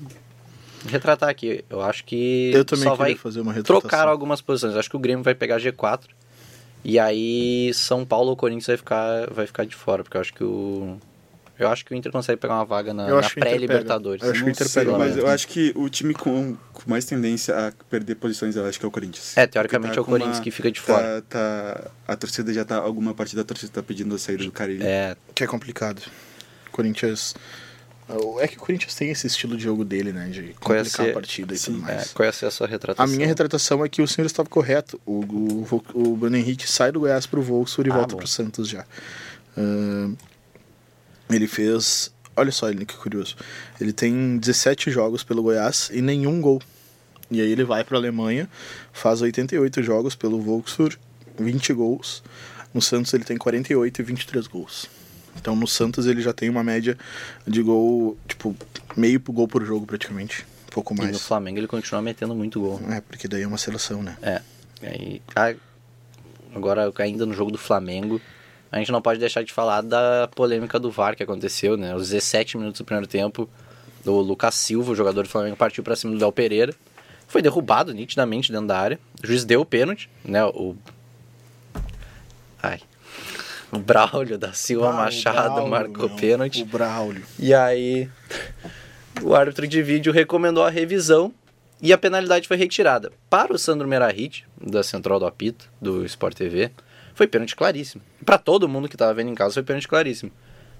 retratar 0.85 1.29
aqui. 1.29 1.63
Eu 1.69 1.81
acho 1.81 2.03
que 2.03 2.51
Eu 2.53 2.65
também 2.65 2.83
só 2.83 2.95
vai 2.95 3.15
fazer 3.15 3.39
uma 3.39 3.53
retratação. 3.53 3.89
trocar 3.89 4.07
algumas 4.09 4.41
posições. 4.41 4.73
Eu 4.73 4.79
acho 4.79 4.89
que 4.89 4.97
o 4.97 4.99
Grêmio 4.99 5.23
vai 5.23 5.33
pegar 5.33 5.59
G4 5.59 6.01
e 6.83 6.99
aí 6.99 7.71
São 7.73 8.05
Paulo 8.05 8.31
ou 8.31 8.35
Corinthians 8.35 8.67
vai 8.67 8.77
ficar, 8.77 9.29
vai 9.31 9.47
ficar 9.47 9.65
de 9.65 9.75
fora, 9.75 10.03
porque 10.03 10.17
eu 10.17 10.21
acho 10.21 10.33
que 10.33 10.43
o 10.43 10.97
eu 11.59 11.67
acho 11.67 11.85
que 11.85 11.93
o 11.93 11.95
Inter 11.95 12.11
consegue 12.11 12.39
pegar 12.39 12.55
uma 12.55 12.65
vaga 12.65 12.93
na, 12.93 13.07
na 13.07 13.19
o 13.19 13.29
pré-Libertadores. 13.35 14.23
Eu 14.23 14.31
acho 14.31 14.43
que 14.43 14.49
o 14.49 14.51
Inter 14.51 14.67
sei, 14.67 14.85
pega 14.85 14.97
mas 14.97 15.09
mais. 15.11 15.17
eu 15.17 15.27
acho 15.27 15.47
que 15.47 15.71
o 15.75 15.89
time 15.89 16.13
com, 16.13 16.55
com 16.73 16.89
mais 16.89 17.05
tendência 17.05 17.67
a 17.67 17.71
perder 17.89 18.15
posições, 18.15 18.55
eu 18.55 18.65
acho 18.65 18.79
que 18.79 18.85
é 18.85 18.87
o 18.87 18.91
Corinthians. 18.91 19.37
É, 19.37 19.45
teoricamente 19.45 19.89
Porque 19.89 19.99
é 19.99 20.01
o 20.01 20.05
Corinthians 20.05 20.37
uma- 20.37 20.43
que 20.43 20.51
fica 20.51 20.71
de 20.71 20.79
fora. 20.79 21.21
Tá, 21.29 21.39
tá- 21.75 21.91
a 22.07 22.15
torcida 22.15 22.53
já 22.53 22.63
tá. 22.65 22.77
Alguma 22.77 23.13
parte 23.13 23.35
da 23.35 23.43
torcida 23.43 23.71
tá 23.73 23.83
pedindo 23.83 24.15
a 24.15 24.17
saída 24.17 24.43
do 24.43 24.51
Carilli. 24.51 24.83
É, 24.83 25.15
Que 25.35 25.43
é 25.43 25.47
complicado. 25.47 26.01
Corinthians. 26.71 27.35
É 28.41 28.47
que 28.47 28.57
o 28.57 28.59
Corinthians 28.59 28.95
tem 28.95 29.11
esse 29.11 29.27
estilo 29.27 29.55
de 29.55 29.61
jogo 29.63 29.85
dele, 29.85 30.11
né? 30.11 30.29
De 30.29 30.55
complicar 30.59 30.85
ser- 31.05 31.11
a 31.11 31.13
partida 31.13 31.53
e 31.53 31.59
tudo 31.59 31.77
é, 31.77 31.81
mais. 31.81 32.11
qual 32.11 32.25
é 32.25 32.29
a 32.29 32.49
sua 32.49 32.65
retratação? 32.65 33.05
A 33.05 33.15
minha 33.15 33.27
retratação 33.27 33.85
é 33.85 33.89
que 33.89 34.01
o 34.01 34.07
senhor 34.07 34.25
estava 34.25 34.49
correto. 34.49 34.99
O, 35.05 35.19
o, 35.23 35.83
o 35.93 36.15
Bruno 36.17 36.35
Henrique 36.35 36.67
sai 36.67 36.91
do 36.91 37.01
Goiás 37.01 37.27
pro 37.27 37.39
Wolfsburg 37.39 37.87
e 37.89 37.93
Ah, 37.93 37.97
volta 37.97 38.13
bom. 38.13 38.17
pro 38.17 38.27
Santos 38.27 38.67
já. 38.67 38.83
Ele 41.29 41.47
fez. 41.47 42.11
Olha 42.35 42.51
só, 42.51 42.69
ele 42.69 42.85
que 42.85 42.95
curioso. 42.95 43.35
Ele 43.81 43.91
tem 43.91 44.37
17 44.37 44.89
jogos 44.91 45.23
pelo 45.23 45.43
Goiás 45.43 45.89
e 45.93 46.01
nenhum 46.01 46.39
gol. 46.39 46.61
E 47.29 47.41
aí 47.41 47.51
ele 47.51 47.63
vai 47.63 47.83
pra 47.83 47.97
Alemanha, 47.97 48.49
faz 48.93 49.21
88 49.21 49.83
jogos 49.83 50.15
pelo 50.15 50.41
Wolfsburg, 50.41 50.97
20 51.37 51.73
gols. 51.73 52.23
No 52.73 52.81
Santos 52.81 53.13
ele 53.13 53.23
tem 53.23 53.37
48 53.37 53.99
e 54.01 54.03
23 54.03 54.47
gols. 54.47 54.87
Então 55.35 55.55
no 55.55 55.67
Santos 55.67 56.05
ele 56.07 56.21
já 56.21 56.33
tem 56.33 56.49
uma 56.49 56.63
média 56.63 56.97
de 57.45 57.61
gol, 57.61 58.17
tipo, 58.27 58.55
meio 58.95 59.19
gol 59.19 59.47
por 59.47 59.63
jogo 59.65 59.85
praticamente. 59.85 60.45
Um 60.67 60.71
pouco 60.71 60.93
E 60.93 60.97
mais. 60.97 61.11
no 61.11 61.19
Flamengo 61.19 61.59
ele 61.59 61.67
continua 61.67 62.01
metendo 62.01 62.33
muito 62.35 62.59
gol. 62.59 62.81
É, 62.89 63.01
porque 63.01 63.27
daí 63.27 63.41
é 63.43 63.47
uma 63.47 63.57
seleção, 63.57 64.01
né? 64.01 64.17
É. 64.21 64.41
E 64.81 64.85
aí, 64.87 65.21
a- 65.35 65.55
agora, 66.55 66.91
ainda 66.97 67.25
no 67.25 67.33
jogo 67.33 67.51
do 67.51 67.57
Flamengo, 67.57 68.19
a 68.71 68.77
gente 68.77 68.91
não 68.91 69.01
pode 69.01 69.19
deixar 69.19 69.43
de 69.43 69.51
falar 69.51 69.81
da 69.81 70.29
polêmica 70.35 70.79
do 70.79 70.91
VAR 70.91 71.15
que 71.15 71.23
aconteceu, 71.23 71.75
né? 71.77 71.95
Os 71.95 72.09
17 72.09 72.57
minutos 72.57 72.79
do 72.79 72.85
primeiro 72.85 73.07
tempo, 73.07 73.49
o 74.05 74.11
Lucas 74.21 74.55
Silva, 74.55 74.91
o 74.91 74.95
jogador 74.95 75.23
do 75.23 75.29
Flamengo, 75.29 75.55
partiu 75.55 75.83
pra 75.83 75.95
cima 75.95 76.13
do 76.13 76.19
Léo 76.19 76.31
Pereira. 76.31 76.73
Foi 77.27 77.41
derrubado 77.41 77.93
nitidamente 77.93 78.51
dentro 78.51 78.67
da 78.67 78.77
área. 78.79 78.99
O 79.23 79.27
juiz 79.27 79.45
deu 79.45 79.61
o 79.61 79.65
pênalti, 79.65 80.09
né? 80.23 80.43
O. 80.45 80.75
Ai. 82.61 82.79
O 83.71 83.77
Braulio 83.77 84.37
da 84.37 84.51
Silva 84.53 84.89
Ah, 84.89 84.93
Machado 84.93 85.35
Braulio, 85.53 85.67
marcou 85.69 86.07
meu. 86.09 86.17
pênalti. 86.17 86.63
O 86.63 86.65
Braulio. 86.65 87.23
E 87.37 87.53
aí, 87.53 88.09
o 89.21 89.35
árbitro 89.35 89.67
de 89.67 89.81
vídeo 89.83 90.11
recomendou 90.11 90.63
a 90.63 90.69
revisão 90.71 91.31
e 91.81 91.93
a 91.93 91.97
penalidade 91.97 92.47
foi 92.47 92.57
retirada. 92.57 93.11
Para 93.29 93.53
o 93.53 93.59
Sandro 93.59 93.87
Merahit, 93.87 94.45
da 94.59 94.81
Central 94.81 95.19
do 95.19 95.25
Apito, 95.27 95.69
do 95.79 96.03
Sport 96.05 96.35
TV, 96.35 96.71
foi 97.19 97.27
pênalti 97.27 97.53
claríssimo. 97.53 98.01
Para 98.25 98.37
todo 98.37 98.69
mundo 98.69 98.87
que 98.87 98.95
estava 98.95 99.13
vendo 99.13 99.29
em 99.29 99.35
casa, 99.35 99.55
foi 99.55 99.63
pênalti 99.63 99.89
claríssimo. 99.89 100.31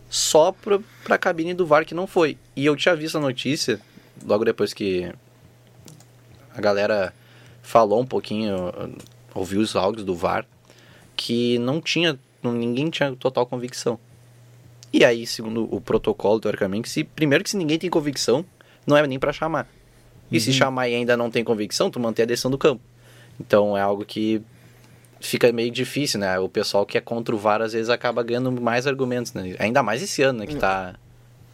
Só 0.09 0.53
para 0.53 0.79
a 1.09 1.17
cabine 1.17 1.53
do 1.53 1.65
VAR 1.65 1.83
que 1.83 1.93
não 1.93 2.07
foi. 2.07 2.37
E 2.55 2.65
eu 2.65 2.77
tinha 2.77 2.95
visto 2.95 3.17
a 3.17 3.21
notícia, 3.21 3.77
logo 4.25 4.45
depois 4.45 4.73
que 4.73 5.11
a 6.55 6.61
galera 6.61 7.13
falou 7.61 7.99
um 7.99 8.05
pouquinho, 8.05 8.55
ouviu 9.35 9.59
os 9.59 9.75
áudios 9.75 10.05
do 10.05 10.15
VAR, 10.15 10.45
que 11.13 11.59
não 11.59 11.81
tinha, 11.81 12.17
ninguém 12.41 12.89
tinha 12.89 13.13
total 13.17 13.45
convicção. 13.45 13.99
E 14.93 15.03
aí, 15.03 15.27
segundo 15.27 15.67
o 15.69 15.81
protocolo, 15.81 16.39
teoricamente, 16.39 16.87
se, 16.87 17.03
primeiro 17.03 17.43
que 17.43 17.49
se 17.49 17.57
ninguém 17.57 17.77
tem 17.77 17.89
convicção, 17.89 18.45
não 18.87 18.95
é 18.95 19.05
nem 19.05 19.19
pra 19.19 19.33
chamar. 19.33 19.67
E 20.31 20.39
se 20.39 20.53
chamar 20.53 20.87
e 20.87 20.95
ainda 20.95 21.17
não 21.17 21.29
tem 21.29 21.43
convicção, 21.43 21.91
tu 21.91 21.99
mantém 21.99 22.23
a 22.23 22.25
decisão 22.25 22.49
do 22.49 22.57
campo. 22.57 22.81
Então 23.37 23.77
é 23.77 23.81
algo 23.81 24.05
que 24.05 24.41
fica 25.19 25.51
meio 25.51 25.71
difícil, 25.71 26.19
né? 26.19 26.37
O 26.39 26.47
pessoal 26.49 26.85
que 26.85 26.97
é 26.97 27.01
contra 27.01 27.35
o 27.35 27.37
VAR 27.37 27.61
às 27.61 27.73
vezes 27.73 27.89
acaba 27.89 28.23
ganhando 28.23 28.51
mais 28.51 28.87
argumentos, 28.87 29.33
né? 29.33 29.55
Ainda 29.59 29.83
mais 29.83 30.01
esse 30.01 30.21
ano, 30.21 30.39
né? 30.39 30.45
Que 30.47 30.55
tá, 30.55 30.95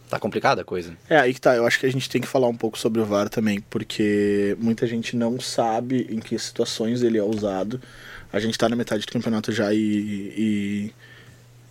tá 0.08 0.18
complicada 0.18 0.62
a 0.62 0.64
coisa. 0.64 0.96
É, 1.08 1.18
aí 1.18 1.34
que 1.34 1.40
tá. 1.40 1.54
Eu 1.56 1.66
acho 1.66 1.78
que 1.80 1.86
a 1.86 1.92
gente 1.92 2.08
tem 2.08 2.20
que 2.20 2.26
falar 2.28 2.48
um 2.48 2.56
pouco 2.56 2.78
sobre 2.78 3.00
o 3.00 3.04
VAR 3.04 3.28
também, 3.28 3.60
porque 3.68 4.56
muita 4.60 4.86
gente 4.86 5.16
não 5.16 5.40
sabe 5.40 6.06
em 6.10 6.18
que 6.20 6.38
situações 6.38 7.02
ele 7.02 7.18
é 7.18 7.22
usado. 7.22 7.80
A 8.32 8.40
gente 8.40 8.56
tá 8.58 8.68
na 8.68 8.76
metade 8.76 9.04
do 9.06 9.12
campeonato 9.12 9.52
já 9.52 9.72
e. 9.72 9.78
e- 9.78 10.92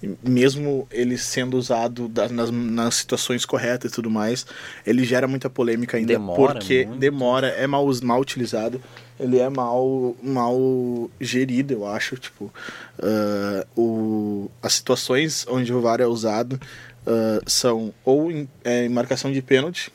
e 0.04 0.30
mesmo 0.30 0.88
ele 0.92 1.18
sendo 1.18 1.58
usado 1.58 2.12
nas, 2.32 2.52
nas 2.52 2.96
situações 2.96 3.46
corretas 3.46 3.92
e 3.92 3.96
tudo 3.96 4.10
mais, 4.12 4.46
ele 4.86 5.04
gera 5.06 5.26
muita 5.28 5.50
polêmica 5.50 5.98
ainda 5.98 6.14
Demora 6.14 6.54
porque 6.56 6.86
muito. 6.86 7.00
demora, 7.00 7.48
é 7.48 7.66
mal, 7.66 7.88
mal 8.04 8.20
utilizado, 8.20 8.80
ele 9.20 9.40
é 9.40 9.50
mal, 9.50 10.16
mal 10.22 11.10
gerido, 11.20 11.74
eu 11.74 11.88
acho. 11.88 12.18
Tipo, 12.18 12.54
ah, 13.00 13.66
o, 13.76 14.50
as 14.62 14.74
situações 14.74 15.46
onde 15.48 15.74
o 15.74 15.82
VAR 15.82 16.02
é 16.02 16.08
usado 16.08 16.60
ah, 17.06 17.42
são 17.46 17.94
ou 18.04 18.32
em, 18.32 18.48
é, 18.64 18.86
em 18.86 18.90
marcação 18.90 19.32
de 19.32 19.42
pênalti, 19.42 19.92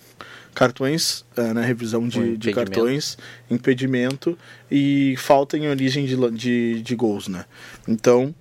cartões 0.54 1.24
ah, 1.36 1.54
na 1.54 1.62
revisão 1.62 2.04
O 2.04 2.08
de, 2.08 2.36
de 2.36 2.52
cartões, 2.52 3.18
impedimento 3.50 4.38
e 4.70 5.14
falta 5.18 5.56
em 5.56 5.68
origem 5.68 6.06
de, 6.06 6.30
de, 6.30 6.82
de 6.82 6.96
gols, 6.96 7.28
né? 7.28 7.44
Então. 7.86 8.34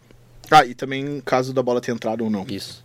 Ah, 0.52 0.66
e 0.66 0.74
também 0.74 1.22
caso 1.24 1.54
da 1.54 1.62
bola 1.62 1.80
ter 1.80 1.92
entrado 1.92 2.24
ou 2.24 2.30
não. 2.30 2.44
Isso. 2.50 2.84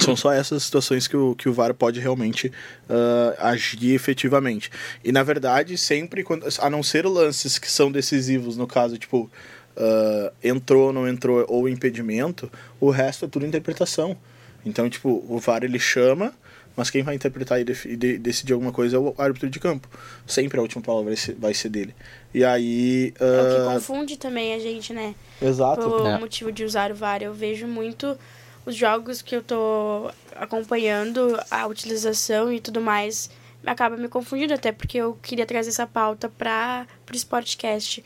São 0.00 0.14
só 0.16 0.32
essas 0.32 0.62
situações 0.64 1.06
que 1.08 1.16
o, 1.16 1.34
que 1.34 1.48
o 1.48 1.52
VAR 1.52 1.72
pode 1.74 2.00
realmente 2.00 2.52
ah, 2.88 3.34
agir 3.50 3.94
efetivamente. 3.94 4.70
E 5.04 5.10
na 5.12 5.22
verdade, 5.22 5.76
sempre, 5.78 6.22
quando, 6.22 6.46
a 6.58 6.70
não 6.70 6.82
ser 6.82 7.06
lances 7.06 7.58
que 7.58 7.70
são 7.70 7.90
decisivos, 7.90 8.56
no 8.56 8.66
caso, 8.66 8.98
tipo, 8.98 9.30
ah, 9.76 10.32
entrou, 10.42 10.92
não 10.92 11.08
entrou, 11.08 11.44
ou 11.48 11.68
impedimento, 11.68 12.50
o 12.80 12.90
resto 12.90 13.24
é 13.24 13.28
tudo 13.28 13.46
interpretação. 13.46 14.16
Então, 14.64 14.88
tipo, 14.90 15.24
o 15.28 15.38
VAR 15.38 15.62
ele 15.62 15.78
chama, 15.78 16.32
mas 16.76 16.90
quem 16.90 17.02
vai 17.02 17.14
interpretar 17.14 17.58
e, 17.60 17.64
e 17.86 17.96
de- 17.96 18.18
decidir 18.18 18.52
alguma 18.52 18.72
coisa 18.72 18.96
é 18.96 18.98
o 18.98 19.14
árbitro 19.16 19.48
de 19.48 19.58
campo. 19.60 19.88
Sempre 20.26 20.58
a 20.58 20.62
última 20.62 20.82
palavra 20.82 21.06
vai 21.10 21.16
ser, 21.16 21.34
vai 21.36 21.54
ser 21.54 21.68
dele. 21.68 21.94
E 22.34 22.44
aí. 22.44 23.14
É 23.18 23.24
o 23.24 23.54
que 23.54 23.60
ah, 23.70 23.74
confunde 23.74 24.16
também 24.18 24.52
a 24.54 24.58
gente, 24.58 24.92
né? 24.92 25.14
exato. 25.40 25.80
Pelo 25.80 26.06
É. 26.06 26.18
motivo 26.18 26.50
de 26.52 26.64
usar 26.64 26.90
o 26.90 26.94
VAR. 26.94 27.22
Eu 27.22 27.32
vejo 27.32 27.66
muito 27.66 28.18
os 28.66 28.74
jogos 28.76 29.22
que 29.22 29.34
eu 29.36 29.42
tô 29.42 30.10
acompanhando, 30.34 31.38
a 31.50 31.66
utilização 31.66 32.52
e 32.52 32.60
tudo 32.60 32.80
mais, 32.80 33.30
acaba 33.64 33.96
me 33.96 34.08
confundindo 34.08 34.52
até 34.52 34.72
porque 34.72 34.98
eu 34.98 35.14
queria 35.22 35.46
trazer 35.46 35.70
essa 35.70 35.86
pauta 35.86 36.28
para 36.28 36.86
o 37.10 37.16
Sportcast. 37.16 38.04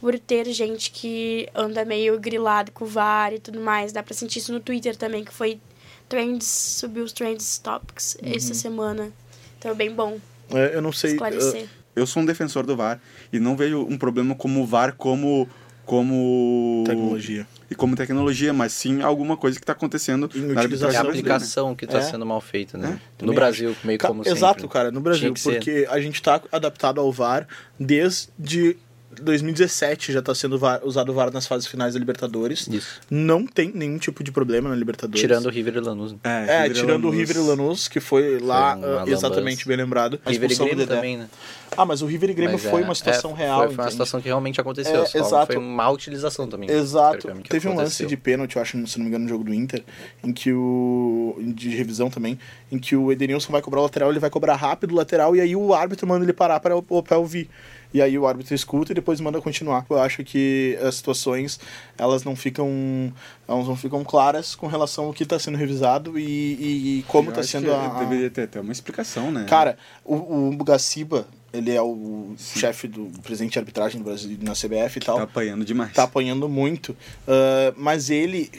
Por 0.00 0.16
ter 0.16 0.44
gente 0.52 0.92
que 0.92 1.48
anda 1.52 1.84
meio 1.84 2.18
grilado 2.20 2.70
com 2.70 2.84
o 2.84 2.86
VAR 2.86 3.32
e 3.34 3.40
tudo 3.40 3.58
mais. 3.60 3.92
Dá 3.92 4.00
pra 4.00 4.14
sentir 4.14 4.38
isso 4.38 4.52
no 4.52 4.60
Twitter 4.60 4.94
também, 4.96 5.24
que 5.24 5.32
foi 5.34 5.60
trends, 6.08 6.46
subiu 6.46 7.02
os 7.02 7.12
trends 7.12 7.58
topics 7.58 8.16
Uhum. 8.22 8.32
essa 8.32 8.54
semana. 8.54 9.12
Então 9.58 9.72
é 9.72 9.74
bem 9.74 9.92
bom 9.92 10.18
É, 10.54 10.74
eu 10.76 10.80
não 10.80 10.92
sei. 10.92 11.12
esclarecer. 11.12 11.66
Eu 11.96 12.06
sou 12.06 12.22
um 12.22 12.26
defensor 12.26 12.64
do 12.64 12.76
VAR 12.76 13.00
e 13.32 13.40
não 13.40 13.56
vejo 13.56 13.80
um 13.90 13.98
problema 13.98 14.36
como 14.36 14.62
o 14.62 14.66
VAR 14.66 14.94
como 14.96 15.48
como 15.84 16.84
Tecnologia. 16.86 17.44
E 17.70 17.74
como 17.74 17.94
tecnologia, 17.94 18.52
mas 18.52 18.72
sim 18.72 19.02
alguma 19.02 19.36
coisa 19.36 19.58
que 19.58 19.62
está 19.62 19.72
acontecendo 19.74 20.28
na 20.34 20.54
É 20.54 20.56
a 20.56 20.60
arbitragem 20.62 21.00
aplicação 21.00 21.74
que 21.74 21.84
está 21.84 21.98
É. 21.98 22.02
sendo 22.02 22.24
mal 22.24 22.40
feita, 22.40 22.78
né? 22.78 22.92
no 22.92 22.98
também 23.18 23.34
Brasil, 23.34 23.76
meio 23.84 23.98
Ca- 23.98 24.08
como 24.08 24.24
sempre. 24.24 24.38
Exato, 24.38 24.68
cara, 24.68 24.90
no 24.90 25.00
Brasil, 25.00 25.20
Tinha 25.22 25.32
que 25.34 25.40
ser. 25.40 25.52
porque 25.56 25.86
a 25.90 26.00
gente 26.00 26.22
tá 26.22 26.40
adaptado 26.50 27.00
ao 27.00 27.12
VAR 27.12 27.46
desde 27.78 28.76
2017 29.22 30.12
já 30.12 30.22
tá 30.22 30.34
sendo 30.34 30.58
VAR- 30.58 30.80
usado 30.84 31.10
o 31.10 31.14
VAR 31.14 31.32
nas 31.32 31.46
fases 31.46 31.66
finais 31.66 31.94
da 31.94 32.00
Libertadores. 32.00 32.66
Isso. 32.68 33.00
Não 33.10 33.46
tem 33.46 33.70
nenhum 33.74 33.98
tipo 33.98 34.22
de 34.24 34.30
problema 34.32 34.68
na 34.68 34.76
Libertadores. 34.76 35.20
Tirando 35.20 35.46
o 35.46 35.50
River 35.50 35.76
e 35.76 35.80
Lanús. 35.80 36.12
né? 36.12 36.18
É, 36.24 36.62
River 36.62 36.76
tirando 36.76 37.04
o 37.04 37.08
Lanús. 37.08 37.16
River 37.16 37.36
e 37.36 37.46
Lanús, 37.46 37.88
que 37.88 38.00
foi 38.00 38.38
lá 38.38 38.74
uma 38.76 39.02
ah, 39.02 39.04
exatamente 39.08 39.66
bem 39.66 39.76
lembrado. 39.76 40.20
A 40.24 40.30
River 40.30 40.50
e 40.50 40.54
Grêmio 40.56 40.86
também, 40.86 41.16
né? 41.16 41.28
Ah, 41.76 41.84
mas 41.84 42.00
o 42.02 42.06
River 42.06 42.30
e 42.30 42.34
Grêmio 42.34 42.54
Mas 42.54 42.62
foi 42.64 42.80
é- 42.80 42.84
uma 42.84 42.94
situação 42.94 43.32
é, 43.32 43.34
real. 43.34 43.58
Foi, 43.66 43.74
foi 43.74 43.84
uma 43.84 43.90
situação 43.90 44.20
que 44.20 44.26
realmente 44.26 44.60
aconteceu. 44.60 45.02
É, 45.02 45.06
só 45.06 45.18
exato. 45.18 45.46
Foi 45.52 45.56
uma 45.62 45.88
utilização 45.90 46.46
também. 46.48 46.70
Exato. 46.70 47.28
Teve 47.48 47.68
um 47.68 47.74
lance 47.76 48.04
de 48.06 48.16
pênalti, 48.16 48.56
eu 48.56 48.62
acho, 48.62 48.86
se 48.86 48.98
não 48.98 49.04
me 49.04 49.08
engano, 49.10 49.24
no 49.24 49.28
jogo 49.28 49.44
do 49.44 49.52
Inter, 49.54 49.82
em 50.24 50.32
que 50.32 50.52
o. 50.52 51.36
de 51.38 51.68
revisão 51.70 52.08
também, 52.10 52.38
em 52.72 52.78
que 52.78 52.96
o 52.96 53.12
Edenilson 53.12 53.52
vai 53.52 53.60
cobrar 53.62 53.80
o 53.80 53.82
lateral, 53.84 54.10
ele 54.10 54.18
vai 54.18 54.30
cobrar 54.30 54.56
rápido 54.56 54.92
o 54.92 54.94
lateral, 54.96 55.36
e 55.36 55.40
aí 55.40 55.54
o 55.54 55.74
árbitro 55.74 56.06
manda 56.06 56.24
ele 56.24 56.32
parar 56.32 56.58
para, 56.60 56.76
o- 56.76 57.02
para 57.02 57.18
ouvir. 57.18 57.48
E 57.92 58.02
aí 58.02 58.18
o 58.18 58.26
árbitro 58.26 58.54
escuta 58.54 58.92
e 58.92 58.94
depois 58.94 59.18
manda 59.20 59.40
continuar. 59.40 59.86
Eu 59.88 59.98
acho 59.98 60.22
que 60.22 60.78
as 60.82 60.96
situações, 60.96 61.58
elas 61.96 62.22
não 62.22 62.36
ficam. 62.36 63.12
Elas 63.48 63.66
não 63.66 63.76
ficam 63.76 64.04
claras 64.04 64.54
com 64.54 64.66
relação 64.66 65.06
ao 65.06 65.12
que 65.14 65.22
está 65.22 65.38
sendo 65.38 65.56
revisado 65.56 66.18
e, 66.18 66.22
e- 66.22 66.98
e 66.98 67.02
como 67.08 67.30
está 67.30 67.42
sendo 67.42 67.72
a. 67.72 67.96
a- 67.96 67.98
Deveria 68.00 68.28
ter, 68.30 68.46
ter 68.46 68.58
uma 68.60 68.72
explicação, 68.72 69.30
né? 69.32 69.46
Cara, 69.48 69.78
o, 70.04 70.48
o 70.50 70.64
Gaciba, 70.64 71.26
ele 71.50 71.70
é 71.70 71.80
o 71.80 72.34
chefe 72.38 72.86
do 72.88 73.06
presidente 73.22 73.54
de 73.54 73.58
arbitragem 73.58 73.98
do 73.98 74.04
Brasil 74.04 74.36
na 74.42 74.52
CBF 74.52 74.98
e 74.98 75.00
tal 75.00 75.16
tá 75.16 75.22
apanhando 75.22 75.64
demais. 75.64 75.92
tá 75.94 76.02
apanhando 76.02 76.46
muito. 76.46 76.94
ah, 77.26 77.72
mas 77.74 78.10
ele, 78.10 78.50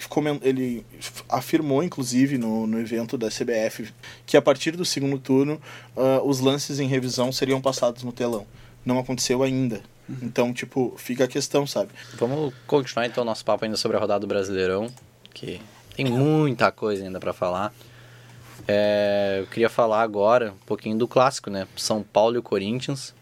ele 0.42 0.84
afirmou, 1.30 1.84
inclusive, 1.84 2.38
no, 2.40 2.66
no 2.66 2.80
evento 2.80 3.16
da 3.18 3.28
CBF, 3.30 3.90
que 4.26 4.36
a 4.36 4.42
partir 4.42 4.72
do 4.72 4.84
segundo 4.84 5.20
turno 5.20 5.62
ah, 5.96 6.22
os 6.24 6.40
lances 6.40 6.80
em 6.80 6.88
revisão 6.88 7.32
seriam 7.32 7.62
passados 7.62 8.02
no 8.04 8.12
telão. 8.12 8.46
Não 8.86 9.00
aconteceu 9.00 9.44
ainda. 9.44 9.82
Então, 10.22 10.52
tipo, 10.52 10.96
fica 10.98 11.26
a 11.26 11.28
questão, 11.28 11.68
sabe? 11.68 11.92
Vamos 12.16 12.54
continuar 12.66 13.06
então 13.06 13.24
nosso 13.24 13.46
papo 13.46 13.66
ainda 13.66 13.78
sobre 13.78 13.96
a 13.96 14.00
rodada 14.00 14.22
do 14.22 14.28
Brasileirão, 14.28 14.88
que 15.34 15.62
tem 15.96 16.06
muita 16.06 16.72
coisa 16.72 17.04
ainda 17.04 17.20
pra 17.20 17.32
falar. 17.32 17.74
É, 18.68 19.38
eu 19.42 19.48
queria 19.48 19.70
falar 19.70 20.02
agora 20.02 20.52
um 20.52 20.66
pouquinho 20.66 20.98
do 20.98 21.08
clássico, 21.08 21.50
né? 21.50 21.68
São 21.76 22.02
Paulo 22.02 22.36
e 22.36 22.40
o 22.40 22.44
Corinthians. 22.44 23.14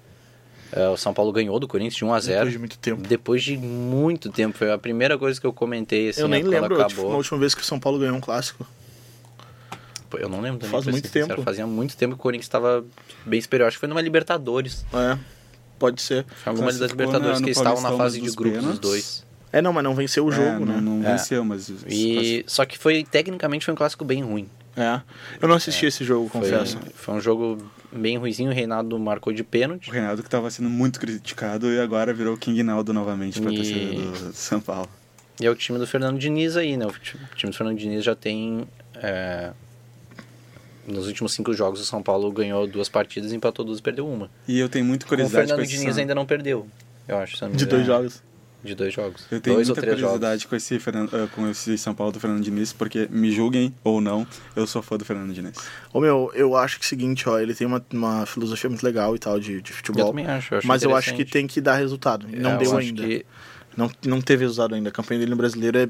É, 0.71 0.87
o 0.89 0.97
São 0.97 1.13
Paulo 1.13 1.31
ganhou 1.31 1.59
do 1.59 1.67
Corinthians 1.67 1.95
de 1.95 2.03
1 2.03 2.13
a 2.13 2.19
0 2.19 2.49
Depois 2.49 2.51
de 2.51 2.59
muito 2.59 2.77
tempo. 2.77 3.01
Depois 3.01 3.43
de 3.43 3.57
muito 3.57 4.29
tempo. 4.29 4.57
Foi 4.57 4.71
a 4.71 4.77
primeira 4.77 5.17
coisa 5.17 5.39
que 5.39 5.47
eu 5.47 5.53
comentei 5.53 6.09
assim, 6.09 6.21
eu 6.21 6.27
nem 6.27 6.43
né, 6.43 6.49
lembro 6.49 6.75
tipo, 6.75 6.81
acabou. 6.81 7.13
a 7.13 7.15
última 7.15 7.39
vez 7.39 7.55
que 7.55 7.61
o 7.61 7.65
São 7.65 7.79
Paulo 7.79 7.99
ganhou 7.99 8.15
um 8.15 8.21
clássico. 8.21 8.67
Pô, 10.09 10.17
Eu 10.17 10.29
não 10.29 10.41
lembro 10.41 10.59
também. 10.59 10.71
Faz 10.71 10.85
muito 10.85 11.07
sincero. 11.07 11.27
tempo. 11.27 11.43
Fazia 11.43 11.67
muito 11.67 11.95
tempo 11.95 12.15
que 12.15 12.19
o 12.19 12.23
Corinthians 12.23 12.45
estava 12.45 12.83
bem 13.25 13.39
superior. 13.41 13.67
Acho 13.67 13.77
que 13.77 13.79
foi 13.79 13.89
numa 13.89 14.01
Libertadores. 14.01 14.85
É, 14.93 15.17
pode 15.77 16.01
ser. 16.01 16.25
Foi 16.43 16.51
alguma 16.51 16.71
das 16.71 16.91
Libertadores 16.91 17.39
na- 17.39 17.45
que 17.45 17.51
estavam 17.51 17.81
na 17.81 17.91
fase 17.97 18.19
de 18.21 18.29
grupos 18.31 18.65
os 18.65 18.79
dois. 18.79 19.25
É, 19.51 19.61
não, 19.61 19.71
mas 19.71 19.83
não 19.83 19.95
venceu 19.95 20.25
o 20.25 20.31
É, 20.31 20.35
jogo, 20.35 20.65
não, 20.65 20.73
né? 20.75 20.81
não 20.81 21.07
É. 21.07 21.11
venceu, 21.13 21.43
mas... 21.45 21.69
E 21.87 22.43
só 22.47 22.65
que 22.65 22.77
foi 22.77 23.03
tecnicamente 23.05 23.63
foi 23.65 23.73
um 23.73 23.77
clássico 23.77 24.03
bem 24.03 24.21
ruim. 24.21 24.47
É. 24.75 25.01
Eu 25.41 25.47
não 25.47 25.55
assisti 25.55 25.85
esse 25.87 26.03
jogo, 26.03 26.29
Foi, 26.29 26.41
confesso. 26.41 26.77
foi 26.93 27.15
um 27.15 27.21
jogo 27.21 27.57
bem 27.91 28.17
ruizinho. 28.17 28.51
O 28.51 28.53
Reinaldo 28.53 28.99
marcou 28.99 29.33
de 29.33 29.43
pênalti. 29.43 29.89
O 29.89 29.93
Reinaldo 29.93 30.21
que 30.21 30.27
estava 30.27 30.51
sendo 30.51 30.69
muito 30.69 30.99
criticado 30.99 31.71
e 31.71 31.79
agora 31.79 32.13
virou 32.13 32.37
King 32.37 32.61
Naldo 32.61 32.93
novamente 32.93 33.41
para 33.41 33.51
E- 33.51 33.55
torcida 33.55 33.79
do 34.29 34.33
São 34.33 34.59
Paulo. 34.59 34.89
E 35.39 35.45
é 35.45 35.49
o 35.49 35.55
time 35.55 35.79
do 35.79 35.87
Fernando 35.87 36.19
Diniz 36.19 36.55
aí, 36.57 36.75
né? 36.77 36.85
O 36.85 36.89
o 36.89 37.35
time 37.35 37.51
do 37.51 37.57
Fernando 37.57 37.77
Diniz 37.77 38.03
já 38.03 38.13
tem. 38.15 38.67
é, 39.01 39.51
Nos 40.87 41.05
últimos 41.07 41.33
cinco 41.33 41.51
jogos, 41.53 41.81
o 41.81 41.85
São 41.85 42.01
Paulo 42.01 42.31
ganhou 42.31 42.65
duas 42.65 42.87
partidas, 42.87 43.33
empatou 43.33 43.65
duas 43.65 43.79
e 43.79 43.81
perdeu 43.81 44.07
uma. 44.07 44.29
E 44.47 44.57
eu 44.57 44.69
tenho 44.69 44.85
muita 44.85 45.05
O 45.05 45.09
curiosidade 45.09 45.47
Fernando 45.49 45.65
com 45.67 45.71
Diniz 45.71 45.97
ainda 45.97 46.15
não 46.15 46.25
perdeu, 46.25 46.65
eu 47.07 47.17
acho. 47.17 47.35
se 47.37 47.43
eu 47.43 47.47
não 47.47 47.53
me 47.53 47.57
De 47.59 47.65
dois 47.65 47.85
jogos. 47.85 48.23
De 48.63 48.73
dois 48.73 48.91
jogos. 48.93 49.23
Eu 49.31 49.39
tenho 49.39 49.55
dois 49.57 49.69
ou 49.69 49.75
muita 49.75 49.81
três 49.87 50.01
curiosidade 50.01 50.41
jogos. 50.41 50.49
com 50.49 50.55
esse, 50.55 50.79
Fernando, 50.79 51.15
eh, 51.15 51.27
com 51.35 51.47
esse 51.49 51.77
São 51.77 51.93
Paulo 51.93 52.11
do 52.11 52.19
Fernando 52.19 52.41
Diniz, 52.43 52.73
porque 52.73 53.07
me 53.11 53.31
julguem 53.31 53.73
ou 53.83 54.01
não, 54.01 54.25
eu 54.55 54.65
sou 54.65 54.81
fã 54.81 54.97
do 54.97 55.05
Fernando 55.05 55.31
Diniz. 55.31 55.55
Ô 55.93 55.99
meu, 56.01 56.31
eu 56.33 56.55
acho 56.57 56.79
que 56.79 56.83
é 56.83 56.87
o 56.87 56.89
seguinte, 56.89 57.29
ó, 57.29 57.37
ele 57.39 57.53
tem 57.53 57.67
uma, 57.67 57.85
uma 57.93 58.25
filosofia 58.25 58.69
muito 58.69 58.83
legal 58.83 59.15
e 59.15 59.19
tal 59.19 59.39
de, 59.39 59.61
de 59.61 59.71
Eu 59.71 59.75
futebol. 59.77 60.07
também 60.09 60.25
acho. 60.25 60.53
eu 60.53 60.57
acho 60.57 60.67
mas 60.67 60.81
eu 60.83 60.95
acho 60.95 61.13
que 61.13 61.23
tem 61.23 61.45
que 61.45 61.61
dar 61.61 61.75
resultado. 61.75 62.27
E 62.31 62.37
não 62.39 62.51
É, 62.53 62.57
deu 62.57 62.71
eu 62.71 62.77
acho 62.77 62.87
ainda. 62.87 63.03
que- 63.03 63.25
Não, 63.77 63.91
não 64.03 64.19
teve 64.19 64.43
resultado 64.43 64.73
ainda. 64.73 64.89
A 64.89 64.91
campanha 64.91 65.19
dele 65.19 65.29
no 65.31 65.37
brasileiro 65.37 65.77
é, 65.77 65.87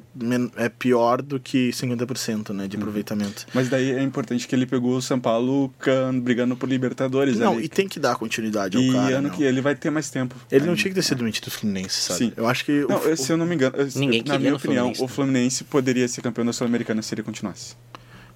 é 0.57 0.67
pior 0.69 1.21
do 1.21 1.39
que 1.39 1.69
50%, 1.71 2.49
né, 2.53 2.67
de 2.67 2.75
Uhum. 2.75 2.83
aproveitamento. 2.83 3.45
Mas 3.53 3.69
daí 3.69 3.91
é 3.91 4.03
importante 4.03 4.45
que 4.47 4.53
ele 4.53 4.65
pegou 4.65 4.97
o 4.97 5.01
São 5.01 5.17
Paulo 5.19 5.73
can- 5.79 6.19
brigando 6.19 6.55
por 6.57 6.67
Libertadores. 6.67 7.39
Não, 7.39 7.53
ali. 7.53 7.63
e 7.63 7.69
tem 7.69 7.87
que 7.87 7.97
dar 7.99 8.15
continuidade 8.17 8.75
ao 8.75 8.83
E 8.83 8.91
cara. 8.91 9.15
ano 9.19 9.29
meu. 9.29 9.31
que 9.37 9.43
ele 9.43 9.61
vai 9.61 9.73
ter 9.73 9.89
mais 9.89 10.09
tempo. 10.09 10.35
Ele 10.51 10.65
não 10.65 10.75
tinha 10.75 10.89
que 10.91 10.95
ter 10.95 11.01
sido 11.01 11.19
demitido 11.19 11.45
do 11.45 11.51
Fluminense, 11.51 11.95
sabe? 12.01 12.19
Sim. 12.25 12.33
Eu 12.35 12.45
acho 12.47 12.65
que. 12.65 12.83
o- 12.83 12.89
Não, 12.89 12.97
o- 13.13 13.15
se 13.17 13.31
eu 13.31 13.37
não 13.37 13.45
me 13.45 13.55
engano, 13.55 13.75
Ninguém 13.95 14.21
na 14.25 14.37
minha 14.37 14.55
opinião, 14.55 14.83
Fluminense, 14.93 15.03
o 15.03 15.07
Fluminense 15.07 15.63
poderia 15.63 16.07
ser 16.09 16.21
campeão 16.21 16.45
da 16.45 16.51
Sul-Americana 16.51 17.01
se 17.01 17.15
ele 17.15 17.23
continuasse. 17.23 17.75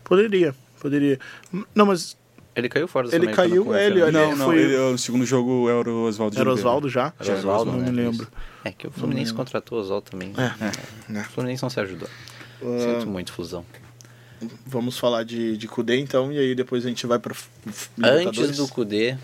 Poderia, 0.03 0.55
poderia. 0.79 1.19
Não, 1.75 1.85
mas 1.85 2.15
Ele 2.55 2.67
caiu 2.67 2.87
fora 2.87 3.07
do 3.07 3.15
Ele 3.15 3.27
caiu, 3.31 3.67
o 3.67 3.73
é, 3.75 3.85
ele- 3.85 4.01
ele- 4.01 4.11
não, 4.11 4.35
não, 4.35 4.45
foi- 4.47 4.59
ele, 4.61 4.75
o 4.77 4.97
segundo 4.97 5.25
jogo 5.25 5.69
era 5.69 5.89
o 5.89 6.03
Oswaldo 6.03 6.35
era 6.35 6.49
Oliveira. 6.49 6.59
Oswaldo 6.69 6.89
já? 6.89 7.13
Era 7.19 7.33
Oswaldo, 7.35 7.71
Não 7.71 7.79
né? 7.79 7.89
me 7.89 7.95
lembro. 7.95 8.27
É 8.65 8.71
que 8.71 8.87
o 8.87 8.91
Fluminense 8.91 9.33
contratou 9.33 9.77
o 9.77 9.81
Oswaldo 9.81 10.11
também. 10.11 10.33
É, 10.37 11.09
O 11.09 11.13
né? 11.13 11.23
Fluminense 11.23 11.63
não 11.63 11.69
se 11.69 11.79
ajudou. 11.79 12.09
Ah, 12.61 12.65
Sinto 12.99 13.07
muito, 13.07 13.31
fusão. 13.31 13.65
Vamos 14.65 14.97
falar 14.97 15.23
de, 15.23 15.55
de 15.55 15.67
Kudê 15.67 15.97
então, 15.99 16.31
e 16.31 16.37
aí 16.39 16.55
depois 16.55 16.85
a 16.85 16.89
gente 16.89 17.05
vai 17.07 17.19
pra. 17.19 17.33
f- 17.33 17.49
Antes 18.03 18.57
do 18.57 18.67
Kudê, 18.67 19.15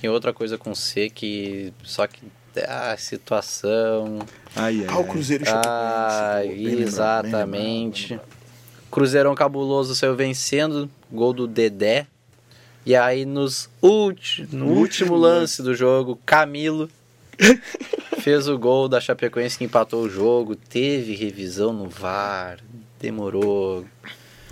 tem 0.00 0.08
outra 0.10 0.32
coisa 0.32 0.56
com 0.58 0.74
C 0.74 1.08
que. 1.10 1.72
Só 1.82 2.06
que. 2.06 2.20
Ah, 2.68 2.94
situação. 2.98 4.18
Ai, 4.54 4.80
ai, 4.80 4.86
Ah, 4.88 4.98
o. 4.98 5.04
Cruzeiro 5.04 5.44
e 5.44 5.48
Ah. 5.48 6.40
Pô, 6.42 6.48
bem 6.48 6.56
lembrado, 6.58 6.72
bem 6.76 6.82
exatamente. 6.82 8.10
lembrado. 8.12 8.28
Cruzeirão 8.90 9.34
cabuloso 9.34 9.94
saiu 9.94 10.14
vencendo, 10.14 10.88
gol 11.10 11.32
do 11.32 11.46
Dedé. 11.46 12.06
E 12.84 12.96
aí 12.96 13.24
nos 13.24 13.68
ulti, 13.80 14.46
no 14.52 14.66
último 14.66 15.14
lance 15.16 15.62
do 15.62 15.74
jogo, 15.74 16.18
Camilo 16.26 16.88
fez 18.20 18.48
o 18.48 18.58
gol 18.58 18.88
da 18.88 19.00
Chapecoense 19.00 19.58
que 19.58 19.64
empatou 19.64 20.02
o 20.02 20.10
jogo. 20.10 20.56
Teve 20.56 21.14
revisão 21.14 21.72
no 21.72 21.88
VAR, 21.88 22.58
demorou. 23.00 23.84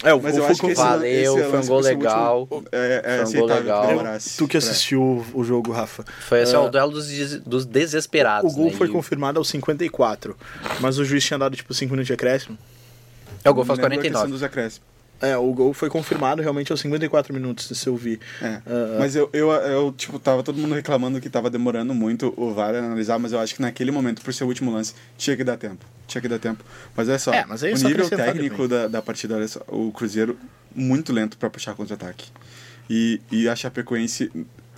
É, 0.03 0.15
o 0.15 0.23
Mas 0.23 0.33
gol 0.33 0.41
eu 0.41 0.43
foi 0.45 0.53
acho 0.53 0.61
que 0.63 0.67
esse, 0.69 0.81
Valeu, 0.81 1.39
esse 1.39 1.51
foi 1.51 1.59
um 1.59 1.67
gol 1.67 1.81
legal. 1.81 2.41
último, 2.51 2.65
É, 2.73 3.03
é 3.05 3.27
Foi 3.27 3.37
um 3.37 3.41
gol 3.41 3.49
legal. 3.57 3.87
demorasse 3.87 4.37
Tu 4.39 4.49
que 4.49 4.57
assistiu 4.57 5.03
o, 5.03 5.27
o 5.41 5.45
jogo, 5.45 5.73
Rafa. 5.73 6.05
Foi 6.21 6.41
assim, 6.41 6.57
ó, 6.57 6.63
Ah, 6.63 6.67
o 6.67 6.71
duelo 6.71 6.91
dos, 6.93 7.37
dos 7.41 7.67
desesperados. 7.67 8.51
O 8.51 8.57
gol 8.57 8.67
né? 8.71 8.73
foi 8.73 8.87
E 8.89 8.91
confirmado 8.91 9.39
aos 9.39 9.49
54, 9.49 10.35
mas 10.81 10.99
o 10.99 11.05
juiz 11.05 11.23
tinha 11.23 11.39
dado 11.39 11.55
tipo 11.55 11.75
5 11.75 11.91
minutos 11.91 12.07
de 12.07 12.15
acréscimo. 12.15 12.57
É, 13.45 13.51
o 13.51 13.55
gol 13.55 13.65
faz 13.65 13.79
Lembra 13.79 13.95
a 13.95 13.99
questão 14.01 14.21
49. 14.23 14.33
dos 14.33 14.43
acréscimos. 14.43 14.90
É, 15.21 15.37
o 15.37 15.53
gol 15.53 15.75
foi 15.75 15.91
confirmado 15.91 16.41
realmente 16.41 16.73
aos 16.73 16.81
54 16.81 17.33
minutos, 17.35 17.67
se 17.79 17.87
eu 17.87 17.95
vi. 17.97 18.19
É. 18.41 18.61
Ah, 18.67 18.97
Mas 18.99 19.15
eu, 19.15 19.29
eu, 19.33 19.51
eu, 19.51 19.93
tipo, 19.93 20.19
tava 20.19 20.43
todo 20.43 20.57
mundo 20.59 20.75
reclamando 20.75 21.21
que 21.21 21.29
tava 21.29 21.51
demorando 21.51 21.95
muito 21.95 22.33
o 22.37 22.55
VAR 22.55 22.75
analisar, 22.75 23.19
mas 23.19 23.33
eu 23.33 23.39
acho 23.39 23.55
que 23.55 23.61
naquele 23.61 23.91
momento, 23.91 24.23
por 24.23 24.33
ser 24.33 24.45
o 24.45 24.47
último 24.47 24.73
lance, 24.73 24.95
tinha 25.19 25.37
que 25.37 25.45
dar 25.45 25.57
tempo. 25.59 25.85
Tinha 26.07 26.23
que 26.23 26.29
dar 26.29 26.39
tempo. 26.39 26.65
Mas 26.97 27.09
olha 27.09 27.19
só, 27.19 27.33
É, 27.33 27.45
mas 27.47 27.63
aí 27.63 27.73
o 27.73 27.77
só 27.77 27.89
nível 27.89 28.09
técnico 28.09 28.67
da, 28.67 28.89
da 28.89 29.03
partida, 29.03 29.37
olha 29.37 29.47
só, 29.47 29.61
o 29.69 29.93
Cruzeiro 29.93 30.39
muito 30.75 31.13
lento 31.13 31.37
pra 31.37 31.51
puxar 31.51 31.75
contra-ataque. 31.75 32.31
E, 32.89 33.21
e 33.31 33.49
a 33.49 33.55
Chapecoense, 33.55 34.33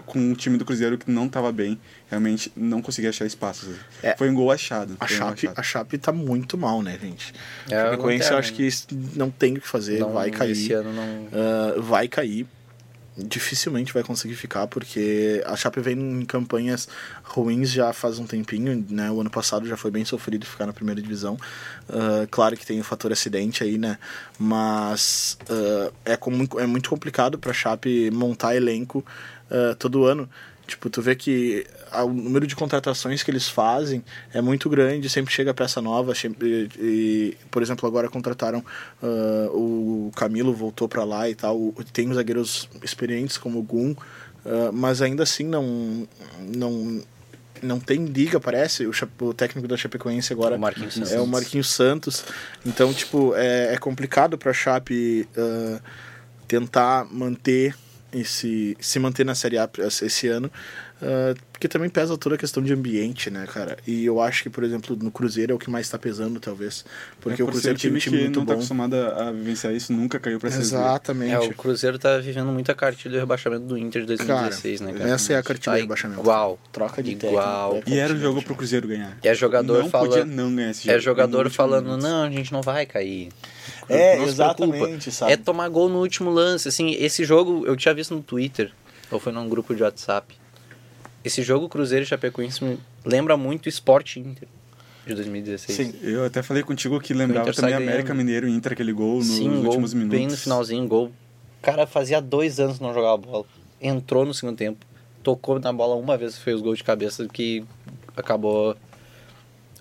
com 0.06 0.18
um 0.18 0.34
time 0.34 0.56
do 0.56 0.64
Cruzeiro 0.64 0.98
que 0.98 1.10
não 1.10 1.28
tava 1.28 1.50
bem, 1.52 1.78
realmente 2.10 2.52
não 2.56 2.82
conseguia 2.82 3.10
achar 3.10 3.26
espaços. 3.26 3.76
É. 4.02 4.16
Foi 4.16 4.28
um 4.28 4.34
gol 4.34 4.50
achado. 4.50 4.96
A 5.00 5.04
um 5.04 5.08
Chape, 5.08 5.46
achado. 5.46 5.58
a 5.58 5.62
Chape 5.62 5.98
tá 5.98 6.12
muito 6.12 6.58
mal, 6.58 6.82
né, 6.82 6.98
gente? 7.00 7.32
É, 7.70 7.76
a 7.76 7.84
Chapecoense, 7.90 8.30
eu 8.30 8.36
acho 8.38 8.52
que 8.52 8.68
não 9.14 9.30
tem 9.30 9.56
o 9.56 9.60
que 9.60 9.68
fazer, 9.68 9.98
Não, 9.98 10.12
vai 10.12 10.30
cair. 10.30 10.52
Esse 10.52 10.72
ano 10.72 10.92
não. 10.92 11.28
Ah, 11.32 11.80
vai 11.80 12.08
cair. 12.08 12.46
Dificilmente 13.16 13.92
vai 13.92 14.02
conseguir 14.02 14.35
ficar, 14.35 14.67
porque 14.67 15.42
a 15.46 15.54
Chape 15.54 15.81
vem 15.81 15.98
em 15.98 16.25
campanhas 16.25 16.88
ruins 17.23 17.71
já 17.71 17.92
faz 17.92 18.19
um 18.19 18.27
tempinho, 18.27 18.85
né? 18.88 19.10
O 19.10 19.21
ano 19.21 19.31
passado 19.31 19.67
já 19.67 19.77
foi 19.77 19.90
bem 19.90 20.04
sofrido 20.04 20.46
ficar 20.46 20.67
na 20.67 20.73
primeira 20.73 21.00
divisão. 21.00 21.37
Uh, 21.88 22.27
claro 22.31 22.56
que 22.56 22.65
tem 22.65 22.81
o 22.81 22.85
fator 22.85 23.13
acidente 23.13 23.63
aí, 23.63 23.77
né? 23.77 23.98
Mas 24.38 25.37
uh, 25.42 25.92
é, 26.04 26.17
como, 26.17 26.48
é 26.58 26.67
muito 26.67 26.88
complicado 26.88 27.38
para 27.38 27.50
a 27.50 27.54
Chape 27.54 28.10
montar 28.10 28.56
elenco 28.56 29.04
uh, 29.50 29.75
todo 29.77 30.04
ano. 30.04 30.29
Tipo, 30.67 30.88
tu 30.88 31.02
vê 31.02 31.15
que 31.15 31.67
o 31.92 32.08
número 32.08 32.46
de 32.46 32.54
contratações 32.54 33.23
que 33.23 33.31
eles 33.31 33.48
fazem 33.48 34.02
é 34.33 34.40
muito 34.40 34.71
grande, 34.71 35.08
sempre 35.08 35.33
chega 35.33 35.52
peça 35.52 35.81
nova. 35.83 36.15
Sempre, 36.15 36.69
e, 36.79 37.37
por 37.50 37.63
exemplo, 37.63 37.87
agora 37.87 38.08
contrataram 38.08 38.65
uh, 39.02 39.46
o 39.52 40.10
Camilo, 40.15 40.54
voltou 40.54 40.88
para 40.88 41.04
lá 41.04 41.29
e 41.29 41.35
tal. 41.35 41.73
Tem 41.92 42.08
os 42.08 42.17
zagueiros 42.17 42.69
experientes 42.83 43.37
como 43.37 43.58
o 43.58 43.63
Gun, 43.63 43.90
uh, 43.92 44.73
mas 44.73 45.02
ainda 45.02 45.25
assim 45.25 45.44
não, 45.44 46.06
não, 46.54 47.02
não 47.63 47.81
tem 47.81 48.04
liga, 48.04 48.38
parece. 48.38 48.87
O, 48.87 48.92
o 49.21 49.35
técnico 49.35 49.67
da 49.67 49.77
Chapecoense 49.77 50.33
agora 50.33 50.56
o 50.56 50.58
é 51.10 51.21
o 51.21 51.27
Marquinhos 51.27 51.71
Santos. 51.71 52.25
Então, 52.65 52.94
tipo, 52.94 53.35
é, 53.35 53.75
é 53.75 53.79
complicado 53.79 54.38
para 54.38 54.50
a 54.52 54.54
Chape 54.54 55.29
uh, 55.37 55.83
tentar 56.46 57.06
manter 57.10 57.75
esse 58.13 58.77
se 58.81 58.98
manter 58.98 59.25
na 59.25 59.35
Série 59.35 59.58
A 59.58 59.69
esse 60.02 60.29
ano, 60.29 60.50
uh, 61.00 61.35
porque 61.52 61.67
também 61.69 61.88
pesa 61.88 62.17
toda 62.19 62.35
a 62.35 62.38
questão 62.38 62.63
de 62.63 62.73
ambiente, 62.73 63.31
né, 63.31 63.46
cara? 63.46 63.77
E 63.87 64.04
eu 64.04 64.21
acho 64.21 64.42
que, 64.42 64.50
por 64.50 64.65
exemplo, 64.65 64.96
no 65.00 65.10
Cruzeiro 65.10 65.52
é 65.52 65.54
o 65.54 65.58
que 65.58 65.71
mais 65.71 65.87
está 65.87 65.98
pesando, 65.98 66.38
talvez, 66.40 66.85
porque 67.21 67.40
é 67.40 67.44
o 67.44 67.48
Cruzeiro 67.48 67.79
tem 67.79 67.90
um 67.90 67.96
time 67.98 68.17
que 68.17 68.23
muito 68.25 68.38
não 68.38 68.44
bom. 68.44 68.50
tá 68.52 68.54
acostumado 68.54 68.94
a 68.96 69.31
vivenciar 69.33 69.73
isso, 69.73 69.92
nunca 69.92 70.19
caiu 70.19 70.38
para 70.38 70.50
Série 70.50 70.63
Exatamente. 70.63 71.33
É, 71.35 71.38
o 71.38 71.54
Cruzeiro 71.54 71.98
tá 71.98 72.19
vivendo 72.19 72.52
muito 72.52 72.71
a 72.71 72.75
cartilha 72.75 73.13
do 73.13 73.19
rebaixamento 73.19 73.65
do 73.65 73.79
Inter 73.79 74.02
de 74.02 74.08
2016, 74.08 74.81
cara, 74.81 74.92
né, 74.92 74.98
cara? 74.98 75.10
Essa 75.10 75.33
é 75.33 75.37
a 75.37 75.42
cartilha 75.42 75.73
Tá 75.73 75.79
do 75.79 75.81
rebaixamento. 75.83 76.21
Igual. 76.21 76.58
Troca 76.73 77.02
de 77.02 77.13
Igual. 77.13 77.75
técnico, 77.75 77.90
E 77.90 77.98
era 77.98 78.13
o 78.13 78.19
jogo 78.19 78.40
do 78.40 78.44
pro 78.44 78.54
Cruzeiro 78.54 78.88
ganhar. 78.88 79.17
E 79.23 79.29
é 79.29 79.35
jogador 79.35 79.83
não 79.83 79.88
falando. 79.90 80.08
podia 80.10 80.25
não 80.25 80.54
ganhar 80.54 80.71
esse 80.71 80.85
jogo. 80.85 80.96
É 80.96 81.00
jogador 81.00 81.50
falando, 81.50 81.85
minuto. 81.87 82.02
não, 82.02 82.25
a 82.25 82.31
gente 82.31 82.52
não 82.52 82.60
vai 82.63 82.85
cair. 82.87 83.29
É, 83.94 84.16
Não 84.16 84.24
se 84.24 84.30
exatamente, 84.30 84.78
preocupa. 84.78 85.10
sabe? 85.10 85.32
É 85.32 85.36
tomar 85.36 85.68
gol 85.68 85.88
no 85.88 86.00
último 86.00 86.30
lance. 86.30 86.68
Assim, 86.68 86.90
esse 86.92 87.24
jogo 87.24 87.66
eu 87.66 87.76
tinha 87.76 87.92
visto 87.94 88.14
no 88.14 88.22
Twitter, 88.22 88.72
ou 89.10 89.18
foi 89.20 89.32
num 89.32 89.48
grupo 89.48 89.74
de 89.74 89.82
WhatsApp. 89.82 90.34
Esse 91.24 91.42
jogo 91.42 91.68
Cruzeiro 91.68 92.04
e 92.04 92.06
Chapecoense 92.06 92.64
me 92.64 92.78
lembra 93.04 93.36
muito 93.36 93.66
o 93.66 93.68
Sport 93.68 94.16
Inter 94.16 94.48
de 95.06 95.14
2016. 95.14 95.76
Sim. 95.76 95.94
Eu 96.02 96.24
até 96.24 96.42
falei 96.42 96.62
contigo 96.62 97.00
que 97.00 97.12
lembrava 97.14 97.52
também 97.52 97.74
América. 97.74 98.14
Mineiro 98.14 98.48
e 98.48 98.52
Inter 98.52 98.72
aquele 98.72 98.92
gol 98.92 99.18
nos 99.18 99.26
Sim, 99.28 99.48
gol 99.50 99.64
últimos 99.66 99.94
minutos. 99.94 100.18
bem 100.18 100.26
no 100.28 100.36
finalzinho, 100.36 100.86
gol. 100.86 101.06
O 101.06 101.62
cara 101.62 101.86
fazia 101.86 102.20
dois 102.20 102.58
anos 102.58 102.80
não 102.80 102.92
jogava 102.92 103.16
bola. 103.18 103.44
Entrou 103.80 104.24
no 104.24 104.32
segundo 104.34 104.56
tempo, 104.56 104.84
tocou 105.22 105.58
na 105.60 105.72
bola 105.72 105.94
uma 105.96 106.16
vez, 106.16 106.38
fez 106.38 106.60
gol 106.60 106.74
de 106.74 106.82
cabeça 106.84 107.26
que 107.28 107.64
acabou 108.16 108.76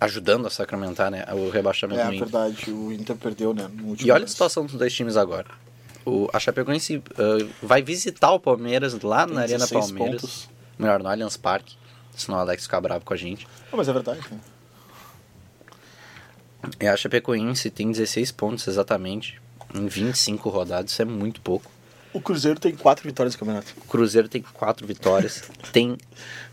ajudando 0.01 0.47
a 0.47 0.49
sacramentar 0.49 1.09
né, 1.11 1.23
o 1.31 1.49
rebaixamento 1.49 2.01
É, 2.01 2.05
no 2.05 2.13
Inter. 2.13 2.27
verdade, 2.27 2.71
o 2.71 2.91
Inter 2.91 3.15
perdeu, 3.15 3.53
né? 3.53 3.69
No 3.73 3.89
último 3.89 4.07
E 4.07 4.11
olha 4.11 4.17
a 4.17 4.21
lance. 4.21 4.33
situação 4.33 4.65
dos 4.65 4.75
dois 4.75 4.91
times 4.93 5.15
agora. 5.15 5.47
O, 6.05 6.27
a 6.33 6.39
Chapecoense 6.39 6.97
uh, 6.97 7.49
vai 7.61 7.81
visitar 7.83 8.31
o 8.31 8.39
Palmeiras 8.39 8.99
lá 9.01 9.25
Tem 9.25 9.35
na 9.35 9.41
Arena 9.41 9.59
16 9.59 9.91
Palmeiras. 9.91 10.21
pontos. 10.21 10.49
Melhor, 10.77 11.01
no 11.03 11.07
Allianz 11.07 11.37
Parque. 11.37 11.75
Senão 12.15 12.37
o 12.39 12.41
Alex 12.41 12.63
ficar 12.63 12.81
bravo 12.81 13.05
com 13.05 13.13
a 13.13 13.17
gente. 13.17 13.47
Não, 13.71 13.77
mas 13.77 13.87
é 13.87 13.93
verdade, 13.93 14.19
né? 14.31 14.39
E 16.79 16.87
a 16.87 16.95
Chapecoense 16.97 17.69
tem 17.69 17.91
16 17.91 18.31
pontos 18.31 18.67
exatamente 18.67 19.39
em 19.73 19.87
25 19.87 20.49
rodadas. 20.49 20.91
Isso 20.91 21.01
é 21.01 21.05
muito 21.05 21.41
pouco. 21.41 21.69
O 22.13 22.19
Cruzeiro 22.19 22.59
tem 22.59 22.75
quatro 22.75 23.07
vitórias 23.07 23.33
no 23.35 23.39
campeonato. 23.39 23.73
O 23.77 23.81
Cruzeiro 23.87 24.27
tem 24.27 24.41
4 24.41 24.85
vitórias. 24.85 25.43
tem. 25.71 25.97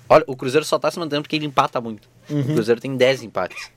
Olha, 0.08 0.24
o 0.26 0.36
Cruzeiro 0.36 0.64
só 0.64 0.78
tá 0.78 0.90
se 0.90 0.98
mantendo 0.98 1.22
porque 1.22 1.36
ele 1.36 1.46
empata 1.46 1.80
muito. 1.80 2.08
O 2.30 2.44
Cruzeiro 2.54 2.80
tem 2.80 2.96
10 2.96 3.22
empates. 3.22 3.70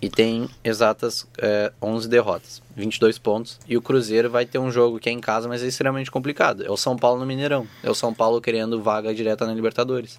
E 0.00 0.10
tem 0.10 0.48
exatas 0.64 1.28
é, 1.38 1.72
11 1.80 2.08
derrotas, 2.08 2.60
22 2.76 3.18
pontos. 3.18 3.60
E 3.68 3.76
o 3.76 3.80
Cruzeiro 3.82 4.28
vai 4.28 4.44
ter 4.44 4.58
um 4.58 4.68
jogo 4.68 4.98
que 4.98 5.08
é 5.08 5.12
em 5.12 5.20
casa, 5.20 5.46
mas 5.48 5.62
é 5.62 5.66
extremamente 5.68 6.10
complicado. 6.10 6.64
É 6.66 6.70
o 6.70 6.76
São 6.76 6.96
Paulo 6.96 7.20
no 7.20 7.26
Mineirão. 7.26 7.68
É 7.84 7.88
o 7.90 7.94
São 7.94 8.12
Paulo 8.12 8.40
querendo 8.40 8.82
vaga 8.82 9.14
direta 9.14 9.46
na 9.46 9.54
Libertadores. 9.54 10.18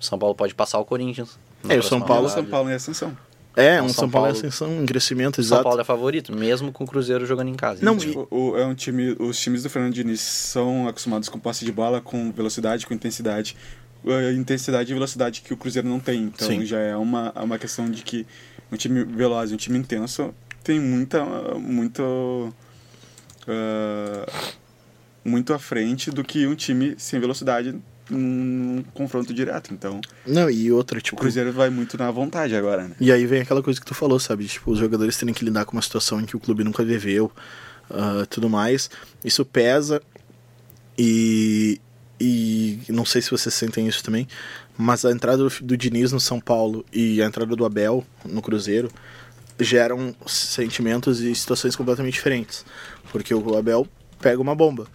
O 0.00 0.02
São 0.02 0.18
Paulo 0.18 0.34
pode 0.34 0.54
passar 0.54 0.78
o 0.78 0.84
Corinthians. 0.86 1.38
É, 1.68 1.78
o 1.78 1.82
São 1.82 2.00
Paulo- 2.00 2.22
O 2.24 2.28
rodada. 2.28 2.40
São 2.42 2.44
Paulo 2.50 2.70
em 2.70 2.72
ascensão. 2.72 3.14
É, 3.54 3.82
um 3.82 3.88
São 3.90 4.04
São 4.04 4.10
Paulo 4.10 4.28
em 4.28 4.30
Paulo- 4.32 4.46
ascensão, 4.48 4.82
em 4.82 4.86
crescimento, 4.86 5.34
São 5.36 5.44
exato. 5.44 5.62
Paulo 5.64 5.80
é 5.82 5.84
favorito, 5.84 6.34
mesmo 6.34 6.72
com 6.72 6.84
o 6.84 6.86
Cruzeiro 6.86 7.26
jogando 7.26 7.48
em 7.48 7.54
casa. 7.54 7.84
Não, 7.84 7.98
e- 7.98 8.16
o- 8.30 8.56
é 8.56 8.64
um 8.64 8.74
time, 8.74 9.14
os 9.18 9.38
times 9.38 9.62
do 9.62 9.68
Fernando 9.68 9.92
Diniz 9.92 10.22
são 10.22 10.88
acostumados 10.88 11.28
com 11.28 11.38
posse 11.38 11.62
de 11.66 11.70
bola, 11.70 12.00
com 12.00 12.32
velocidade, 12.32 12.86
com 12.86 12.94
intensidade. 12.94 13.54
A 14.06 14.32
intensidade 14.32 14.90
e 14.90 14.94
velocidade 14.94 15.42
que 15.42 15.52
o 15.52 15.56
Cruzeiro 15.56 15.88
não 15.88 16.00
tem. 16.00 16.24
Então 16.24 16.48
Sim. 16.48 16.64
já 16.64 16.78
é 16.78 16.96
uma, 16.96 17.32
uma 17.32 17.58
questão 17.58 17.88
de 17.88 18.02
que 18.02 18.26
um 18.70 18.76
time 18.76 19.04
veloz, 19.04 19.52
um 19.52 19.56
time 19.56 19.78
intenso, 19.78 20.34
tem 20.64 20.80
muita. 20.80 21.24
muito. 21.58 22.52
ah, 23.46 24.52
muito 25.24 25.54
à 25.54 25.58
frente 25.58 26.10
do 26.10 26.24
que 26.24 26.46
um 26.46 26.54
time 26.54 26.94
sem 26.98 27.20
velocidade 27.20 27.74
num 28.10 28.84
confronto 28.92 29.32
direto. 29.32 29.72
Então, 29.72 30.00
Não, 30.26 30.50
e 30.50 30.70
outra, 30.72 30.98
o 30.98 31.00
tipo. 31.00 31.16
Cruzeiro 31.16 31.52
vai 31.52 31.70
muito 31.70 31.96
na 31.96 32.10
vontade 32.10 32.54
agora, 32.54 32.88
né? 32.88 32.96
E 33.00 33.12
aí 33.12 33.26
vem 33.26 33.40
aquela 33.40 33.62
coisa 33.62 33.80
que 33.80 33.86
tu 33.86 33.94
falou, 33.94 34.18
sabe? 34.18 34.46
Tipo, 34.46 34.72
os 34.72 34.78
jogadores 34.78 35.16
terem 35.16 35.34
que 35.34 35.44
lidar 35.44 35.64
com 35.64 35.76
uma 35.76 35.82
situação 35.82 36.20
em 36.20 36.26
que 36.26 36.36
o 36.36 36.40
clube 36.40 36.64
nunca 36.64 36.84
viveu, 36.84 37.30
ah, 37.90 38.26
tudo 38.28 38.48
mais. 38.48 38.90
Isso 39.24 39.44
pesa 39.44 40.02
e. 40.98 41.80
E 42.24 42.78
não 42.88 43.04
sei 43.04 43.20
se 43.20 43.32
vocês 43.32 43.52
sentem 43.52 43.88
isso 43.88 44.04
também, 44.04 44.28
mas 44.78 45.04
a 45.04 45.10
entrada 45.10 45.38
do, 45.38 45.50
do 45.60 45.76
Diniz 45.76 46.12
no 46.12 46.20
São 46.20 46.38
Paulo 46.38 46.84
e 46.92 47.20
a 47.20 47.26
entrada 47.26 47.56
do 47.56 47.64
Abel 47.64 48.06
no 48.24 48.40
Cruzeiro 48.40 48.88
geram 49.58 50.14
sentimentos 50.24 51.20
e 51.20 51.34
situações 51.34 51.74
completamente 51.74 52.14
diferentes. 52.14 52.64
Porque 53.10 53.34
o 53.34 53.56
Abel 53.56 53.88
pega 54.20 54.40
uma 54.40 54.54
bomba. 54.54 54.86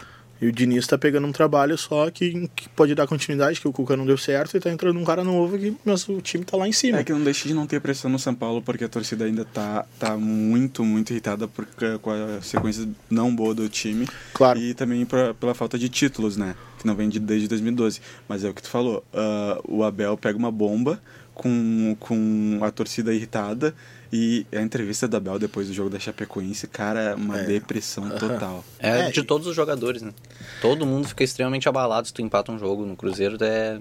E 0.42 0.48
o 0.48 0.52
Diniz 0.52 0.86
tá 0.86 0.98
pegando 0.98 1.28
um 1.28 1.32
trabalho 1.32 1.78
só 1.78 2.10
que, 2.12 2.50
que 2.56 2.70
pode 2.70 2.94
dar 2.94 3.08
continuidade, 3.08 3.60
que 3.60 3.68
o 3.68 3.74
Cuca 3.74 3.98
não 3.98 4.06
deu 4.06 4.18
certo 4.18 4.56
e 4.56 4.60
tá 4.60 4.70
entrando 4.70 5.00
um 5.00 5.04
cara 5.04 5.24
novo, 5.24 5.58
que, 5.58 5.76
mas 5.84 6.08
o 6.08 6.22
time 6.22 6.46
tá 6.46 6.56
lá 6.56 6.68
em 6.68 6.72
cima. 6.72 7.00
É 7.00 7.04
que 7.04 7.12
não 7.12 7.24
deixa 7.24 7.48
de 7.48 7.54
não 7.54 7.66
ter 7.66 7.82
pressão 7.82 8.10
no 8.10 8.20
São 8.20 8.36
Paulo, 8.36 8.62
porque 8.62 8.84
a 8.84 8.90
torcida 8.90 9.26
ainda 9.26 9.44
tá, 9.46 9.86
tá 10.00 10.16
muito, 10.18 10.84
muito 10.84 11.12
irritada 11.12 11.48
por, 11.48 11.66
com 12.02 12.12
a 12.12 12.42
sequência 12.42 12.88
não 13.10 13.36
boa 13.36 13.56
do 13.56 13.68
time. 13.68 14.08
Claro. 14.34 14.60
E 14.60 14.74
também 14.74 15.06
pra, 15.06 15.34
pela 15.34 15.54
falta 15.54 15.78
de 15.78 15.90
títulos, 15.90 16.38
né? 16.38 16.56
Que 16.78 16.86
não 16.86 16.96
vem 16.96 17.10
de, 17.10 17.20
desde 17.20 17.48
2012. 17.48 18.00
Mas 18.28 18.44
é 18.44 18.50
o 18.50 18.54
que 18.54 18.62
tu 18.62 18.70
falou, 18.70 19.04
ah, 19.14 19.60
o 19.68 19.84
Abel 19.84 20.16
pega 20.18 20.38
uma 20.38 20.52
bomba 20.52 21.02
com, 21.34 21.96
com 22.00 22.60
a 22.62 22.72
torcida 22.72 23.14
irritada 23.14 23.74
e 24.12 24.46
a 24.54 24.62
entrevista 24.62 25.08
do 25.08 25.18
Abel 25.18 25.38
depois 25.38 25.68
do 25.68 25.74
jogo 25.74 25.90
da 25.90 26.00
Chapecoense, 26.00 26.68
cara, 26.68 27.02
é 27.02 27.16
uma 27.16 27.38
depressão 27.40 28.10
total. 28.10 28.64
É, 28.80 28.90
É, 29.08 29.12
de 29.12 29.24
todos 29.24 29.48
os 29.48 29.56
jogadores, 29.56 30.02
né? 30.02 30.14
Todo 30.62 30.86
mundo 30.86 31.08
fica 31.08 31.24
extremamente 31.24 31.68
abalado 31.68 32.08
se 32.08 32.14
tu 32.14 32.22
empata 32.22 32.52
um 32.52 32.60
jogo 32.60 32.86
no 32.86 32.96
Cruzeiro. 32.96 33.38
É... 33.44 33.80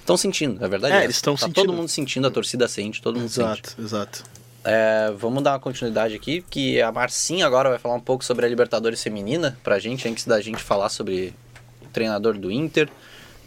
Estão 0.00 0.16
sentindo, 0.16 0.64
é 0.64 0.68
verdade. 0.68 0.94
É, 0.94 0.96
essa. 0.98 1.04
eles 1.04 1.20
tão 1.20 1.34
tá 1.34 1.46
sentindo. 1.46 1.54
todo 1.66 1.72
mundo 1.74 1.88
sentindo, 1.88 2.26
a 2.26 2.30
torcida 2.30 2.68
sente, 2.68 3.00
todo 3.02 3.18
mundo 3.18 3.28
sente. 3.28 3.62
Exato, 3.62 3.82
exato. 3.82 4.24
É, 4.62 5.12
vamos 5.18 5.42
dar 5.42 5.52
uma 5.52 5.60
continuidade 5.60 6.14
aqui, 6.14 6.42
que 6.48 6.80
a 6.80 6.90
Marcinha 6.90 7.46
agora 7.46 7.68
vai 7.68 7.78
falar 7.78 7.94
um 7.94 8.00
pouco 8.00 8.24
sobre 8.24 8.46
a 8.46 8.48
Libertadores 8.48 9.02
Feminina 9.02 9.58
pra 9.62 9.78
gente, 9.78 10.08
antes 10.08 10.24
da 10.24 10.40
gente 10.40 10.62
falar 10.62 10.88
sobre 10.88 11.34
o 11.82 11.88
treinador 11.88 12.38
do 12.38 12.50
Inter. 12.50 12.88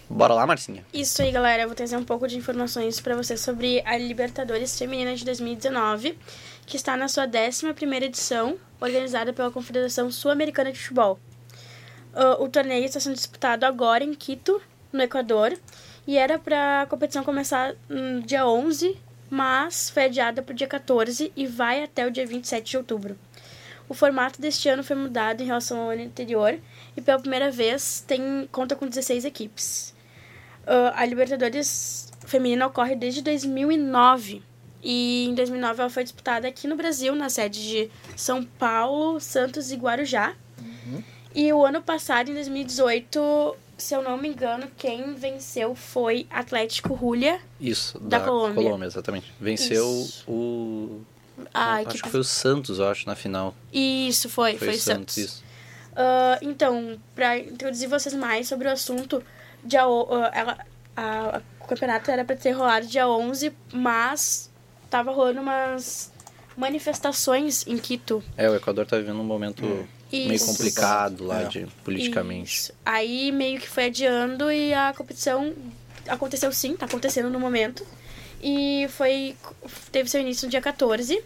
Bora 0.09 0.33
lá, 0.33 0.47
Marcinha. 0.47 0.85
Isso 0.93 1.21
aí, 1.21 1.31
galera. 1.31 1.63
Eu 1.63 1.67
vou 1.67 1.75
trazer 1.75 1.97
um 1.97 2.03
pouco 2.03 2.27
de 2.27 2.37
informações 2.37 3.01
para 3.01 3.15
vocês 3.15 3.41
sobre 3.41 3.81
a 3.85 3.97
Libertadores 3.97 4.77
Feminina 4.77 5.13
de 5.15 5.25
2019, 5.25 6.17
que 6.65 6.77
está 6.77 6.95
na 6.95 7.09
sua 7.09 7.27
11ª 7.27 8.03
edição, 8.03 8.57
organizada 8.79 9.33
pela 9.33 9.51
Confederação 9.51 10.09
Sul-Americana 10.09 10.71
de 10.71 10.79
Futebol. 10.79 11.19
Ah, 12.13 12.37
o 12.39 12.47
torneio 12.47 12.85
está 12.85 12.99
sendo 12.99 13.15
disputado 13.15 13.65
agora 13.65 14.03
em 14.03 14.13
Quito, 14.13 14.61
no 14.93 15.03
Equador, 15.03 15.57
e 16.07 16.17
era 16.17 16.39
para 16.39 16.83
a 16.83 16.85
competição 16.85 17.23
começar 17.23 17.75
no 17.89 18.21
dia 18.21 18.47
11, 18.47 18.97
mas 19.29 19.89
foi 19.89 20.05
adiada 20.05 20.41
para 20.41 20.53
o 20.53 20.55
dia 20.55 20.67
14 20.67 21.33
e 21.35 21.45
vai 21.45 21.83
até 21.83 22.07
o 22.07 22.11
dia 22.11 22.25
27 22.25 22.71
de 22.71 22.77
outubro. 22.77 23.19
O 23.89 23.93
formato 23.93 24.41
deste 24.41 24.67
ano 24.67 24.83
foi 24.83 24.95
mudado 24.95 25.41
em 25.41 25.45
relação 25.45 25.79
ao 25.79 25.89
ano 25.89 26.03
anterior 26.03 26.57
e 26.95 27.01
pela 27.01 27.19
primeira 27.19 27.51
vez 27.51 28.03
tem 28.07 28.47
conta 28.51 28.75
com 28.75 28.87
16 28.87 29.25
equipes. 29.25 29.96
Uh, 30.67 30.91
a 30.93 31.05
Libertadores 31.05 32.11
feminina 32.25 32.67
ocorre 32.67 32.93
desde 32.93 33.21
2009 33.21 34.43
e 34.83 35.25
em 35.29 35.33
2009 35.33 35.81
ela 35.81 35.89
foi 35.89 36.03
disputada 36.03 36.47
aqui 36.47 36.67
no 36.67 36.75
Brasil, 36.75 37.15
na 37.15 37.29
sede 37.29 37.67
de 37.67 37.91
São 38.15 38.43
Paulo, 38.43 39.19
Santos 39.19 39.71
e 39.71 39.75
Guarujá. 39.75 40.35
E 41.33 41.53
o 41.53 41.65
ano 41.65 41.81
passado, 41.81 42.31
em 42.31 42.33
2018, 42.33 43.55
se 43.77 43.93
eu 43.93 44.01
não 44.01 44.17
me 44.17 44.29
engano, 44.29 44.67
quem 44.77 45.13
venceu 45.13 45.75
foi 45.75 46.25
Atlético 46.29 46.93
Rúlia. 46.93 47.39
Isso, 47.61 47.99
Da 47.99 48.19
Colômbia. 48.19 48.85
exatamente. 48.85 49.31
Venceu 49.39 49.85
Isso. 50.01 50.23
o. 50.27 51.01
A 51.53 51.73
acho 51.75 51.89
equipe... 51.89 52.03
que 52.03 52.09
foi 52.09 52.19
o 52.19 52.23
Santos, 52.23 52.79
eu 52.79 52.87
acho, 52.87 53.05
na 53.05 53.15
final. 53.15 53.55
Isso, 53.71 54.29
foi, 54.29 54.57
foi, 54.57 54.69
Foi, 54.69 54.77
Santos. 54.77 55.13
Santos, 55.13 55.17
isso. 55.17 55.43
Ah, 55.95 56.39
então, 56.41 56.97
pra 57.13 57.37
introduzir 57.37 57.87
vocês 57.87 58.15
mais 58.15 58.47
sobre 58.47 58.67
o 58.67 58.71
assunto, 58.71 59.23
dia, 59.63 59.87
o- 59.87 60.07
ela, 60.33 60.57
a- 60.95 61.37
a- 61.37 61.41
o 61.61 61.67
campeonato 61.67 62.09
era 62.11 62.23
pra 62.23 62.35
ter 62.35 62.51
rolado 62.51 62.87
dia 62.87 63.07
11, 63.07 63.51
mas 63.73 64.49
tava 64.89 65.11
rolando 65.11 65.41
umas 65.41 66.11
manifestações 66.55 67.65
em 67.67 67.77
Quito. 67.77 68.23
É, 68.35 68.49
o 68.49 68.55
Equador 68.55 68.85
tá 68.85 68.97
vivendo 68.97 69.19
um 69.19 69.23
momento 69.23 69.63
meio 70.11 70.33
Isso. 70.33 70.45
complicado 70.45 71.23
lá, 71.25 71.41
É. 71.41 71.45
de, 71.45 71.67
politicamente. 71.83 72.53
Isso. 72.55 72.73
Aí 72.85 73.31
meio 73.31 73.59
que 73.59 73.67
foi 73.69 73.85
adiando 73.85 74.51
e 74.51 74.73
a 74.73 74.93
competição 74.95 75.53
aconteceu 76.07 76.51
sim, 76.51 76.75
tá 76.75 76.85
acontecendo 76.85 77.29
no 77.29 77.39
momento. 77.39 77.85
E 78.41 78.87
foi 78.91 79.35
teve 79.91 80.09
seu 80.09 80.21
início 80.21 80.45
no 80.45 80.51
dia 80.51 80.61
14. 80.61 81.21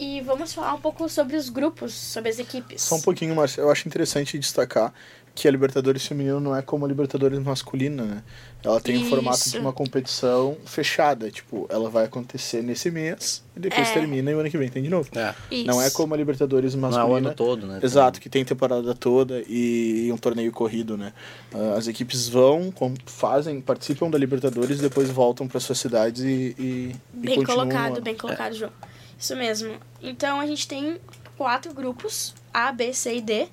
E 0.00 0.20
vamos 0.20 0.52
falar 0.52 0.74
um 0.74 0.80
pouco 0.80 1.08
sobre 1.08 1.36
os 1.36 1.48
grupos, 1.48 1.92
sobre 1.92 2.30
as 2.30 2.38
equipes. 2.38 2.82
Só 2.82 2.94
um 2.96 3.00
pouquinho, 3.00 3.34
Márcio. 3.34 3.62
Eu 3.62 3.70
acho 3.70 3.88
interessante 3.88 4.38
destacar 4.38 4.92
que 5.40 5.46
a 5.46 5.50
Libertadores 5.52 6.04
feminino 6.04 6.40
não 6.40 6.54
é 6.56 6.60
como 6.60 6.84
a 6.84 6.88
Libertadores 6.88 7.38
masculina, 7.38 8.02
né? 8.02 8.22
Ela 8.64 8.80
tem 8.80 8.96
o 8.96 9.00
Isso. 9.02 9.08
formato 9.10 9.48
de 9.48 9.56
uma 9.58 9.72
competição 9.72 10.56
fechada. 10.64 11.30
Tipo, 11.30 11.64
ela 11.70 11.88
vai 11.88 12.06
acontecer 12.06 12.60
nesse 12.60 12.90
mês 12.90 13.44
e 13.56 13.60
depois 13.60 13.88
É. 13.88 13.92
termina 13.92 14.32
e 14.32 14.34
o 14.34 14.40
ano 14.40 14.50
que 14.50 14.58
vem 14.58 14.68
tem 14.68 14.82
de 14.82 14.88
novo. 14.88 15.08
É. 15.14 15.32
Não 15.64 15.80
é 15.80 15.90
como 15.90 16.12
a 16.12 16.16
Libertadores 16.16 16.74
não 16.74 16.88
é 16.88 16.92
masculina. 16.92 17.12
o 17.12 17.16
ano 17.16 17.34
todo, 17.36 17.66
né? 17.68 17.78
Exato, 17.80 18.20
que 18.20 18.28
tem 18.28 18.44
temporada 18.44 18.92
toda 18.96 19.40
e 19.48 20.10
um 20.12 20.16
torneio 20.16 20.50
corrido, 20.50 20.96
né? 20.96 21.12
Ah, 21.54 21.74
As 21.78 21.86
equipes 21.86 22.28
vão, 22.28 22.74
fazem, 23.06 23.60
participam 23.60 24.10
da 24.10 24.18
Libertadores 24.18 24.80
e 24.80 24.82
depois 24.82 25.08
voltam 25.08 25.46
para 25.46 25.60
suas 25.60 25.78
cidades 25.78 26.24
e, 26.24 26.26
e, 26.58 26.62
e 26.64 26.96
Bem 27.12 27.36
continuam 27.36 27.68
colocado, 27.68 28.00
bem 28.02 28.16
colocado, 28.16 28.54
João. 28.54 28.72
Isso 29.16 29.36
mesmo. 29.36 29.76
Então 30.02 30.40
a 30.40 30.46
gente 30.48 30.66
tem 30.66 30.98
quatro 31.36 31.72
grupos, 31.72 32.34
A, 32.52 32.72
B, 32.72 32.92
C 32.92 33.16
e 33.18 33.20
D. 33.20 33.46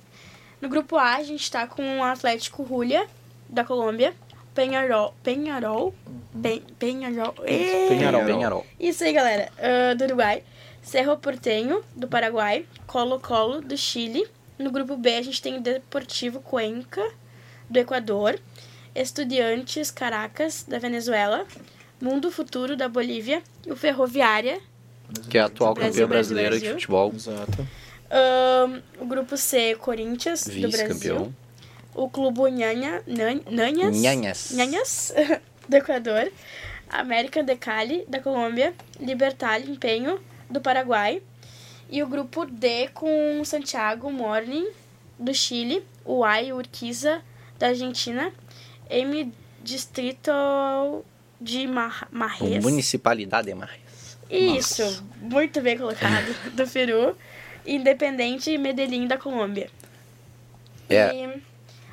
No 0.60 0.68
grupo 0.68 0.96
A 0.96 1.16
a 1.16 1.22
gente 1.22 1.50
tá 1.50 1.66
com 1.66 1.98
o 1.98 2.02
Atlético 2.02 2.66
Julia, 2.66 3.06
da 3.48 3.64
Colômbia, 3.64 4.14
Penharol, 4.54 5.14
Penharol, 5.22 5.94
Pen, 6.42 6.62
Penharol! 6.78 7.32
Penharol. 7.34 8.24
Penharol. 8.24 8.66
Isso 8.80 9.04
aí, 9.04 9.12
galera, 9.12 9.52
ah, 9.58 9.94
do 9.94 10.04
Uruguai, 10.04 10.42
Cerro 10.82 11.16
Porteño, 11.18 11.82
do 11.94 12.08
Paraguai, 12.08 12.64
Colo-Colo, 12.86 13.60
do 13.60 13.76
Chile. 13.76 14.26
No 14.58 14.70
grupo 14.70 14.96
B 14.96 15.16
a 15.16 15.22
gente 15.22 15.42
tem 15.42 15.58
o 15.58 15.60
Deportivo 15.60 16.40
Cuenca, 16.40 17.06
do 17.68 17.78
Equador, 17.78 18.38
Estudiantes 18.94 19.90
Caracas, 19.90 20.64
da 20.66 20.78
Venezuela, 20.78 21.44
Mundo 22.00 22.30
Futuro, 22.30 22.76
da 22.76 22.88
Bolívia 22.88 23.42
e 23.66 23.70
o 23.70 23.76
Ferroviária, 23.76 24.58
Que 25.28 25.36
é 25.36 25.42
a 25.42 25.46
atual 25.46 25.74
campeã 25.74 25.90
Brasil, 25.90 26.08
brasileira 26.08 26.58
de 26.58 26.70
futebol, 26.72 27.12
Exato. 27.14 27.66
Ahn, 28.10 28.80
o 29.00 29.06
grupo 29.06 29.36
C, 29.36 29.74
Corinthians, 29.76 30.44
do 30.46 30.50
Brasil. 30.68 30.70
vice-campeão. 30.70 31.34
O 31.94 32.08
Clube 32.10 32.50
Nhanha, 32.50 33.02
Nhan- 33.06 33.40
Nhanhas. 33.50 33.96
Nhanhas. 33.96 34.50
Nhanhas, 34.52 35.14
do 35.68 35.76
Equador. 35.76 36.30
América 36.88 37.42
de 37.42 37.56
Cali, 37.56 38.04
da 38.08 38.20
Colômbia. 38.20 38.74
Libertar 39.00 39.60
Empenho, 39.60 40.20
do 40.48 40.60
Paraguai. 40.60 41.22
E 41.90 42.02
o 42.02 42.06
grupo 42.06 42.44
D 42.46 42.88
com 42.94 43.42
Santiago 43.44 44.10
Morning, 44.12 44.68
do 45.18 45.32
Chile. 45.34 45.82
O 46.04 46.22
AI 46.24 46.52
Urquiza, 46.52 47.22
da 47.58 47.68
Argentina. 47.68 48.32
M 48.90 49.32
Distrito 49.64 50.30
de 51.40 51.66
Mar 51.66 52.06
Marres. 52.12 52.62
Municipalidade 52.62 53.48
de 53.48 53.54
Marres. 53.54 54.16
Isso, 54.30 55.04
muito 55.20 55.60
bem 55.60 55.76
colocado, 55.76 56.34
do 56.54 56.66
Peru. 56.68 57.16
Independente 57.66 58.56
Medellín 58.58 59.06
da 59.06 59.18
Colômbia. 59.18 59.68
É. 60.88 61.14
E 61.14 61.42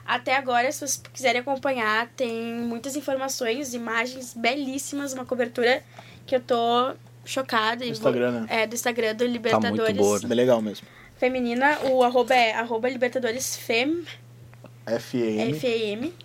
até 0.06 0.36
agora, 0.36 0.72
se 0.72 0.80
vocês 0.80 1.02
quiserem 1.14 1.42
acompanhar, 1.42 2.08
tem 2.16 2.32
muitas 2.56 2.96
informações, 2.96 3.74
imagens 3.74 4.34
belíssimas, 4.34 5.14
uma 5.14 5.26
cobertura 5.26 5.82
que 6.26 6.36
eu 6.36 6.42
tô 6.42 6.94
chocada. 7.26 7.86
e 7.86 7.90
No 7.90 7.96
vou- 7.96 8.10
Instagram, 8.12 8.42
né? 8.42 8.46
É, 8.50 8.68
do 8.68 8.76
Instagram 8.76 9.16
do 9.16 9.24
muito 9.24 9.34
Libertadores 9.34 9.98
boa, 9.98 10.20
É 10.30 10.36
legal 10.36 10.62
mesmo. 10.62 10.86
Feminina. 11.18 11.80
O 11.92 12.04
arroba 12.04 12.36
é 12.36 12.54
arroba 12.54 12.90
Libertadores 12.90 13.56
Fem, 13.56 14.04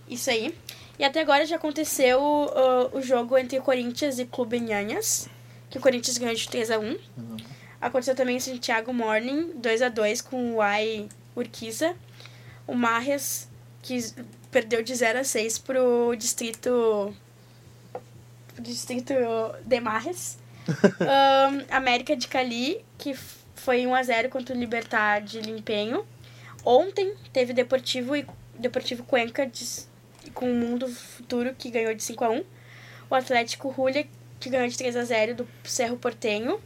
isso 0.09 0.28
aí. 0.30 0.53
E 0.99 1.05
até 1.05 1.20
agora 1.20 1.46
já 1.46 1.55
aconteceu 1.57 2.20
uh, 2.20 2.96
o 2.96 3.01
jogo 3.01 3.38
entre 3.38 3.61
Corinthians 3.61 4.18
e 4.18 4.24
Clube 4.24 4.59
Nhanhas, 4.59 5.28
que 5.70 5.78
o 5.78 5.80
Corinthians 5.80 6.18
ganhou 6.18 6.34
de 6.34 6.44
3x1. 6.49 6.99
Aconteceu 7.80 8.14
também 8.14 8.36
em 8.36 8.40
Santiago 8.40 8.92
Morning, 8.92 9.52
2x2 9.60 10.22
com 10.22 10.54
o 10.54 10.60
Ai 10.62 11.08
Urquiza. 11.36 11.94
O 12.66 12.74
Marres, 12.74 13.48
que 13.82 13.98
perdeu 14.50 14.82
de 14.82 14.94
0 14.94 15.20
a 15.20 15.24
6 15.24 15.58
pro 15.58 16.14
distrito. 16.16 17.14
pro 18.54 18.62
distrito 18.62 19.14
de 19.64 19.80
Marres. 19.80 20.38
Ahn, 21.00 21.64
América 21.70 22.14
de 22.16 22.26
Cali, 22.28 22.84
que 22.98 23.14
foi 23.54 23.82
1x0 23.84 24.28
contra 24.28 24.54
o 24.54 24.58
Libertar 24.58 25.20
de 25.22 25.40
Limpenho. 25.40 26.04
Ontem 26.64 27.14
teve 27.32 27.52
Deportivo 27.52 28.14
e 28.16 28.26
Deportivo 28.58 29.02
Cuenca 29.04 29.46
de- 29.46 29.86
com 30.34 30.50
o 30.50 30.54
Mundo 30.54 30.88
Futuro, 30.88 31.54
que 31.56 31.70
ganhou 31.70 31.94
de 31.94 32.02
5x1. 32.02 32.44
O 33.08 33.14
Atlético 33.14 33.72
Julia, 33.74 34.06
que 34.38 34.50
ganhou 34.50 34.68
de 34.68 34.76
3x0 34.76 35.34
do 35.36 35.48
Cerro 35.64 35.96
Portenho. 35.96 36.60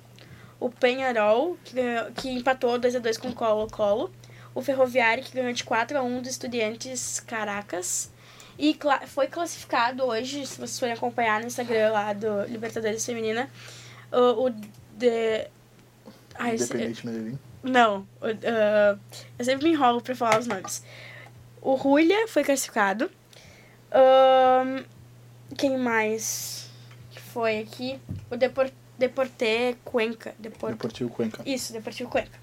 O 0.65 0.71
Penharol, 0.71 1.57
que, 1.65 1.75
ganhou- 1.75 2.13
que 2.13 2.31
empatou 2.31 2.79
2x2 2.79 3.19
com 3.19 3.29
o 3.29 3.35
Colo-Colo. 3.35 4.11
O 4.55 4.61
Ferroviário, 4.63 5.23
que 5.25 5.35
ganhou 5.35 5.53
de 5.53 5.65
4x1 5.65 6.21
do 6.21 6.29
Estudiantes 6.29 7.21
Caracas. 7.21 8.11
E 8.59 8.75
cla- 8.75 9.07
foi 9.07 9.27
classificado 9.27 10.05
hoje, 10.05 10.47
se 10.47 10.57
vocês 10.57 10.79
forem 10.79 10.95
acompanhar 10.95 11.41
no 11.41 11.47
Instagram 11.47 11.91
lá 11.93 12.13
do 12.13 12.43
Libertadores 12.45 13.05
Feminina, 13.05 13.49
o, 14.13 14.47
o 14.47 14.51
de... 14.51 15.47
Ai, 16.35 16.55
Independente 16.55 17.07
Medellín. 17.07 17.39
não, 17.63 18.07
ah, 18.23 18.97
eu 19.39 19.45
sempre 19.45 19.65
me 19.65 19.73
enrolo 19.75 20.01
pra 20.03 20.15
falar 20.15 20.39
os 20.39 20.47
nomes. 20.47 20.85
O 21.63 21.77
Julia 21.79 22.29
foi 22.29 22.45
classificado. 22.45 23.11
Ahn, 23.91 24.85
quem 25.57 25.77
mais 25.79 26.69
foi 27.33 27.59
aqui? 27.61 27.99
O 28.31 28.37
Depor, 28.37 28.71
Deporte 29.07 29.77
Cuenca. 29.85 30.35
Depor, 30.39 30.71
Deportivo 30.71 31.11
Cuenca. 31.11 31.43
isso, 31.45 31.73
Deportivo 31.73 32.09
Cuenca. 32.09 32.39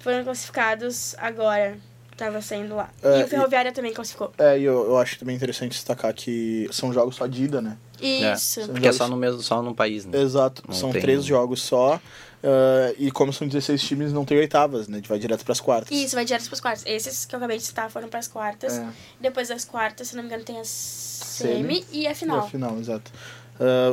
Foram 0.00 0.24
classificados 0.24 1.14
agora. 1.18 1.78
Tava 2.16 2.42
saindo 2.42 2.76
lá. 2.76 2.90
É, 3.02 3.20
e 3.20 3.24
o 3.24 3.28
Ferroviária 3.28 3.72
também 3.72 3.94
classificou. 3.94 4.30
É, 4.36 4.58
e 4.58 4.64
eu, 4.64 4.84
eu 4.88 4.98
acho 4.98 5.18
também 5.18 5.34
interessante 5.34 5.72
destacar 5.72 6.12
que 6.12 6.68
são 6.70 6.92
jogos 6.92 7.16
só 7.16 7.26
de 7.26 7.44
ida, 7.44 7.62
né? 7.62 7.78
Isso. 7.98 8.60
São 8.60 8.66
Porque 8.66 8.80
é 8.80 8.92
jogos- 8.92 8.96
só 8.96 9.08
no 9.08 9.16
mesmo, 9.16 9.42
só 9.42 9.62
no 9.62 9.74
país, 9.74 10.04
né? 10.04 10.20
Exato, 10.20 10.62
Não 10.68 10.74
são 10.74 10.90
tem- 10.92 11.00
três 11.00 11.24
jogos 11.24 11.62
só. 11.62 11.98
ah, 12.44 12.94
e 12.98 13.10
como 13.10 13.32
são 13.32 13.46
16 13.48 13.80
times, 13.80 14.12
não 14.12 14.26
tem 14.26 14.36
oitavas, 14.36 14.86
né? 14.86 14.96
A 14.96 15.00
gente 15.00 15.08
vai 15.08 15.18
direto 15.18 15.44
pras 15.46 15.60
quartas. 15.60 15.96
Isso, 15.96 16.14
vai 16.14 16.26
direto 16.26 16.46
pras 16.46 16.60
quartas. 16.60 16.84
Esses 16.86 17.24
que 17.24 17.34
eu 17.34 17.38
acabei 17.38 17.56
de 17.56 17.62
citar 17.64 17.90
foram 17.90 18.08
pras 18.08 18.28
quartas. 18.28 18.76
É. 18.76 18.86
Depois 19.18 19.48
das 19.48 19.64
quartas, 19.64 20.08
se 20.08 20.16
não 20.16 20.22
me 20.22 20.28
engano, 20.28 20.44
tem 20.44 20.58
a 20.60 20.64
semi, 20.64 21.54
Semi 21.84 21.86
e 21.90 22.06
a 22.06 22.10
E 22.12 22.14
final. 22.14 22.40
a 22.40 22.42
final, 22.50 22.78
exato. 22.78 23.10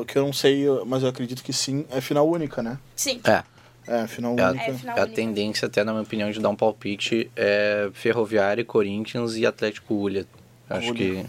O 0.01 0.05
que 0.05 0.17
eu 0.17 0.23
não 0.25 0.31
sei, 0.33 0.65
mas 0.85 1.03
eu 1.03 1.09
acredito 1.09 1.43
que 1.43 1.51
sim, 1.51 1.85
é 1.91 1.99
final 1.99 2.27
única, 2.27 2.63
né? 2.63 2.77
Sim. 2.95 3.19
É, 3.25 3.43
É, 3.89 4.05
final 4.07 4.37
É 4.37 4.41
a- 4.43 4.49
única. 4.51 4.71
É 4.71 4.73
final 4.73 4.97
a 4.97 5.01
única. 5.01 5.15
tendência, 5.15 5.65
até 5.65 5.83
na 5.83 5.91
minha 5.93 6.03
opinião, 6.03 6.29
de 6.31 6.39
dar 6.39 6.49
um 6.49 6.55
palpite 6.55 7.31
é 7.35 7.89
Ferroviária, 7.93 8.63
Corinthians 8.65 9.35
e 9.37 9.45
Atlético 9.45 9.93
Huila. 9.95 10.25
Acho 10.69 10.93
que. 10.93 11.25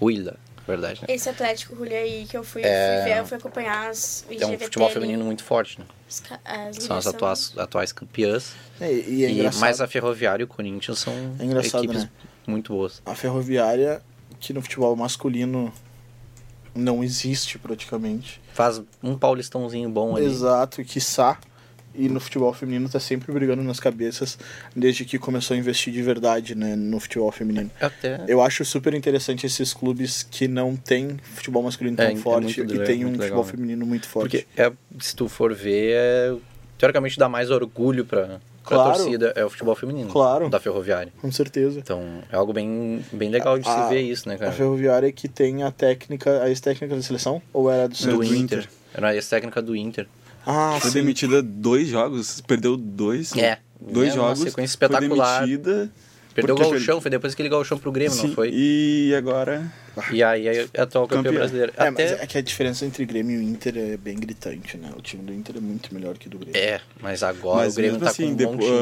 Huila, 0.00 0.36
verdade, 0.66 1.00
né? 1.02 1.06
Esse 1.12 1.28
Atlético 1.28 1.74
Julia 1.74 1.98
aí 1.98 2.24
que 2.26 2.36
eu 2.36 2.44
fui, 2.44 2.62
É. 2.64 3.02
fui 3.02 3.10
ver, 3.12 3.18
eu 3.18 3.26
fui 3.26 3.36
acompanhar 3.36 3.88
as, 3.88 4.24
o 4.28 4.32
É 4.32 4.46
um 4.46 4.56
futebol 4.58 4.88
feminino 4.90 5.24
muito 5.24 5.42
forte, 5.42 5.80
né? 5.80 5.86
as 6.44 6.76
São 6.76 6.96
as 6.96 7.06
atuais, 7.08 7.52
atuais 7.58 7.92
campeãs. 7.92 8.54
É, 8.80 8.92
e 8.92 9.24
é 9.24 9.30
E, 9.30 9.50
mas 9.58 9.80
a 9.80 9.88
Ferroviária 9.88 10.42
e 10.42 10.44
o 10.44 10.48
Corinthians 10.48 11.00
são 11.00 11.34
É 11.40 11.66
equipes 11.66 12.04
né? 12.04 12.10
muito 12.46 12.72
boas. 12.72 13.02
A 13.04 13.14
ferroviária, 13.16 14.00
que 14.38 14.52
no 14.52 14.62
futebol 14.62 14.94
masculino 14.94 15.72
não 16.78 17.02
existe 17.02 17.58
praticamente. 17.58 18.40
Faz 18.54 18.80
um 19.02 19.16
paulistãozinho 19.16 19.88
bom 19.90 20.16
ali. 20.16 20.26
Exato, 20.26 20.82
quiçá. 20.84 21.38
E 21.94 22.08
no 22.08 22.20
futebol 22.20 22.52
feminino 22.54 22.88
tá 22.88 23.00
sempre 23.00 23.32
brigando 23.32 23.62
nas 23.64 23.80
cabeças 23.80 24.38
desde 24.76 25.04
que 25.04 25.18
começou 25.18 25.54
a 25.56 25.58
investir 25.58 25.92
de 25.92 26.00
verdade 26.00 26.54
né, 26.54 26.76
no 26.76 27.00
futebol 27.00 27.32
feminino. 27.32 27.70
Até. 27.80 28.22
Eu 28.28 28.40
acho 28.40 28.64
super 28.64 28.94
interessante 28.94 29.44
esses 29.46 29.74
clubes 29.74 30.22
que 30.22 30.46
não 30.46 30.76
têm 30.76 31.16
futebol 31.34 31.62
masculino 31.62 31.96
tão 31.96 32.06
É, 32.06 32.12
é 32.12 32.16
forte 32.16 32.60
muito 32.60 32.60
e 32.60 32.78
legal, 32.78 32.86
tem 32.86 33.04
um 33.04 33.08
muito 33.08 33.16
futebol 33.16 33.38
legal, 33.38 33.44
né? 33.44 33.50
feminino 33.50 33.86
muito 33.86 34.06
forte. 34.06 34.46
Porque, 34.46 34.62
é, 34.62 34.72
se 35.00 35.16
tu 35.16 35.28
for 35.28 35.52
ver, 35.52 35.94
é, 35.96 36.36
teoricamente 36.76 37.18
dá 37.18 37.28
mais 37.28 37.50
orgulho 37.50 38.04
pra 38.04 38.38
Claro. 38.68 38.96
torcida. 38.98 39.32
É 39.36 39.44
o 39.44 39.50
futebol 39.50 39.74
feminino. 39.74 40.10
Claro. 40.10 40.48
Da 40.48 40.60
Ferroviária. 40.60 41.12
Com 41.20 41.30
certeza. 41.32 41.78
Então, 41.78 42.02
é 42.30 42.36
algo 42.36 42.52
bem, 42.52 43.04
bem 43.12 43.30
legal 43.30 43.58
de 43.58 43.68
A- 43.68 43.84
se 43.84 43.94
ver 43.94 44.00
isso, 44.02 44.28
né, 44.28 44.34
A 44.34 44.38
cara? 44.38 44.52
ferroviária 44.52 45.10
que 45.12 45.28
tem 45.28 45.62
a 45.62 45.70
técnica, 45.70 46.42
a 46.42 46.48
ex-técnica 46.48 46.94
da 46.94 47.02
seleção? 47.02 47.40
Ou 47.52 47.70
era 47.70 47.88
do 47.88 47.92
Do 47.92 47.96
Santos? 47.96 48.32
Inter. 48.32 48.68
Era 48.94 49.08
a 49.08 49.14
ex-técnica 49.14 49.60
do 49.62 49.74
Inter. 49.76 50.06
Ah, 50.46 50.78
Foi 50.80 50.90
sim. 50.90 51.00
demitida 51.00 51.42
dois 51.42 51.88
jogos, 51.88 52.40
perdeu 52.40 52.76
dois. 52.76 53.36
É. 53.36 53.58
Dois 53.80 54.10
É 54.10 54.14
uma 54.14 54.28
jogos. 54.28 54.38
sequência 54.40 54.72
espetacular. 54.72 55.38
Foi 55.40 55.46
demitida. 55.46 55.90
Perdeu 56.34 56.54
o 56.54 56.58
gauchão, 56.58 57.00
foi 57.00 57.10
depois 57.10 57.34
que 57.34 57.42
ele 57.42 57.48
gauchão 57.48 57.76
pro 57.78 57.90
Grêmio, 57.90 58.14
não 58.16 58.28
Sim, 58.28 58.32
foi? 58.34 58.50
E 58.54 59.12
agora. 59.16 59.70
E 60.12 60.22
aí 60.22 60.46
é 60.48 60.62
atual 60.80 61.06
campeão, 61.06 61.24
Campeão. 61.24 61.34
brasileiro. 61.34 61.72
É, 61.76 61.90
mas 61.90 62.12
Até... 62.12 62.24
é 62.24 62.26
que 62.26 62.38
a 62.38 62.42
diferença 62.42 62.84
entre 62.86 63.04
Grêmio 63.04 63.40
e 63.40 63.44
Inter 63.44 63.76
é 63.76 63.96
bem 63.96 64.16
gritante, 64.18 64.76
né? 64.76 64.90
O 64.96 65.00
time 65.02 65.22
do 65.22 65.32
Inter 65.32 65.56
é 65.56 65.60
muito 65.60 65.92
melhor 65.94 66.16
que 66.18 66.26
o 66.26 66.30
do 66.30 66.38
Grêmio. 66.38 66.56
É, 66.60 66.80
mas 67.00 67.22
agora 67.22 67.64
mas 67.64 67.74
o 67.74 67.76
Grêmio 67.76 67.92
mesmo 67.94 68.04
tá 68.04 68.10
assim, 68.10 68.26
com 68.26 68.32
um 68.32 68.46
bom 68.46 68.56
depo- 68.56 68.64
time. 68.64 68.78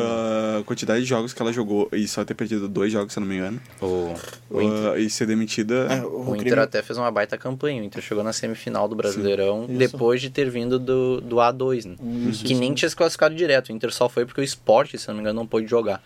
a 0.60 0.62
quantidade 0.64 1.00
de 1.00 1.06
jogos 1.06 1.32
que 1.32 1.42
ela 1.42 1.52
jogou 1.52 1.88
e 1.92 2.06
só 2.08 2.24
ter 2.24 2.34
perdido 2.34 2.68
dois 2.68 2.92
jogos, 2.92 3.12
se 3.12 3.18
eu 3.18 3.22
não 3.22 3.28
me 3.28 3.36
engano, 3.36 3.60
O, 3.80 4.14
o 4.50 4.62
Inter, 4.62 4.92
uh, 4.92 4.98
e 4.98 5.10
ser 5.10 5.26
demitida. 5.26 5.74
É, 5.90 6.02
o 6.04 6.22
Inter 6.34 6.38
Grêmio- 6.44 6.62
até 6.62 6.82
fez 6.82 6.98
uma 6.98 7.10
baita 7.10 7.36
campanha. 7.38 7.80
O 7.82 7.84
Inter 7.84 8.02
chegou 8.02 8.22
na 8.22 8.32
semifinal 8.32 8.88
do 8.88 8.94
Brasileirão 8.96 9.66
depois 9.66 10.20
de 10.20 10.30
ter 10.30 10.50
vindo 10.50 10.78
do, 10.78 11.20
do 11.20 11.36
A2, 11.36 11.84
né? 11.86 11.96
Isso, 12.28 12.44
que 12.44 12.52
isso, 12.52 12.60
nem 12.60 12.74
tinha 12.74 12.88
se 12.88 12.96
classificado 12.96 13.34
direto. 13.34 13.68
O 13.68 13.72
Inter 13.72 13.92
só 13.92 14.08
foi 14.08 14.24
porque 14.26 14.40
o 14.40 14.44
Sport, 14.44 14.94
se 14.96 15.08
não 15.08 15.14
me 15.14 15.20
engano, 15.20 15.40
não 15.40 15.46
pôde 15.46 15.66
jogar. 15.66 16.02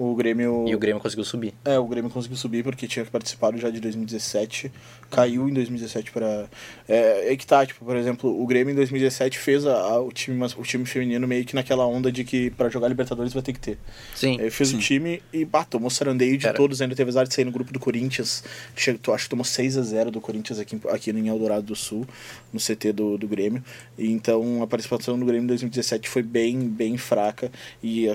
O 0.00 0.14
Grêmio. 0.14 0.64
E 0.68 0.74
o 0.76 0.78
Grêmio 0.78 1.02
conseguiu 1.02 1.24
subir. 1.24 1.52
É, 1.64 1.76
o 1.76 1.84
Grêmio 1.86 2.08
conseguiu 2.08 2.36
subir 2.36 2.62
porque 2.62 2.86
tinha 2.86 3.04
participado 3.04 3.58
já 3.58 3.68
de 3.68 3.80
2017. 3.80 4.70
Caiu 5.10 5.48
em 5.48 5.52
2017 5.52 6.12
para 6.12 6.46
é, 6.88 7.32
é 7.32 7.36
que 7.36 7.44
tá, 7.44 7.66
tipo, 7.66 7.84
por 7.84 7.96
exemplo, 7.96 8.40
o 8.40 8.46
Grêmio 8.46 8.70
em 8.70 8.76
2017 8.76 9.38
fez 9.38 9.66
a, 9.66 9.74
a- 9.76 10.00
o, 10.00 10.12
time, 10.12 10.40
o 10.56 10.62
time 10.62 10.84
feminino 10.86 11.26
meio 11.26 11.44
que 11.44 11.54
naquela 11.54 11.84
onda 11.84 12.12
de 12.12 12.22
que 12.22 12.50
pra 12.50 12.68
jogar 12.68 12.86
Libertadores 12.86 13.32
vai 13.32 13.42
ter 13.42 13.52
que 13.52 13.58
ter. 13.58 13.78
Sim. 14.14 14.38
Aí 14.40 14.50
fez 14.50 14.72
o 14.72 14.78
time 14.78 15.20
e 15.32 15.44
bah, 15.44 15.64
tomou 15.64 15.90
sarandeio 15.90 16.38
de 16.38 16.52
todos, 16.52 16.80
ainda 16.80 16.94
teve 16.94 17.08
azar 17.10 17.26
de 17.26 17.34
sair 17.34 17.44
no 17.44 17.50
grupo 17.50 17.72
do 17.72 17.80
Corinthians. 17.80 18.44
Chegou, 18.76 19.00
tu 19.02 19.12
acho 19.12 19.24
que 19.24 19.30
tomou 19.30 19.44
6 19.44 19.76
a 19.78 19.82
0 19.82 20.10
do 20.12 20.20
Corinthians 20.20 20.60
aqui, 20.60 20.78
aqui 20.90 21.10
em 21.10 21.26
Eldorado 21.26 21.66
do 21.66 21.74
Sul, 21.74 22.06
no 22.52 22.60
CT 22.60 22.92
do, 22.92 23.18
do 23.18 23.26
Grêmio. 23.26 23.64
E 23.98 24.12
então 24.12 24.62
a 24.62 24.66
participação 24.68 25.18
do 25.18 25.24
Grêmio 25.26 25.42
em 25.44 25.48
2017 25.48 26.08
foi 26.08 26.22
bem, 26.22 26.60
bem 26.68 26.96
fraca 26.96 27.50
e 27.82 28.08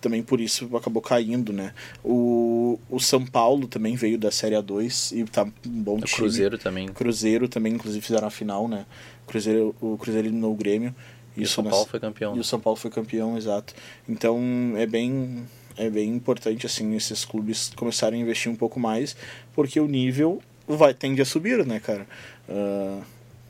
também 0.00 0.22
por 0.22 0.40
isso 0.40 0.74
acabou 0.76 1.02
caindo, 1.02 1.52
né? 1.52 1.74
O, 2.02 2.78
o 2.88 2.98
São 3.00 3.24
Paulo 3.26 3.66
também 3.68 3.96
veio 3.96 4.16
da 4.16 4.30
Série 4.30 4.54
A2 4.54 5.16
e 5.16 5.24
tá 5.24 5.44
um 5.44 5.50
bom 5.82 5.96
O 5.98 6.02
time. 6.02 6.16
Cruzeiro 6.16 6.56
também. 6.56 6.88
Cruzeiro 6.88 7.48
também, 7.48 7.72
inclusive, 7.74 8.04
fizeram 8.04 8.28
a 8.28 8.30
final, 8.30 8.66
né? 8.68 8.86
O 9.24 9.28
Cruzeiro, 9.28 9.74
o 9.80 9.96
Cruzeiro 9.98 10.28
eliminou 10.28 10.52
o 10.52 10.56
Grêmio. 10.56 10.94
E 11.36 11.40
o 11.40 11.42
Isso 11.42 11.54
São 11.56 11.64
nas- 11.64 11.72
Paulo 11.72 11.86
foi 11.88 11.98
campeão. 12.00 12.36
e 12.36 12.38
o 12.40 12.44
São 12.44 12.60
Paulo 12.60 12.78
foi 12.78 12.90
campeão, 12.90 13.36
exato. 13.36 13.74
Então 14.08 14.38
é 14.76 14.86
bem 14.86 15.44
é 15.76 15.90
bem 15.90 16.08
importante 16.14 16.64
assim 16.66 16.94
esses 16.94 17.24
clubes 17.24 17.72
começarem 17.74 18.20
a 18.20 18.22
investir 18.22 18.50
um 18.50 18.54
pouco 18.54 18.78
mais, 18.78 19.16
porque 19.52 19.80
o 19.80 19.88
nível 19.88 20.40
vai 20.68 20.94
tende 20.94 21.20
a 21.20 21.24
subir, 21.24 21.66
né, 21.66 21.80
cara? 21.80 22.06
Ah, 22.48 23.00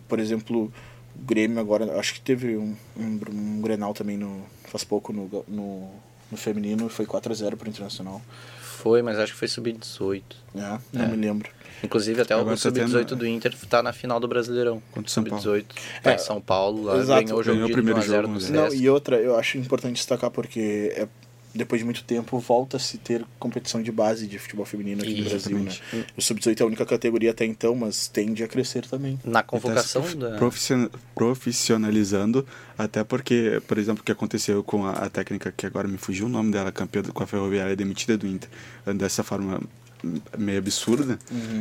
por 0.09 0.19
exemplo, 0.19 0.73
o 1.15 1.23
Grêmio 1.27 1.61
agora, 1.61 1.99
acho 2.01 2.15
que 2.15 2.21
teve 2.23 2.57
um, 2.57 2.75
um, 2.97 3.21
um 3.31 3.61
Grenal 3.61 3.93
também 3.93 4.17
no 4.17 4.41
faz 4.65 4.83
pouco 4.83 5.13
no, 5.13 5.29
no, 5.47 5.91
no 6.31 6.37
feminino, 6.37 6.89
foi 6.89 7.07
4 7.07 7.33
a 7.33 7.35
0 7.35 7.57
pro 7.57 7.69
Internacional. 7.69 8.21
Foi, 8.61 9.01
mas 9.03 9.19
acho 9.19 9.33
que 9.33 9.39
foi 9.39 9.49
sub-18. 9.49 10.23
É, 10.55 10.79
não 10.93 11.05
É. 11.05 11.09
me 11.09 11.17
lembro. 11.17 11.49
Inclusive, 11.83 12.21
até 12.23 12.35
o 12.37 12.41
Agora 12.41 12.57
tá 12.57 12.63
sub-18 12.63 13.09
tendo- 13.09 13.19
do 13.19 13.27
Inter 13.27 13.55
tá 13.69 13.83
na 13.83 13.93
final 13.93 14.19
do 14.21 14.27
Brasileirão. 14.29 14.83
Contra 14.93 15.09
o 15.09 15.11
São 15.11 15.25
Paulo. 15.25 15.43
Sub-18. 15.43 15.67
Tá 16.03 16.13
É, 16.13 16.15
em 16.15 16.19
São 16.19 16.41
Paulo, 16.41 16.83
lá 16.85 16.97
exato. 16.99 17.23
ganhou 17.25 17.41
o 17.41 17.43
jogo 17.43 17.55
Ganhou 17.57 17.65
o 17.65 17.69
de 17.69 17.73
primeiro 17.73 17.99
1 17.99 18.03
a 18.03 18.07
0 18.07 18.23
jogo, 18.29 18.35
no 18.41 18.41
né? 18.51 18.69
Não, 18.69 18.75
e 18.75 18.89
outra, 18.89 19.17
eu 19.17 19.37
acho 19.37 19.59
importante 19.59 19.97
destacar 19.97 20.31
porque 20.31 20.93
é, 20.97 21.09
depois 21.55 21.79
de 21.81 21.85
muito 21.85 22.03
tempo 22.05 22.39
volta 22.39 22.77
a 22.77 22.81
se 22.81 22.99
ter 22.99 23.25
competição 23.39 23.83
de 23.83 23.93
base 23.93 24.27
de 24.27 24.39
futebol 24.39 24.65
feminino 24.67 25.03
aqui 25.03 25.21
no 25.23 25.29
Brasil, 25.29 25.59
né? 25.59 25.73
O 26.17 26.21
sub-18 26.23 26.61
é 26.61 26.63
a 26.63 26.67
única 26.67 26.85
categoria 26.85 27.31
até 27.31 27.45
então, 27.45 27.75
mas 27.75 28.09
tende 28.09 28.43
a 28.43 28.49
crescer 28.49 28.87
também. 28.87 29.19
Na 29.25 29.43
convocação 29.43 30.05
se 30.07 30.17
da... 30.17 30.33
profissiona- 30.37 30.91
profissionalizando, 31.15 32.47
até 32.77 33.05
porque, 33.05 33.63
por 33.69 33.79
exemplo, 33.79 34.01
o 34.03 34.05
que 34.05 34.13
aconteceu 34.13 34.63
com 34.63 34.85
a, 34.85 34.93
a 34.93 35.11
técnica 35.11 35.53
que 35.57 35.67
agora 35.67 35.87
me 35.87 35.97
fugiu 35.99 36.27
o 36.27 36.29
nome 36.29 36.51
dela, 36.51 36.73
campeã 36.73 37.03
do- 37.03 37.13
com 37.13 37.23
a 37.23 37.27
Ferroviária 37.27 37.77
demitida 37.77 38.17
do 38.17 38.27
Inter, 38.27 38.49
dessa 38.97 39.23
forma 39.23 39.61
hum, 40.05 40.19
meio 40.37 40.59
absurda, 40.59 41.19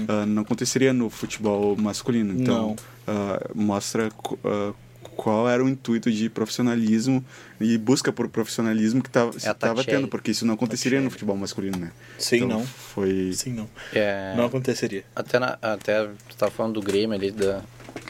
ah, 0.07 0.25
não 0.25 0.41
aconteceria 0.41 0.91
no 0.93 1.09
futebol 1.09 1.75
masculino. 1.77 2.33
Então, 2.41 2.69
Não. 2.69 2.75
ah, 3.07 3.49
mostra 3.53 4.09
ah, 4.43 4.73
qual 5.15 5.47
era 5.49 5.63
o 5.63 5.69
intuito 5.69 6.11
de 6.11 6.29
profissionalismo 6.29 7.23
e 7.59 7.77
busca 7.77 8.11
por 8.11 8.27
profissionalismo 8.27 9.01
que 9.01 9.09
estava 9.09 9.31
É 9.43 9.83
tendo, 9.83 10.07
porque 10.07 10.31
isso 10.31 10.45
não 10.45 10.53
aconteceria 10.55 10.97
Tatiele. 10.97 11.05
no 11.05 11.11
futebol 11.11 11.37
masculino, 11.37 11.77
né? 11.77 11.91
Sim, 12.17 12.37
Então, 12.37 12.47
não. 12.49 12.65
Foi 12.65 13.31
Sim, 13.33 13.53
não. 13.53 13.69
É, 13.93 14.33
Não 14.35 14.45
aconteceria. 14.45 15.03
Até, 15.15 15.39
na, 15.39 15.57
até 15.61 16.07
tu 16.27 16.35
tava 16.35 16.51
falando 16.51 16.73
do 16.73 16.81
Grêmio 16.81 17.15
ali, 17.15 17.31
da, 17.31 17.61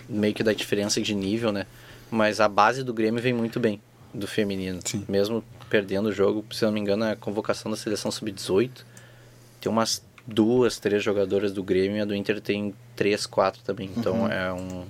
meio 0.10 0.34
que 0.34 0.44
da 0.44 0.54
diferença 0.54 1.02
de 1.02 1.14
nível, 1.14 1.52
né? 1.52 1.66
Mas 2.10 2.40
a 2.40 2.48
base 2.48 2.84
do 2.84 2.94
Grêmio 2.94 3.22
vem 3.22 3.34
muito 3.34 3.60
bem, 3.60 3.82
do 4.14 4.28
feminino. 4.28 4.80
Sim. 4.86 5.06
Mesmo 5.08 5.44
perdendo 5.70 6.10
o 6.10 6.12
jogo, 6.14 6.46
se 6.52 6.64
eu 6.64 6.68
não 6.68 6.74
me 6.74 6.80
engano, 6.80 7.06
a 7.06 7.16
convocação 7.16 7.72
da 7.72 7.78
seleção 7.78 8.12
sub-18 8.12 8.70
tem 9.60 9.72
umas 9.72 10.04
duas, 10.28 10.78
três 10.78 11.04
jogadoras 11.04 11.52
do 11.52 11.64
Grêmio 11.64 11.98
e 11.98 12.02
a 12.02 12.06
do 12.06 12.14
Inter 12.16 12.40
tem 12.40 12.74
três, 12.96 13.26
quatro 13.26 13.62
também. 13.64 13.90
Então 13.98 14.32
é 14.32 14.52
um. 14.54 14.86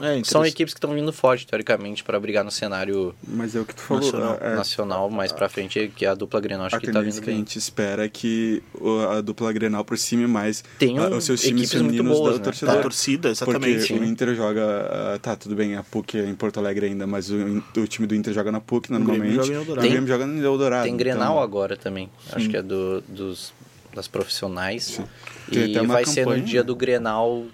É, 0.00 0.22
São 0.24 0.44
equipes 0.44 0.72
que 0.74 0.78
estão 0.78 0.94
vindo 0.94 1.12
forte, 1.12 1.46
teoricamente, 1.46 2.04
para 2.04 2.18
brigar 2.20 2.44
no 2.44 2.50
cenário 2.50 3.14
Mas 3.26 3.54
é 3.56 3.60
o 3.60 3.64
que 3.64 3.74
tu 3.74 3.80
falou. 3.82 4.02
Nacional. 4.04 4.38
é- 4.40 4.52
é- 4.52 4.54
nacional 4.56 5.10
mais 5.10 5.32
pra 5.32 5.48
frente, 5.48 5.90
que 5.96 6.06
a 6.06 6.14
dupla 6.14 6.40
Grenal 6.40 6.66
acho 6.66 6.78
que 6.78 6.86
tá 6.86 6.92
tendência 7.00 7.20
vindo 7.20 7.24
que 7.24 7.30
a 7.30 7.32
bem. 7.32 7.38
gente 7.38 7.58
espera 7.58 8.04
é 8.04 8.08
que 8.08 8.62
o- 8.74 9.00
a 9.00 9.20
dupla 9.20 9.52
Grenal 9.52 9.80
aproxime 9.80 10.26
mais 10.26 10.62
Tem 10.78 10.98
um- 10.98 11.16
os 11.16 11.24
seus 11.24 11.40
times 11.40 11.62
equipes 11.62 11.82
muito 11.82 11.96
femininos 11.96 12.18
boas, 12.18 12.32
da 12.34 12.38
né? 12.38 12.44
torcida. 12.44 12.72
Da 12.74 12.82
torcida, 12.82 13.28
Porque 13.28 13.32
exatamente. 13.44 13.92
o 13.92 14.04
Inter 14.04 14.34
joga. 14.34 15.14
ah, 15.14 15.18
tá, 15.20 15.34
tudo 15.36 15.54
bem, 15.54 15.76
a 15.76 15.82
PUC 15.82 16.18
é 16.18 16.24
em 16.26 16.34
Porto 16.34 16.58
Alegre 16.58 16.86
ainda, 16.86 17.06
mas 17.06 17.30
o, 17.30 17.36
o 17.76 17.86
time 17.86 18.06
do 18.06 18.14
Inter 18.14 18.32
joga 18.32 18.52
na 18.52 18.60
PUC 18.60 18.90
normalmente. 18.92 19.34
joga 19.36 19.48
em 19.48 19.54
Eldorado. 19.54 19.86
O 19.86 19.90
Grêmio 19.90 20.08
joga 20.08 20.26
no 20.26 20.44
Eldorado. 20.44 20.84
Tem 20.84 20.96
Grenal 20.96 21.32
então, 21.32 21.42
agora 21.42 21.76
também. 21.76 22.08
Acho 22.32 22.48
que 22.48 22.56
é 22.56 22.62
do, 22.62 23.00
dos, 23.08 23.52
das 23.94 24.06
profissionais. 24.06 24.84
Sim. 24.84 25.04
Tem 25.50 25.74
E 25.82 25.86
vai 25.86 26.04
ser 26.04 26.20
no 26.20 26.26
campanha, 26.32 26.44
dia 26.44 26.60
né? 26.60 26.66
do 26.66 26.76
Grenal 26.76 27.46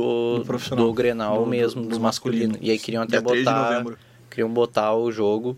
do, 0.00 0.76
Do 0.76 0.92
Grenal 0.92 1.40
Do- 1.44 1.46
mesmo, 1.46 1.82
do 1.82 1.88
dos 1.88 1.98
masculinos. 1.98 2.48
masculino. 2.48 2.58
E 2.66 2.70
aí 2.70 2.78
queriam 2.78 3.02
até 3.02 3.18
Dia 3.18 3.26
3 3.26 3.38
de 3.38 3.44
botar. 3.44 3.84
Queriam 4.30 4.50
botar 4.50 4.94
o 4.94 5.10
jogo 5.10 5.56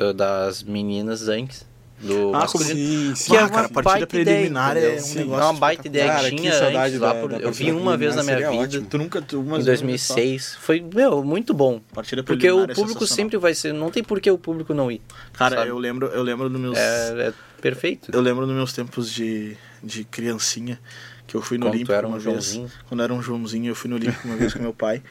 uh, 0.00 0.12
das 0.12 0.62
meninas 0.62 1.28
antes. 1.28 1.64
Do 1.98 2.28
Ah, 2.34 2.40
masculino. 2.40 2.74
Sim, 2.74 3.14
sim. 3.14 3.30
Que 3.30 3.36
é 3.36 3.40
Ah, 3.40 3.42
uma 3.44 3.50
cara, 3.50 3.66
a 3.68 3.70
partida 3.70 4.06
preliminar 4.06 4.76
ideia, 4.76 4.86
é 4.86 4.92
um 4.92 4.98
entendeu? 4.98 5.16
negócio 5.24 5.42
É 5.42 5.44
uma 5.46 5.52
baita 5.58 5.86
ideia 5.86 6.06
Cara, 6.08 6.24
que 6.24 6.30
que 6.30 6.36
tinha 6.42 6.52
saudade 6.52 6.78
antes, 6.88 7.00
da- 7.00 7.14
por- 7.14 7.30
da 7.30 7.38
eu 7.38 7.52
vi 7.52 7.72
uma 7.72 7.96
vez 7.96 8.14
na 8.14 8.22
minha 8.22 8.50
vida. 8.50 8.82
Tu 8.90 8.98
nunca. 8.98 9.22
Tu, 9.22 9.40
Em 9.40 9.44
vezes 9.44 9.64
2006. 9.64 10.56
Foi, 10.60 10.84
meu, 10.94 11.24
muito 11.24 11.54
bom. 11.54 11.80
Partida 11.94 12.22
Porque 12.22 12.50
o 12.50 12.64
é 12.64 12.66
público 12.66 13.00
sensacional. 13.00 13.06
sempre 13.16 13.38
vai 13.38 13.54
ser. 13.54 13.72
Não 13.72 13.90
tem 13.90 14.04
por 14.04 14.20
que 14.20 14.30
o 14.30 14.36
público 14.36 14.74
não 14.74 14.90
ir. 14.92 15.00
Cara, 15.32 15.56
sabe? 15.56 15.70
eu 15.70 15.78
lembro, 15.78 16.08
eu 16.08 16.22
lembro 16.22 16.50
dos 16.50 16.60
meus. 16.60 16.76
É, 16.76 17.28
é 17.28 17.32
perfeito. 17.62 18.10
Eu 18.12 18.20
lembro 18.20 18.46
nos 18.46 18.54
meus 18.54 18.74
tempos 18.74 19.10
de, 19.10 19.56
de 19.82 20.04
criancinha 20.04 20.78
que 21.26 21.34
eu 21.36 21.42
fui 21.42 21.58
no 21.58 21.66
Quando 21.66 21.74
Olímpico 21.74 21.92
era 21.92 22.06
um 22.06 22.10
uma 22.10 22.18
vez. 22.18 22.24
Joãozinho. 22.24 22.70
Quando 22.88 23.00
eu 23.00 23.04
era 23.04 23.14
um 23.14 23.22
Joãozinho, 23.22 23.70
eu 23.70 23.74
fui 23.74 23.88
no 23.90 23.96
Olímpico 23.96 24.26
uma 24.28 24.36
vez 24.36 24.52
com 24.54 24.60
meu 24.62 24.72
pai. 24.74 25.02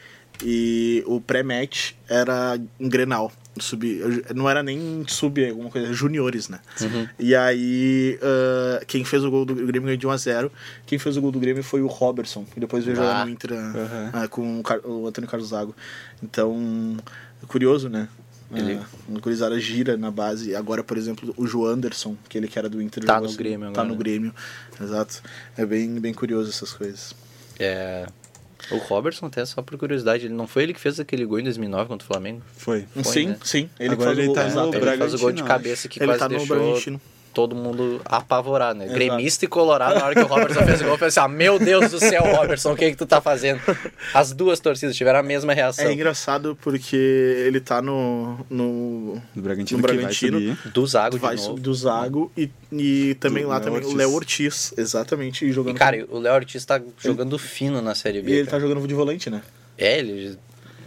E 0.44 1.02
o 1.06 1.18
pré-match 1.20 1.92
era 2.08 2.58
em 2.78 2.88
Grenal. 2.88 3.32
Sub, 3.58 3.82
não 4.34 4.50
era 4.50 4.62
nem 4.62 5.02
sub, 5.08 5.42
alguma 5.48 5.70
coisa, 5.70 5.90
juniores, 5.90 6.46
né? 6.50 6.60
Uhum. 6.78 7.08
E 7.18 7.34
aí, 7.34 8.18
ah, 8.20 8.82
quem 8.86 9.02
fez 9.02 9.24
o 9.24 9.30
gol 9.30 9.46
do 9.46 9.54
Grêmio 9.54 9.84
ganhou 9.84 9.96
de 9.96 10.06
1x0. 10.06 10.50
Quem 10.84 10.98
fez 10.98 11.16
o 11.16 11.22
gol 11.22 11.32
do 11.32 11.40
Grêmio 11.40 11.62
foi 11.62 11.80
o 11.80 11.86
Robertson, 11.86 12.44
que 12.44 12.60
depois 12.60 12.84
veio 12.84 12.98
Ah. 12.98 13.02
jogar 13.02 13.24
no 13.24 13.30
Inter 13.32 13.52
ah, 13.54 13.72
Aham. 13.78 14.10
ah, 14.12 14.28
com 14.28 14.60
o, 14.60 14.62
Car- 14.62 14.80
o 14.84 15.06
Antônio 15.06 15.30
Carlos 15.30 15.48
Zago. 15.48 15.74
Então, 16.22 16.98
curioso, 17.48 17.88
né? 17.88 18.08
Ele- 18.54 18.74
Ah, 18.80 18.86
o 19.08 19.20
Curizada 19.20 19.58
gira 19.58 19.96
na 19.96 20.10
base. 20.10 20.54
Agora, 20.54 20.82
por 20.84 20.96
exemplo, 20.96 21.34
o 21.36 21.46
João 21.46 21.66
Anderson, 21.72 22.16
que 22.28 22.38
ele 22.38 22.46
que 22.48 22.58
era 22.58 22.68
do 22.68 22.80
Inter, 22.80 23.04
Tá 23.04 23.20
no 23.20 23.26
assim, 23.26 23.36
Grêmio 23.36 23.66
Tá 23.72 23.80
agora, 23.80 23.88
no 23.88 23.94
né? 23.94 23.98
Grêmio, 23.98 24.34
exato. 24.80 25.22
É 25.56 25.66
bem, 25.66 25.98
bem 25.98 26.14
curioso 26.14 26.50
essas 26.50 26.72
coisas. 26.72 27.14
É, 27.58 28.06
o 28.70 28.76
Robertson, 28.76 29.26
até 29.26 29.44
só 29.44 29.62
por 29.62 29.76
curiosidade, 29.76 30.26
ele 30.26 30.34
não 30.34 30.46
foi 30.46 30.62
ele 30.64 30.74
que 30.74 30.80
fez 30.80 30.98
aquele 31.00 31.24
gol 31.24 31.40
em 31.40 31.44
2009 31.44 31.88
contra 31.88 32.04
o 32.04 32.08
Flamengo? 32.08 32.42
Foi. 32.56 32.86
Foi, 32.94 33.04
sim, 33.04 33.26
né? 33.28 33.38
sim. 33.42 33.70
Ele 33.80 33.94
Agora 33.94 34.12
ele 34.12 34.28
o, 34.28 34.32
tá 34.32 34.48
no 34.48 34.74
Ele 34.74 34.96
faz 34.96 35.14
o 35.14 35.18
gol 35.18 35.32
de 35.32 35.42
cabeça 35.42 35.88
que 35.88 35.98
Ele 35.98 36.06
quase 36.06 36.18
tá 36.18 36.28
no 36.28 36.36
deixou 36.38 36.56
Bragantino. 36.56 37.00
Todo 37.36 37.54
mundo 37.54 38.00
apavorado, 38.02 38.78
né? 38.78 38.86
Exato. 38.86 38.98
Gremista 38.98 39.44
e 39.44 39.48
colorado, 39.48 39.96
na 39.96 40.06
hora 40.06 40.14
que 40.14 40.22
o 40.22 40.26
Robertson 40.26 40.64
fez 40.64 40.80
o 40.80 40.84
gol, 40.84 40.94
eu 40.94 40.98
pensei 40.98 41.20
assim, 41.20 41.20
ah, 41.20 41.28
meu 41.28 41.58
Deus 41.58 41.90
do 41.90 41.98
céu, 41.98 42.22
Robertson, 42.34 42.72
o 42.72 42.76
que 42.76 42.86
é 42.86 42.90
que 42.90 42.96
tu 42.96 43.04
tá 43.04 43.20
fazendo? 43.20 43.60
As 44.14 44.32
duas 44.32 44.58
torcidas 44.58 44.96
tiveram 44.96 45.18
a 45.18 45.22
mesma 45.22 45.52
reação. 45.52 45.84
É 45.84 45.92
engraçado 45.92 46.56
porque 46.62 46.96
ele 46.96 47.60
tá 47.60 47.82
no, 47.82 48.38
no, 48.48 49.20
Do 49.34 49.42
Bragantino, 49.42 49.78
No 49.78 49.86
Bragantino. 49.86 50.56
Do 50.72 50.86
Zago 50.86 51.18
vai 51.18 51.36
de 51.36 51.42
novo. 51.42 51.60
do 51.60 51.74
Zago 51.74 52.32
e, 52.34 52.48
e 52.72 53.14
também 53.20 53.42
Do 53.42 53.50
lá 53.50 53.56
Léo 53.56 53.64
também 53.64 53.80
o 53.80 53.82
Ortiz. 53.82 53.94
Léo 53.98 54.14
Ortiz, 54.14 54.74
exatamente, 54.78 55.44
E, 55.44 55.52
jogando. 55.52 55.76
cara, 55.76 56.06
o 56.08 56.18
Léo 56.18 56.34
Ortiz 56.36 56.64
tá 56.64 56.80
jogando 56.98 57.38
fino 57.38 57.82
na 57.82 57.94
Série 57.94 58.20
e 58.20 58.22
B. 58.22 58.32
ele 58.32 58.46
cara. 58.46 58.52
tá 58.52 58.60
jogando 58.66 58.88
de 58.88 58.94
volante, 58.94 59.28
né? 59.28 59.42
É, 59.76 59.98
ele 59.98 60.38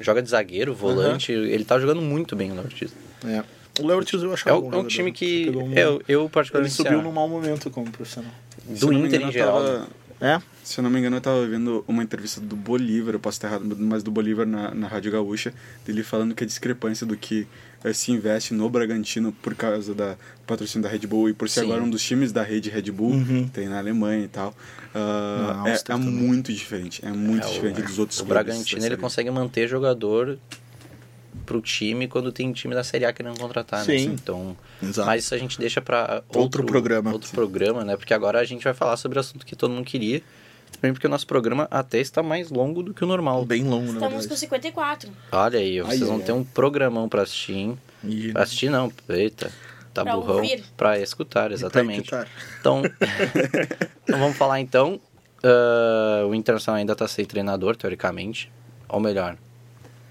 joga 0.02 0.20
de 0.20 0.32
zagueiro, 0.32 0.74
volante, 0.74 1.32
ele 1.32 1.64
tá 1.64 1.78
jogando 1.78 2.02
muito 2.02 2.36
bem 2.36 2.52
o 2.52 2.56
Léo 2.56 2.64
Ortiz. 2.64 2.91
É. 3.24 3.43
O 3.80 3.88
Léo 3.88 3.97
Ortiz 3.97 4.21
eu 4.21 4.30
É, 4.30 4.34
achava 4.34 4.57
um- 4.57 4.61
bom 4.61 4.65
é 4.65 4.69
um 4.69 4.71
jogador. 4.73 4.88
time 4.89 5.11
que 5.11 5.49
um- 5.49 5.73
eu, 5.73 6.01
eu 6.07 6.21
Ele 6.21 6.30
particularmente 6.30 6.75
subiu 6.75 6.99
ah, 6.99 7.01
num 7.03 7.11
mau 7.11 7.27
momento 7.27 7.69
como 7.69 7.89
profissional. 7.91 8.32
Do 8.67 8.88
não 8.88 8.93
Inter 9.05 9.15
engano, 9.19 9.30
em 9.30 9.32
geral. 9.34 9.63
tava-? 9.63 9.88
É? 10.21 10.41
Se 10.65 10.77
eu 10.80 10.84
não 10.84 10.89
me 10.91 10.99
engano, 10.99 11.15
eu 11.15 11.21
tava 11.21 11.47
vendo 11.47 11.84
uma 11.88 12.03
entrevista 12.03 12.41
do 12.41 12.53
Bolívar, 12.55 13.15
eu 13.15 13.19
posso 13.21 13.38
estar 13.38 13.47
errado, 13.47 13.73
mas 13.80 14.03
do 14.03 14.11
Bolívar 14.11 14.45
na, 14.45 14.75
na 14.75 14.86
Rádio 14.88 15.11
Gaúcha, 15.13 15.53
dele 15.86 16.03
falando 16.03 16.36
que 16.36 16.43
a 16.43 16.47
discrepância 16.47 17.07
do 17.07 17.15
que 17.15 17.47
eh, 17.86 17.93
se 17.93 18.11
investe 18.11 18.53
no 18.53 18.69
Bragantino 18.69 19.32
por 19.32 19.55
causa 19.55 19.95
da 19.95 20.17
patrocínio 20.45 20.84
da 20.84 20.89
Red 20.89 21.07
Bull 21.07 21.30
e 21.30 21.34
por 21.34 21.49
ser 21.49 21.61
Sim. 21.61 21.67
agora 21.67 21.82
um 21.82 21.89
dos 21.89 22.03
times 22.03 22.34
da 22.34 22.43
rede 22.43 22.69
Red 22.69 22.91
Bull, 22.91 23.11
Uhum. 23.13 23.47
tem 23.47 23.69
na 23.69 23.80
Alemanha 23.80 24.25
e 24.25 24.27
tal, 24.27 24.53
ah, 24.93 25.61
Na 25.63 25.69
é, 25.69 25.80
é 25.88 25.95
muito 25.95 26.51
diferente. 26.51 26.99
É 27.05 27.11
muito 27.11 27.45
É, 27.47 27.49
o- 27.49 27.53
diferente 27.53 27.82
dos 27.82 27.97
outros 27.97 28.19
O 28.19 28.25
clubes 28.25 28.43
Bragantino 28.43 28.86
ele 28.86 28.97
consegue 28.97 29.32
manter 29.32 29.69
jogador 29.69 30.38
pro 31.50 31.60
time 31.62 32.08
quando 32.08 32.32
tem 32.32 32.54
time 32.54 32.76
da 32.76 32.84
Série 32.84 33.06
A 33.06 33.12
querendo 33.12 33.39
contratar, 33.39 33.80
né? 33.80 33.97
Sim. 33.97 34.12
Então, 34.12 34.56
Exato. 34.84 35.08
mas 35.08 35.24
isso 35.24 35.34
a 35.34 35.38
gente 35.39 35.58
deixa 35.58 35.82
para 35.82 36.22
Outro 36.36 36.64
programa. 36.64 37.12
Outro 37.12 37.32
programa, 37.32 37.84
né? 37.84 37.97
Porque 37.97 38.14
agora 38.14 38.39
a 38.39 38.43
gente 38.43 38.64
vai 38.64 38.74
falar 38.76 38.95
sobre 38.97 39.18
o 39.18 39.20
assunto 39.20 39.43
que 39.43 39.56
todo 39.56 39.72
mundo 39.72 39.84
queria. 39.84 40.22
Também 40.74 40.93
porque 40.93 41.08
o 41.08 41.10
nosso 41.10 41.26
programa 41.26 41.68
até 41.72 41.97
está 42.00 42.22
mais 42.22 42.52
longo 42.52 42.84
do 42.84 42.93
que 42.93 43.04
o 43.04 43.08
normal. 43.08 43.43
Bem 43.45 43.64
longo, 43.64 43.88
na 43.88 43.93
Estamos 43.93 44.14
com 44.28 44.36
verdade. 44.36 44.39
54. 44.39 45.10
Olha 45.32 45.58
aí, 45.60 45.82
vocês 45.82 46.02
Ai, 46.04 46.08
vão 46.08 46.18
ai, 46.18 46.24
ter 46.24 46.32
um 46.34 46.43
programão 46.43 47.10
para 47.10 47.24
assistir, 47.24 47.54
hein? 47.54 47.80
E... 48.04 48.32
Pra 48.32 48.43
assistir 48.43 48.70
não, 48.70 48.93
eita, 49.10 49.52
tá 49.91 50.04
Pra 50.04 50.16
burrão. 50.16 50.36
ouvir. 50.36 50.64
Pra 50.78 51.00
escutar, 51.00 51.52
exatamente. 51.52 52.12
Pra 52.12 52.28
Então, 52.60 52.84
então 54.04 54.20
vamos 54.20 54.38
falar 54.38 54.60
então. 54.60 55.02
Ah, 55.43 56.28
o 56.30 56.36
Internacional 56.36 56.78
ainda 56.78 56.95
tá 56.95 57.08
sem 57.08 57.26
treinador, 57.26 57.76
teoricamente. 57.76 58.52
Ou 58.88 59.00
melhor, 59.00 59.36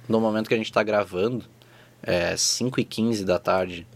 no 0.08 0.20
momento 0.20 0.48
que 0.48 0.54
a 0.54 0.56
gente 0.56 0.72
tá 0.72 0.82
gravando, 0.82 1.44
é 2.02 2.36
5 2.36 2.80
e 2.80 2.84
15 2.84 3.24
da 3.24 3.38
tarde 3.38 3.86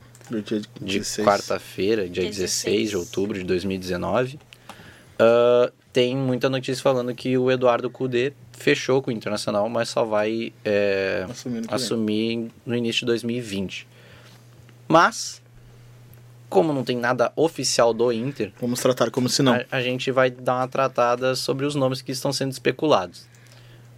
de 0.80 0.98
16. 0.98 1.26
quarta-feira, 1.26 2.08
dia 2.08 2.24
16 2.24 2.30
de 2.30 2.80
16. 2.80 2.94
outubro 2.94 3.38
de 3.38 3.44
2019. 3.44 4.38
ah, 5.18 5.72
tem 5.92 6.16
muita 6.16 6.48
notícia 6.48 6.82
falando 6.82 7.14
que 7.14 7.36
o 7.36 7.50
Eduardo 7.50 7.90
Cudê 7.90 8.32
fechou 8.52 9.02
com 9.02 9.10
o 9.10 9.12
Internacional, 9.12 9.68
mas 9.68 9.90
só 9.90 10.04
vai 10.04 10.52
é, 10.64 11.26
assumir 11.68 12.50
no 12.64 12.74
início 12.74 13.00
de 13.00 13.06
2020. 13.06 13.86
Mas, 14.88 15.42
como 16.48 16.72
não 16.72 16.82
tem 16.82 16.96
nada 16.96 17.30
oficial 17.36 17.92
do 17.92 18.10
Inter, 18.10 18.52
Vamos 18.58 18.80
tratar 18.80 19.10
como 19.10 19.28
se 19.28 19.42
não. 19.42 19.52
a, 19.52 19.64
a 19.70 19.82
gente 19.82 20.10
vai 20.10 20.30
dar 20.30 20.56
uma 20.56 20.68
tratada 20.68 21.34
sobre 21.34 21.66
os 21.66 21.74
nomes 21.74 22.00
que 22.00 22.12
estão 22.12 22.32
sendo 22.32 22.52
especulados. 22.52 23.26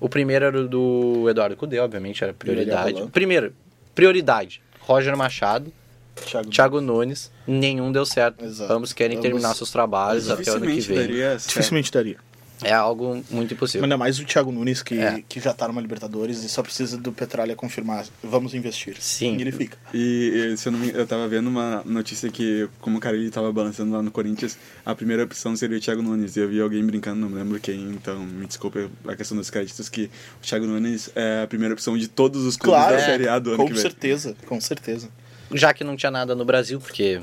O 0.05 0.09
primeiro 0.09 0.45
era 0.45 0.61
o 0.61 0.69
do 0.69 1.27
Eduardo 1.31 1.57
Cudê, 1.57 1.79
obviamente, 1.79 2.23
era 2.23 2.35
prioridade. 2.35 2.93
Roland. 2.93 3.09
Primeiro, 3.11 3.55
prioridade, 3.95 4.61
Roger 4.81 5.17
Machado, 5.17 5.73
Thiago, 6.15 6.51
Thiago 6.51 6.81
Nunes, 6.83 7.33
nenhum 7.47 7.91
deu 7.91 8.05
certo. 8.05 8.45
Exato. 8.45 8.71
Ambos 8.71 8.93
querem 8.93 9.17
Ambos- 9.17 9.27
terminar 9.31 9.55
seus 9.55 9.71
trabalhos 9.71 10.29
até 10.29 10.51
o 10.53 10.57
ano 10.57 10.67
que 10.67 10.73
Dificilmente 10.75 10.89
vem. 10.89 10.99
daria 11.17 11.39
certo. 11.39 11.49
Dificilmente 11.49 11.91
daria. 11.91 12.17
É 12.63 12.73
algo 12.73 13.23
muito 13.31 13.53
impossível. 13.53 13.83
Ainda 13.85 13.97
mais 13.99 14.19
o 14.19 14.25
Thiago 14.25 14.53
Nunes, 14.53 14.83
que, 14.83 14.99
É. 14.99 15.23
que 15.29 15.41
já 15.41 15.53
tá 15.53 15.67
numa 15.67 15.81
Libertadores 15.81 16.45
e 16.45 16.49
só 16.49 16.63
precisa 16.63 16.97
do 16.97 17.13
Petralha 17.13 17.55
confirmar. 17.57 18.07
Vamos 18.23 18.55
investir. 18.55 18.97
Sim. 19.01 19.37
E 19.37 19.41
ele 19.41 19.51
fica. 19.53 19.77
E, 19.93 20.53
e, 20.53 20.57
se 20.57 20.69
eu 20.69 20.73
não 20.73 20.79
me 20.79 20.91
eu 20.91 21.07
tava 21.07 21.27
vendo 21.29 21.49
uma 21.49 21.83
notícia 21.85 22.31
que, 22.31 22.69
como 22.81 22.99
o 22.99 23.01
cara 23.01 23.17
ele 23.17 23.31
tava 23.31 23.53
balançando 23.53 23.93
lá 23.93 24.01
no 24.03 24.11
Corinthians, 24.11 24.57
a 24.87 24.95
primeira 24.95 25.25
opção 25.25 25.55
seria 25.57 25.77
o 25.77 25.81
Thiago 25.81 26.01
Nunes. 26.01 26.37
E 26.37 26.41
eu 26.41 26.49
vi 26.49 26.61
alguém 26.61 26.85
brincando, 26.87 27.21
não 27.21 27.29
me 27.29 27.35
lembro 27.35 27.59
quem, 27.59 27.81
então 27.91 28.21
me 28.21 28.47
desculpe 28.47 28.89
a 29.07 29.17
questão 29.17 29.37
dos 29.37 29.51
créditos, 29.51 29.89
que 29.89 30.09
o 30.41 30.47
Thiago 30.47 30.65
Nunes 30.67 31.11
é 31.15 31.43
a 31.43 31.47
primeira 31.47 31.75
opção 31.75 31.99
de 31.99 32.07
todos 32.09 32.45
os 32.45 32.57
clubes 32.57 32.81
Claro, 32.81 32.97
da 32.97 33.03
Série 33.05 33.29
A 33.29 33.39
do 33.39 33.51
ano 33.51 33.59
com 33.59 33.67
que 33.67 33.73
vem. 33.73 33.83
certeza, 33.83 34.37
com 34.47 34.61
certeza. 34.61 35.09
Já 35.53 35.75
que 35.75 35.83
não 35.85 35.97
tinha 35.97 36.11
nada 36.11 36.35
no 36.35 36.45
Brasil, 36.45 36.81
porque 36.81 37.21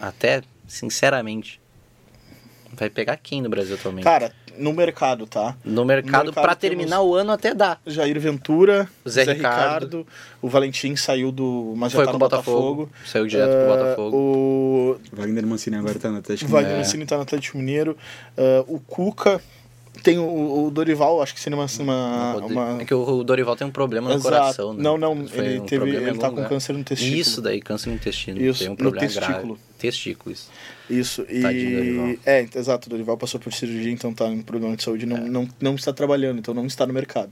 até, 0.00 0.42
sinceramente, 0.66 1.60
vai 2.72 2.88
pegar 2.90 3.16
quem 3.16 3.42
no 3.42 3.48
Brasil 3.48 3.74
atualmente? 3.74 4.04
Cara, 4.04 4.32
no 4.58 4.72
mercado, 4.72 5.26
tá? 5.26 5.56
no 5.64 5.84
mercado, 5.84 6.26
mercado 6.26 6.32
pra 6.44 6.54
terminar 6.54 7.00
o 7.02 7.14
ano 7.14 7.32
até 7.32 7.54
dá. 7.54 7.78
Jair 7.86 8.18
Ventura, 8.20 8.88
Zé 9.08 9.24
Zé, 9.24 9.32
Ricardo. 9.34 9.98
Ricardo. 9.98 10.06
o 10.42 10.48
Valentim 10.48 10.96
saiu 10.96 11.30
do. 11.32 11.74
Mas 11.76 11.92
já 11.92 11.96
Foi 11.96 12.04
tá 12.06 12.12
com 12.12 12.18
no 12.18 12.24
o 12.24 12.28
Botafogo, 12.28 12.90
saiu 13.06 13.26
direto 13.26 13.50
pro 13.50 13.72
Ah, 13.72 13.76
Botafogo. 13.76 14.16
O 14.16 14.96
Wagner 15.12 15.46
Mancini 15.46 15.76
agora 15.76 15.98
tá 15.98 16.08
no 16.08 16.16
o 16.16 16.18
Atlético. 16.18 16.50
Wagner 16.50 16.74
É. 16.74 16.78
Mancini 16.78 17.06
tá 17.06 17.16
no 17.16 17.22
Atlético 17.22 17.58
Mineiro. 17.58 17.96
Ah, 18.36 18.64
o 18.66 18.78
Cuca. 18.80 19.40
Tem 20.02 20.18
o, 20.18 20.66
o 20.66 20.70
Dorival, 20.70 21.20
acho 21.22 21.34
que 21.34 21.40
seria 21.40 21.58
uma. 21.58 21.66
uma, 21.78 22.36
O- 22.36 22.46
uma... 22.46 22.82
É 22.82 22.84
que 22.84 22.94
o 22.94 23.22
Dorival 23.24 23.56
tem 23.56 23.66
um 23.66 23.70
problema 23.70 24.08
no 24.08 24.14
Exato. 24.16 24.34
coração, 24.34 24.72
né? 24.74 24.82
Não, 24.82 24.96
não, 24.98 25.26
Foi 25.26 25.44
ele, 25.44 25.60
um 25.60 25.64
teve, 25.66 25.90
ele 25.90 26.18
tá 26.18 26.30
com 26.30 26.44
câncer 26.44 26.72
no 26.72 26.82
testículo. 26.84 27.16
Isso 27.20 27.40
daí, 27.42 27.60
câncer 27.60 27.88
no 27.90 27.94
intestino. 27.96 28.40
Isso, 28.40 28.60
tem 28.60 28.68
um 28.68 28.72
no 28.72 28.76
problema 28.76 29.06
testículo. 29.06 29.32
grave. 29.54 29.60
Testículo, 29.78 30.32
isso. 30.32 30.50
Isso, 30.88 31.26
e. 31.28 31.40
Tadinho. 31.40 32.18
É, 32.26 32.46
exato, 32.54 32.86
o 32.86 32.90
Dorival 32.90 33.16
passou 33.16 33.38
por 33.40 33.52
cirurgia, 33.52 33.92
então 33.92 34.12
tá 34.12 34.26
em 34.28 34.42
problema 34.42 34.76
de 34.76 34.82
saúde, 34.82 35.06
não, 35.06 35.16
É. 35.16 35.20
não, 35.20 35.48
não 35.60 35.74
está 35.74 35.92
trabalhando, 35.92 36.38
então 36.38 36.52
não 36.52 36.66
está 36.66 36.86
no 36.86 36.92
mercado. 36.92 37.30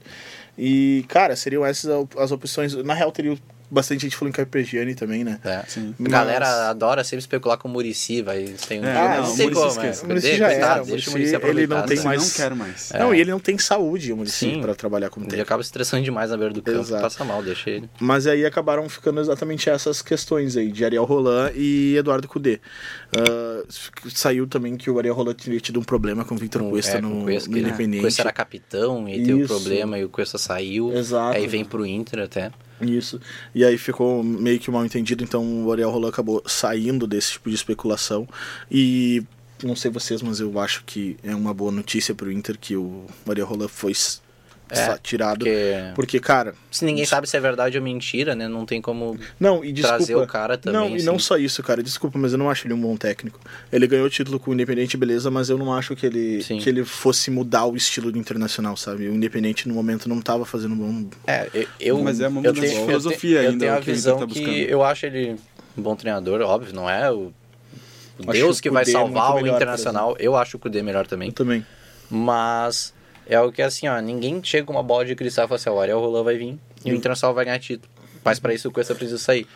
E, 0.56 1.04
cara, 1.08 1.36
seriam 1.36 1.64
essas 1.64 1.90
as 2.16 2.32
opções. 2.32 2.74
Na 2.74 2.94
real, 2.94 3.12
teria 3.12 3.36
bastante 3.70 4.02
gente 4.02 4.16
falando 4.16 4.32
em 4.34 4.36
Carpegiani 4.36 4.94
também, 4.94 5.24
né? 5.24 5.38
É. 5.44 5.62
Sim. 5.68 5.94
A 5.98 6.08
galera 6.08 6.46
Mas- 6.46 6.54
adora 6.70 7.04
sempre 7.04 7.18
especular 7.20 7.58
com 7.58 7.68
o 7.68 7.70
Murici, 7.70 8.22
vai 8.22 8.44
tem 8.68 8.80
um 8.80 8.84
É, 8.84 8.96
Ah, 8.96 9.08
não, 9.20 9.26
não, 9.28 9.34
sei 9.36 9.46
o 9.46 9.50
Muricy 9.50 9.54
como, 9.54 9.68
esquece. 9.86 10.00
é. 10.00 10.04
O 10.04 10.08
Muricy 10.08 10.26
Deixa- 10.28 10.38
já 10.38 10.48
coitado, 10.50 10.72
era, 10.72 10.82
o 10.82 10.86
deixa 10.86 11.10
o 11.10 11.12
Muricy, 11.12 11.32
Muricy 11.36 11.48
ele 11.58 11.66
não 11.66 11.82
tem 11.86 11.96
né? 11.98 12.02
mais- 12.04 12.22
Não 12.22 12.30
quero 12.30 12.56
mais. 12.56 12.90
É. 12.92 12.98
Não, 12.98 13.14
e 13.14 13.20
ele 13.20 13.30
não 13.30 13.40
tem 13.40 13.58
saúde, 13.58 14.12
o 14.12 14.16
Muricy, 14.16 14.36
Sim. 14.54 14.60
pra 14.60 14.74
trabalhar 14.74 15.10
como 15.10 15.26
Ele 15.30 15.40
acaba 15.42 15.60
estressando 15.62 16.02
demais 16.02 16.30
na 16.30 16.36
beira 16.36 16.52
do 16.54 16.62
campo, 16.62 16.78
Exato. 16.80 17.02
passa 17.02 17.24
mal, 17.24 17.42
deixa 17.42 17.70
ele. 17.70 17.88
Mas 18.00 18.26
aí 18.26 18.44
acabaram 18.46 18.88
ficando 18.88 19.20
exatamente 19.20 19.68
essas 19.68 20.00
questões 20.02 20.56
aí, 20.56 20.70
de 20.72 20.84
Ariel 20.84 21.04
Roland 21.04 21.52
e 21.54 21.96
Eduardo 21.96 22.26
Cudê. 22.28 22.60
Ah, 23.16 23.64
saiu 24.14 24.46
também 24.46 24.76
que 24.76 24.90
o 24.90 24.98
Ariel 24.98 25.14
Roland 25.14 25.34
tinha 25.34 25.58
tido 25.60 25.78
um 25.80 25.84
problema 25.84 26.24
com 26.24 26.34
o 26.34 26.38
Victor 26.38 26.62
Com- 26.62 26.70
Cuesta 26.70 26.98
é, 26.98 27.00
com 27.00 27.08
no, 27.08 27.20
o 27.20 27.24
Cuesta, 27.24 27.50
no 27.50 27.58
Independente. 27.58 27.98
O 27.98 28.02
Cuesta 28.02 28.22
era 28.22 28.32
capitão 28.32 29.08
e 29.08 29.18
teve 29.18 29.34
o 29.34 29.38
Isso. 29.44 29.48
problema 29.54 29.98
e 29.98 30.04
o 30.04 30.08
Cuesta 30.08 30.38
saiu. 30.38 30.92
Exato. 30.92 31.36
Aí 31.36 31.46
vem 31.46 31.64
pro 31.64 31.84
Inter 31.86 32.20
até. 32.20 32.50
Isso. 32.80 33.20
E 33.54 33.64
aí 33.64 33.76
ficou 33.76 34.22
meio 34.22 34.58
que 34.58 34.70
mal 34.70 34.84
entendido, 34.84 35.24
então 35.24 35.64
o 35.64 35.72
Ariel 35.72 35.90
Roland 35.90 36.10
acabou 36.10 36.42
saindo 36.46 37.06
desse 37.06 37.32
tipo 37.32 37.48
de 37.48 37.56
especulação. 37.56 38.28
E 38.70 39.22
não 39.62 39.74
sei 39.74 39.90
vocês, 39.90 40.22
mas 40.22 40.40
eu 40.40 40.58
acho 40.60 40.84
que 40.84 41.16
é 41.22 41.34
uma 41.34 41.52
boa 41.52 41.72
notícia 41.72 42.14
pro 42.14 42.30
Inter 42.30 42.56
que 42.58 42.76
o 42.76 43.06
Ariel 43.28 43.46
Roland 43.46 43.68
foi 43.68 43.92
É, 44.70 44.74
sa- 44.86 44.98
tirado. 45.02 45.44
Porque 45.44 45.92
Porque, 45.94 46.20
cara. 46.20 46.54
se 46.70 46.84
ninguém 46.84 47.04
sabe 47.04 47.28
se 47.28 47.36
é 47.36 47.40
verdade 47.40 47.76
ou 47.78 47.82
mentira, 47.84 48.34
né? 48.34 48.46
Não 48.48 48.66
tem 48.66 48.80
como 48.82 49.18
Não, 49.40 49.64
e 49.64 49.72
desculpa. 49.72 49.96
trazer 49.96 50.14
o 50.16 50.26
cara 50.26 50.56
também. 50.58 50.78
Não, 50.80 50.90
e 50.90 50.96
assim. 50.96 51.06
não 51.06 51.18
só 51.18 51.36
isso, 51.38 51.62
cara. 51.62 51.82
Desculpa, 51.82 52.18
mas 52.18 52.32
eu 52.32 52.38
não 52.38 52.50
acho 52.50 52.66
ele 52.66 52.74
um 52.74 52.80
bom 52.80 52.96
técnico. 52.96 53.40
Ele 53.72 53.86
ganhou 53.86 54.06
o 54.06 54.10
título 54.10 54.38
com 54.38 54.50
o 54.50 54.54
Independente, 54.54 54.96
beleza, 54.96 55.30
mas 55.30 55.48
eu 55.50 55.56
não 55.58 55.72
acho 55.72 55.94
que 55.96 56.04
ele, 56.06 56.42
Sim. 56.42 56.58
que 56.58 56.68
ele 56.68 56.84
fosse 56.84 57.30
mudar 57.30 57.64
o 57.66 57.76
estilo 57.76 58.10
do 58.12 58.18
Internacional, 58.18 58.76
sabe? 58.76 59.08
O 59.08 59.14
Independente 59.14 59.66
no 59.68 59.74
momento 59.74 60.08
não 60.08 60.20
tava 60.20 60.44
fazendo 60.44 60.74
um 60.74 60.76
bom. 61.02 61.10
É, 61.26 61.48
eu, 61.54 61.66
eu, 61.80 62.02
Mas 62.02 62.20
é 62.20 62.28
uma 62.28 62.40
eu 62.40 62.52
mudança 62.52 62.66
de 62.68 62.74
eu 62.74 62.86
filosofia 62.86 63.38
tenho, 63.40 63.50
ainda, 63.52 63.64
Eu 63.64 63.68
tenho 63.68 63.72
o 63.72 63.76
a 63.76 63.80
que 63.80 63.92
visão 63.92 64.18
tá 64.18 64.26
que 64.26 64.34
buscando. 64.40 64.56
eu 64.56 64.82
acho 64.82 65.06
ele 65.06 65.36
um 65.76 65.82
bom 65.82 65.94
treinador, 65.96 66.40
óbvio, 66.42 66.74
não 66.74 66.90
é 66.90 67.10
o, 67.10 67.32
o 68.18 68.22
Acho 68.22 68.32
Deus 68.32 68.60
que 68.60 68.68
o 68.68 68.72
vai 68.72 68.82
Kudê 68.82 68.92
salvar 68.92 69.34
o 69.36 69.46
Internacional. 69.46 70.16
Eu 70.18 70.34
acho 70.36 70.56
o 70.56 70.60
Kudê 70.60 70.82
melhor 70.82 71.06
também. 71.06 71.28
Eu 71.28 71.32
também. 71.34 71.64
Mas 72.10 72.92
é 73.28 73.40
o 73.40 73.52
que 73.52 73.62
assim, 73.62 73.86
ó, 73.88 74.00
ninguém 74.00 74.42
chega 74.42 74.64
com 74.66 74.72
uma 74.72 74.82
bola 74.82 75.04
de 75.04 75.14
cristal 75.14 75.44
e 75.44 75.48
fala 75.48 75.56
assim, 75.56 75.70
ó, 75.70 75.74
o 75.74 75.80
Ariel 75.80 76.00
Roland 76.00 76.24
vai 76.24 76.36
vir 76.36 76.58
e 76.84 76.92
o 76.92 76.94
Internacional 76.94 77.34
vai 77.34 77.44
ganhar 77.44 77.58
título. 77.58 77.90
Mas 78.24 78.38
pra 78.38 78.52
isso 78.54 78.68
o 78.68 78.72
Cuesta 78.72 78.94
precisa 78.94 79.18
sair. 79.18 79.46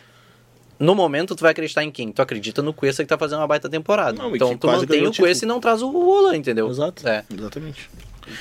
No 0.79 0.95
momento, 0.95 1.35
tu 1.35 1.41
vai 1.41 1.51
acreditar 1.51 1.83
em 1.83 1.91
quem? 1.91 2.11
Tu 2.11 2.21
acredita 2.21 2.61
no 2.61 2.73
Cuesta 2.73 3.03
que 3.03 3.09
tá 3.09 3.17
fazendo 3.17 3.39
uma 3.39 3.47
baita 3.47 3.69
temporada. 3.69 4.17
Não, 4.21 4.35
então 4.35 4.49
que 4.49 4.57
tu 4.57 4.67
mantém 4.67 5.01
o 5.03 5.07
o 5.09 5.11
título. 5.11 5.27
Cuesta 5.27 5.45
e 5.45 5.47
não 5.47 5.59
traz 5.59 5.81
o 5.81 5.89
Roland, 5.89 6.37
entendeu? 6.37 6.69
Exato. 6.69 7.07
É, 7.07 7.23
Exatamente. 7.31 7.89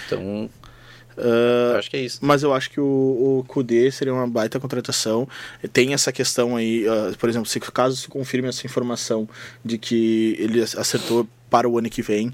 então 0.07 0.49
eu 1.17 1.77
acho 1.79 1.91
que 1.91 1.97
é 1.97 2.01
isso. 2.01 2.19
Mas 2.23 2.43
eu 2.43 2.53
acho 2.55 2.71
que 2.71 2.81
o, 2.81 2.85
o 3.41 3.45
Kudê 3.47 3.91
seria 3.91 4.15
uma 4.15 4.27
baita 4.27 4.59
contratação. 4.59 5.29
Tem 5.73 5.93
essa 5.93 6.11
questão 6.13 6.57
aí, 6.57 6.87
ah, 6.89 7.13
por 7.19 7.29
exemplo, 7.29 7.47
se 7.49 7.61
caso 7.61 7.97
se 7.97 8.09
confirme 8.09 8.49
essa 8.49 8.67
informação 8.67 9.29
de 9.65 9.79
que 9.79 10.37
ele 10.39 10.63
acertou 10.63 11.27
para 11.51 11.69
o 11.69 11.79
ano 11.79 11.91
que 11.91 12.03
vem. 12.03 12.33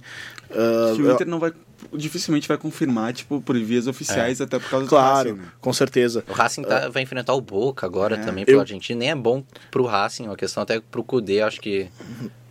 ah, 0.51 0.93
Que 0.95 1.03
o 1.03 1.13
Inter 1.13 1.27
não 1.27 1.39
vai. 1.41 1.53
Dificilmente 1.93 2.49
vai 2.49 2.57
confirmar, 2.59 3.13
tipo, 3.13 3.41
por 3.41 3.57
vias 3.59 3.87
oficiais, 3.87 4.41
até 4.41 4.59
por 4.59 4.69
causa 4.69 4.87
do 4.87 4.89
claro, 4.89 5.31
Racing, 5.31 5.41
né? 5.43 5.49
com 5.61 5.73
certeza. 5.73 6.25
O 6.29 6.33
Racing 6.33 6.63
tá- 6.63 6.89
vai 6.89 7.03
enfrentar 7.03 7.35
o 7.35 7.41
Boca 7.41 7.87
agora 7.87 8.17
É. 8.17 8.19
também 8.25 8.45
pelo 8.45 8.57
Eu- 8.59 8.61
Argentina. 8.63 8.99
Nem 8.99 9.11
é 9.11 9.15
bom 9.15 9.45
pro 9.71 9.85
Racing, 9.85 10.25
é 10.25 10.29
uma 10.29 10.37
questão 10.37 10.63
até 10.63 10.81
pro 10.81 11.05
Kudê, 11.05 11.41
acho 11.41 11.61
que. 11.61 11.89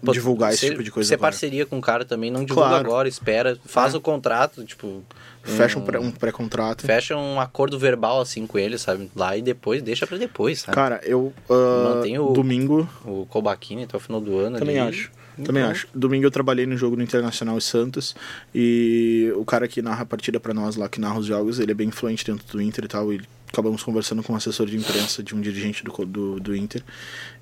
Pô, 0.05 0.11
Divulgar 0.13 0.51
esse 0.51 0.59
ser- 0.61 0.69
tipo 0.71 0.83
de 0.83 0.91
coisa 0.91 1.07
Ser 1.09 1.15
agora. 1.15 1.31
parceria 1.31 1.65
com 1.65 1.79
o 1.79 1.81
cara 1.81 2.05
também, 2.05 2.29
não 2.31 2.45
divulga 2.45 2.69
Claro. 2.69 2.85
agora, 2.87 3.07
espera, 3.09 3.57
faz 3.65 3.93
É. 3.93 3.97
o 3.97 4.01
contrato, 4.01 4.63
tipo. 4.63 5.03
Fecha 5.43 5.79
um 5.79 5.81
pré- 5.81 5.99
um 5.99 6.11
pré-contrato. 6.11 6.85
Fecha 6.85 7.15
um 7.17 7.39
acordo 7.39 7.79
verbal 7.79 8.19
assim 8.21 8.45
com 8.45 8.59
ele, 8.59 8.77
sabe? 8.77 9.09
Lá 9.15 9.35
e 9.35 9.41
depois 9.41 9.81
deixa 9.81 10.05
pra 10.05 10.17
depois, 10.17 10.59
sabe? 10.59 10.75
Cara, 10.75 11.01
eu. 11.03 11.33
Mantém 11.49 12.19
o- 12.19 12.31
Domingo. 12.31 12.87
O 13.05 13.25
Kobachini 13.25 13.83
até 13.85 13.95
o 13.97 13.99
final 13.99 14.21
do 14.21 14.37
ano 14.37 14.59
Também 14.59 14.79
ali. 14.79 14.89
acho. 14.89 15.11
Também 15.43 15.61
Então, 15.61 15.71
acho. 15.71 15.87
Domingo 15.93 16.25
eu 16.25 16.31
trabalhei 16.31 16.65
no 16.65 16.77
jogo 16.77 16.95
do 16.95 17.03
Internacional 17.03 17.57
e 17.57 17.61
Santos. 17.61 18.15
E 18.53 19.31
o 19.35 19.45
cara 19.45 19.67
que 19.67 19.81
narra 19.81 20.03
a 20.03 20.05
partida 20.05 20.39
pra 20.39 20.53
nós 20.53 20.75
lá, 20.75 20.89
que 20.89 20.99
narra 20.99 21.19
os 21.19 21.25
jogos, 21.25 21.59
ele 21.59 21.71
é 21.71 21.75
bem 21.75 21.89
influente 21.89 22.25
dentro 22.25 22.45
do 22.51 22.61
Inter 22.61 22.85
e 22.85 22.87
tal. 22.87 23.13
E 23.13 23.21
acabamos 23.51 23.83
conversando 23.83 24.23
com 24.23 24.33
um 24.33 24.35
assessor 24.35 24.65
de 24.65 24.75
imprensa 24.75 25.23
de 25.23 25.35
um 25.35 25.41
dirigente 25.41 25.83
do, 25.83 25.91
do, 26.05 26.39
do 26.39 26.55
Inter. 26.55 26.83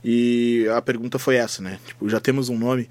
E 0.04 0.68
a 0.76 0.82
pergunta 0.82 1.18
foi 1.18 1.36
essa, 1.36 1.62
né? 1.62 1.80
Tipo, 1.86 2.10
já 2.10 2.20
temos 2.20 2.50
um 2.50 2.58
nome. 2.58 2.90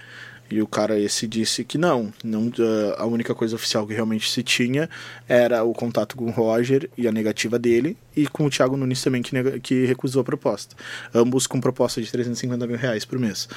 E 0.54 0.62
o 0.62 0.68
cara 0.68 0.96
esse 0.96 1.26
disse 1.26 1.64
que 1.64 1.76
não, 1.76 2.12
não 2.22 2.46
uh, 2.46 2.94
a 2.96 3.04
única 3.06 3.34
coisa 3.34 3.56
oficial 3.56 3.84
que 3.88 3.92
realmente 3.92 4.30
se 4.30 4.40
tinha 4.40 4.88
era 5.28 5.64
o 5.64 5.72
contato 5.72 6.14
com 6.14 6.26
o 6.26 6.30
Roger 6.30 6.88
e 6.96 7.08
a 7.08 7.10
negativa 7.10 7.58
dele, 7.58 7.96
e 8.16 8.28
com 8.28 8.46
o 8.46 8.50
Thiago 8.50 8.76
Nunes 8.76 9.02
também, 9.02 9.20
que, 9.20 9.58
que 9.58 9.84
recusou 9.84 10.22
a 10.22 10.24
proposta. 10.24 10.76
Ambos 11.12 11.48
com 11.48 11.60
proposta 11.60 12.00
de 12.00 12.08
350 12.08 12.68
mil 12.68 12.76
reais 12.76 13.04
por 13.04 13.18
mês. 13.18 13.48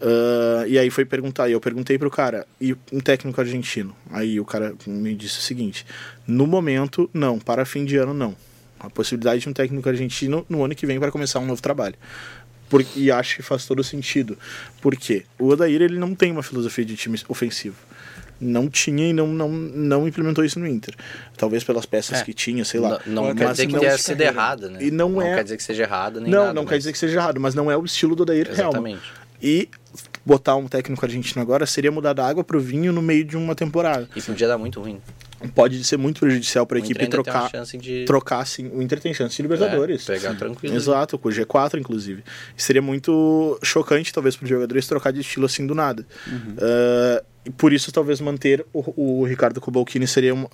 Uh, 0.00 0.64
e 0.68 0.78
aí 0.78 0.90
foi 0.90 1.04
perguntar, 1.04 1.48
e 1.48 1.52
eu 1.54 1.60
perguntei 1.60 1.98
pro 1.98 2.08
cara, 2.08 2.46
e 2.60 2.72
um 2.92 3.00
técnico 3.00 3.40
argentino? 3.40 3.92
Aí 4.12 4.38
o 4.38 4.44
cara 4.44 4.76
me 4.86 5.12
disse 5.12 5.40
o 5.40 5.42
seguinte: 5.42 5.84
no 6.24 6.46
momento, 6.46 7.10
não, 7.12 7.36
para 7.36 7.64
fim 7.64 7.84
de 7.84 7.96
ano, 7.96 8.14
não. 8.14 8.36
A 8.78 8.88
possibilidade 8.88 9.40
de 9.40 9.48
um 9.48 9.52
técnico 9.52 9.88
argentino 9.88 10.46
no 10.48 10.64
ano 10.64 10.74
que 10.76 10.86
vem 10.86 11.00
para 11.00 11.10
começar 11.10 11.40
um 11.40 11.46
novo 11.46 11.60
trabalho. 11.60 11.96
Por, 12.74 12.84
e 12.96 13.10
acho 13.10 13.36
que 13.36 13.42
faz 13.42 13.66
todo 13.66 13.84
sentido. 13.84 14.36
Por 14.82 14.96
quê? 14.96 15.24
O 15.38 15.48
Odair 15.48 15.80
ele 15.80 15.96
não 15.98 16.12
tem 16.14 16.32
uma 16.32 16.42
filosofia 16.42 16.84
de 16.84 16.96
time 16.96 17.20
ofensivo. 17.28 17.76
Não 18.40 18.68
tinha 18.68 19.08
e 19.08 19.12
não, 19.12 19.28
não, 19.28 19.48
não 19.48 20.08
implementou 20.08 20.44
isso 20.44 20.58
no 20.58 20.66
Inter. 20.66 20.92
Talvez 21.36 21.62
pelas 21.62 21.86
peças 21.86 22.18
É. 22.20 22.24
que 22.24 22.34
tinha, 22.34 22.64
sei 22.64 22.80
lá. 22.80 23.00
Não, 23.06 23.22
não 23.22 23.24
Mas 23.26 23.38
quer 23.38 23.50
dizer 23.52 23.66
que 23.68 23.72
não 23.74 23.80
tenha 23.80 23.96
sido 23.98 24.20
errada, 24.20 24.68
né? 24.68 24.78
E 24.82 24.90
não 24.90 25.22
é- 25.22 25.36
quer 25.36 25.44
dizer 25.44 25.56
que 25.56 25.62
seja 25.62 25.82
errado 25.84 26.20
nem 26.20 26.30
não, 26.32 26.40
nada. 26.40 26.52
não 26.52 26.62
mas- 26.64 26.70
quer 26.70 26.78
dizer 26.78 26.92
que 26.92 26.98
seja 26.98 27.14
errado, 27.16 27.40
mas 27.40 27.54
não 27.54 27.70
é 27.70 27.76
o 27.76 27.84
estilo 27.84 28.16
do 28.16 28.24
Odair 28.24 28.48
Helman. 28.48 28.60
Exatamente. 28.60 29.02
E 29.40 29.68
botar 30.24 30.56
um 30.56 30.66
técnico 30.66 31.04
argentino 31.04 31.42
agora 31.42 31.66
seria 31.66 31.92
mudar 31.92 32.12
da 32.12 32.26
água 32.26 32.42
pro 32.42 32.60
vinho 32.60 32.92
no 32.92 33.02
meio 33.02 33.24
de 33.24 33.36
uma 33.36 33.54
temporada. 33.54 34.08
E 34.14 34.22
podia 34.22 34.48
dar 34.48 34.58
muito 34.58 34.80
ruim. 34.80 35.00
Pode 35.54 35.82
ser 35.84 35.98
muito 35.98 36.20
prejudicial 36.20 36.66
para 36.66 36.78
a 36.78 36.80
O 36.80 36.84
equipe 36.84 37.06
trocar, 37.06 37.50
de 37.78 38.04
trocar 38.06 38.40
assim. 38.40 38.68
O 38.68 38.80
Inter 38.80 39.00
tem 39.00 39.12
chance 39.12 39.36
de 39.36 39.42
Libertadores. 39.42 40.08
É, 40.08 40.14
pegar 40.14 40.34
tranquilo. 40.34 40.74
Exato, 40.74 41.18
com 41.18 41.28
o 41.28 41.32
G4, 41.32 41.78
inclusive. 41.78 42.24
Seria 42.56 42.80
muito 42.80 43.58
chocante, 43.62 44.12
talvez, 44.12 44.36
para 44.36 44.44
os 44.44 44.48
jogadores 44.48 44.86
trocar 44.86 45.12
de 45.12 45.20
estilo 45.20 45.44
assim 45.44 45.66
do 45.66 45.74
nada. 45.74 46.06
Uh, 46.26 47.24
e 47.44 47.50
por 47.50 47.74
isso, 47.74 47.92
talvez, 47.92 48.20
manter 48.20 48.64
o, 48.72 49.20
o 49.20 49.24
Ricardo 49.24 49.60
Cobalcini 49.60 50.06
seria, 50.06 50.34
uh, 50.34 50.48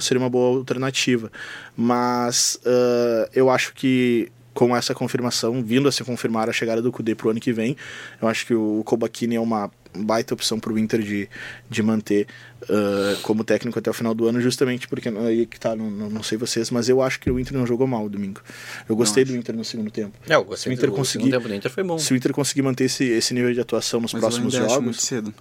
seria 0.00 0.22
uma 0.22 0.30
boa 0.30 0.58
alternativa. 0.58 1.30
Mas 1.76 2.58
uh, 2.64 3.28
eu 3.34 3.50
acho 3.50 3.74
que 3.74 4.32
com 4.52 4.76
essa 4.76 4.94
confirmação, 4.94 5.62
vindo 5.62 5.88
a 5.88 5.92
se 5.92 6.02
confirmar 6.04 6.48
a 6.48 6.52
chegada 6.52 6.82
do 6.82 6.90
Kudê 6.90 7.14
pro 7.14 7.30
ano 7.30 7.40
que 7.40 7.52
vem, 7.52 7.76
eu 8.20 8.26
acho 8.28 8.44
que 8.46 8.54
o 8.54 8.82
Cobalcini 8.84 9.36
é 9.36 9.40
uma 9.40 9.70
baita 9.96 10.34
opção 10.34 10.58
para 10.60 10.72
o 10.72 10.78
Inter 10.78 11.00
de, 11.02 11.28
de 11.68 11.82
manter 11.82 12.26
uh, 12.62 13.20
como 13.22 13.42
técnico 13.42 13.78
até 13.78 13.90
o 13.90 13.92
final 13.92 14.14
do 14.14 14.26
ano, 14.28 14.40
justamente 14.40 14.86
porque 14.86 15.08
aí 15.08 15.46
que 15.46 15.58
tá, 15.58 15.74
não, 15.74 15.90
não, 15.90 16.10
não 16.10 16.22
sei 16.22 16.38
vocês, 16.38 16.70
mas 16.70 16.88
eu 16.88 17.02
acho 17.02 17.18
que 17.18 17.30
o 17.30 17.38
Inter 17.40 17.56
não 17.56 17.66
jogou 17.66 17.86
mal 17.86 18.08
domingo. 18.08 18.40
Eu 18.88 18.94
gostei 18.96 19.24
do 19.24 19.34
Inter 19.36 19.54
no 19.56 19.64
segundo 19.64 19.90
tempo. 19.90 20.16
É, 20.28 20.34
eu 20.34 20.44
gostei 20.44 20.64
Se 20.64 20.68
o 20.68 20.72
Inter 20.72 20.90
do 20.90 20.96
conseguir- 20.96 21.24
segundo 21.24 21.38
tempo 21.38 21.48
do 21.48 21.54
Inter 21.54 21.70
foi 21.70 21.82
bom. 21.84 21.98
Se 21.98 22.12
o 22.12 22.16
Inter 22.16 22.32
conseguir 22.32 22.62
manter 22.62 22.84
esse, 22.84 23.04
esse 23.04 23.34
nível 23.34 23.52
de 23.52 23.60
atuação 23.60 24.00
nos 24.00 24.12
Mas 24.12 24.20
próximos 24.20 24.54
eu 24.54 24.60
ainda 24.60 24.72
acho 24.72 24.82
muito 24.82 24.94
jogos, 24.94 25.06
cedo. 25.08 25.34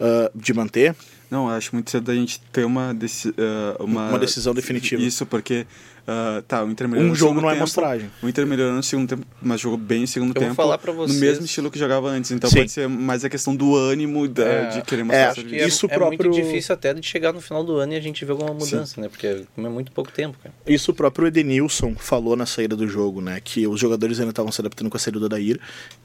uh, 0.00 0.30
de 0.38 0.52
manter, 0.52 0.96
Não, 1.30 1.48
eu 1.48 1.54
acho 1.54 1.72
muito 1.74 1.90
cedo 1.90 2.04
da 2.04 2.14
gente 2.14 2.40
ter 2.52 2.64
uma, 2.64 2.92
deci 2.92 3.32
ah, 3.38 3.76
uma... 3.82 4.08
Uma 4.08 4.18
decisão 4.18 4.52
definitiva. 4.52 5.00
Isso, 5.00 5.24
porque... 5.26 5.66
ah, 6.06 6.42
tá, 6.46 6.64
o 6.64 6.70
Inter 6.70 6.88
melhorou 6.88 7.06
um 7.08 7.10
no 7.10 7.16
jogo 7.16 7.30
segundo 7.30 7.42
não 7.42 7.50
é 7.50 7.52
tempo, 7.54 7.62
mostragem. 7.62 8.10
O 8.22 8.28
Inter 8.28 8.46
melhorou 8.46 8.74
no 8.74 8.82
segundo 8.82 9.08
tempo, 9.08 9.26
mas 9.40 9.60
jogou 9.60 9.78
bem 9.78 10.00
no 10.00 10.06
segundo 10.06 10.30
Eu 10.30 10.34
vou 10.34 10.42
tempo. 10.42 10.54
falar 10.54 10.78
pra 10.78 10.92
vocês- 10.92 11.18
No 11.18 11.24
mesmo 11.24 11.44
estilo 11.44 11.70
que 11.70 11.78
jogava 11.78 12.08
antes. 12.08 12.30
Então 12.32 12.50
Sim. 12.50 12.56
pode 12.56 12.70
ser 12.72 12.88
mais 12.88 13.24
a 13.24 13.28
questão 13.30 13.54
do 13.54 13.76
ânimo, 13.76 14.26
da, 14.28 14.44
É, 14.44 14.66
de 14.70 14.82
querer 14.82 15.04
mostrar 15.04 15.18
é, 15.20 15.24
acho 15.26 15.34
que 15.42 15.48
serviço. 15.50 15.68
Isso 15.68 15.86
é 15.86 15.88
próprio- 15.94 16.30
muito 16.30 16.42
difícil 16.44 16.74
até 16.74 16.92
de 16.94 17.06
chegar 17.06 17.32
no 17.32 17.40
final 17.40 17.62
do 17.64 17.76
ano 17.76 17.92
e 17.92 17.96
a 17.96 18.00
gente 18.00 18.24
ver 18.24 18.32
alguma 18.32 18.52
mudança, 18.52 19.00
né? 19.00 19.08
Porque 19.08 19.26
é 19.26 19.44
muito 19.56 19.92
pouco 19.92 20.10
tempo, 20.10 20.36
cara. 20.42 20.54
Isso 20.66 20.90
o 20.90 20.94
próprio 20.94 21.28
Edenilson 21.28 21.94
falou 21.96 22.34
na 22.36 22.46
saída 22.46 22.74
do 22.74 22.86
jogo, 22.88 23.20
né? 23.20 23.40
Que 23.42 23.66
os 23.66 23.78
jogadores 23.78 24.18
ainda 24.18 24.30
estavam 24.30 24.50
se 24.50 24.60
adaptando 24.60 24.90
com 24.90 24.96
a 24.96 25.00
saída 25.00 25.18
do 25.20 25.26
Odair 25.26 25.58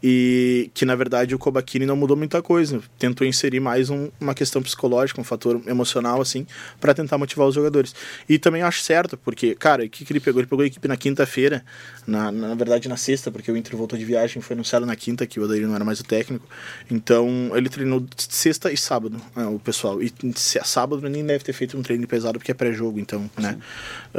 e 0.03 0.69
que, 0.73 0.85
na 0.85 0.95
verdade, 0.95 1.33
o 1.33 1.39
Kobachini 1.39 1.85
não 1.85 1.95
mudou 1.95 2.15
muita 2.15 2.41
coisa. 2.41 2.81
Tentou 2.99 3.25
inserir 3.25 3.59
mais 3.59 3.89
um- 3.89 4.09
uma 4.19 4.33
questão 4.33 4.61
psicológica, 4.61 5.19
um 5.19 5.23
fator 5.23 5.61
emocional, 5.67 6.21
assim, 6.21 6.45
para 6.79 6.93
tentar 6.93 7.17
motivar 7.17 7.47
os 7.47 7.55
jogadores. 7.55 7.95
E 8.27 8.37
também 8.37 8.61
acho 8.61 8.81
certo, 8.81 9.17
porque, 9.17 9.55
cara, 9.55 9.86
o 9.87 9.89
que, 9.89 10.05
que 10.05 10.13
ele 10.13 10.19
pegou? 10.19 10.39
Ele 10.39 10.47
pegou 10.47 10.63
a 10.63 10.67
equipe 10.67 10.87
na 10.87 10.95
quinta-feira, 10.95 11.63
na, 12.05 12.31
na 12.31 12.55
verdade 12.55 12.87
na 12.87 12.97
sexta, 12.97 13.31
porque 13.31 13.51
o 13.51 13.57
Inter 13.57 13.75
voltou 13.75 13.97
de 13.97 14.05
viagem, 14.05 14.41
foi 14.41 14.53
anunciado 14.53 14.85
na 14.85 14.95
quinta, 14.95 15.25
que 15.25 15.39
o 15.39 15.43
Odair 15.43 15.67
não 15.67 15.75
era 15.75 15.83
mais 15.83 15.99
o 15.99 16.03
técnico. 16.03 16.47
Então, 16.89 17.51
ele 17.55 17.69
treinou 17.69 18.05
sexta 18.17 18.71
e 18.71 18.77
sábado, 18.77 19.21
né, 19.35 19.45
o 19.45 19.59
pessoal. 19.59 20.01
E 20.01 20.11
sábado 20.35 21.07
nem 21.09 21.25
deve 21.25 21.43
ter 21.43 21.53
feito 21.53 21.77
um 21.77 21.81
treino 21.81 22.07
pesado, 22.07 22.39
porque 22.39 22.51
é 22.51 22.53
pré-jogo, 22.53 22.99
então, 22.99 23.29
né? 23.37 23.57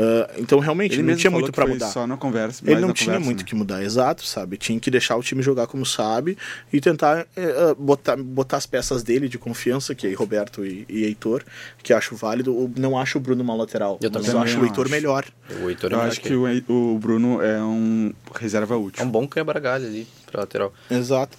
Ah, 0.00 0.30
então, 0.38 0.60
realmente, 0.60 0.92
Ele 0.92 1.02
não 1.02 1.06
mesmo 1.08 1.20
tinha 1.20 1.30
falou 1.32 1.42
muito 1.42 1.52
para 1.54 1.66
mudar. 1.66 1.88
só 1.88 2.06
na 2.06 2.16
conversa. 2.16 2.62
Ele 2.64 2.80
não 2.80 2.92
tinha 2.92 3.06
conversa, 3.06 3.24
muito 3.26 3.38
né? 3.40 3.44
que 3.44 3.54
mudar, 3.56 3.82
exato, 3.82 4.24
sabe? 4.24 4.56
Tinha 4.56 4.78
que 4.78 4.92
deixar 4.92 5.16
o 5.16 5.22
time 5.24 5.42
jogar 5.42 5.66
como 5.66 5.84
sabe 5.84 6.38
e 6.72 6.80
tentar 6.80 7.26
eh, 7.36 7.74
botar, 7.76 8.16
botar 8.16 8.58
as 8.58 8.66
peças 8.66 9.02
dele 9.02 9.28
de 9.28 9.38
confiança, 9.38 9.96
que 9.96 10.06
é 10.06 10.14
Roberto 10.14 10.64
e, 10.64 10.86
e 10.88 11.02
Heitor, 11.04 11.42
que 11.82 11.92
acho 11.92 12.14
válido. 12.14 12.52
Eu 12.52 12.70
Não 12.76 12.96
acho 12.96 13.18
o 13.18 13.20
Bruno 13.20 13.42
mal 13.42 13.56
lateral, 13.56 13.98
Eu 14.00 14.08
mas 14.12 14.22
também 14.24 14.36
eu 14.40 14.42
acho 14.44 14.60
o 14.60 14.64
Heitor 14.64 14.84
acho. 14.84 14.90
melhor. 14.94 15.24
O 15.62 15.68
Heitor 15.68 15.90
é 15.92 15.94
Eu 15.96 16.00
acho 16.02 16.20
que 16.20 16.28
que 16.28 16.34
o, 16.72 16.94
o 16.94 16.98
Bruno 16.98 17.42
é 17.42 17.60
um 17.60 18.12
reserva 18.38 18.74
É 18.74 18.78
útil. 18.78 19.04
um 19.04 19.10
bom 19.10 19.26
quebra-galho 19.26 19.84
ali 19.86 20.06
pra 20.30 20.42
lateral. 20.42 20.72
Exato. 20.88 21.36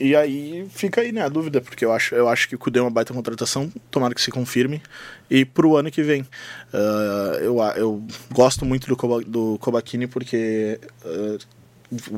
E 0.00 0.14
aí 0.14 0.64
fica 0.70 1.00
aí, 1.00 1.10
né, 1.10 1.22
a 1.22 1.28
dúvida, 1.28 1.60
porque 1.60 1.84
eu 1.84 1.90
acho, 1.92 2.14
eu 2.14 2.28
acho 2.28 2.48
que 2.48 2.54
o 2.54 2.58
Cudê 2.58 2.78
é 2.78 2.82
uma 2.82 2.90
baita 2.90 3.12
contratação, 3.12 3.68
tomara 3.90 4.14
que 4.14 4.20
se 4.20 4.30
confirme. 4.30 4.80
E 5.28 5.44
pro 5.44 5.76
ano 5.76 5.90
que 5.90 6.02
vem. 6.04 6.24
Ah, 6.72 7.38
eu, 7.40 7.58
eu 7.76 8.02
gosto 8.32 8.64
muito 8.64 8.86
do, 8.88 8.96
Koba, 8.96 9.20
do 9.22 9.58
Kobachini 9.60 10.06
porque 10.06 10.78
ah, 11.04 11.38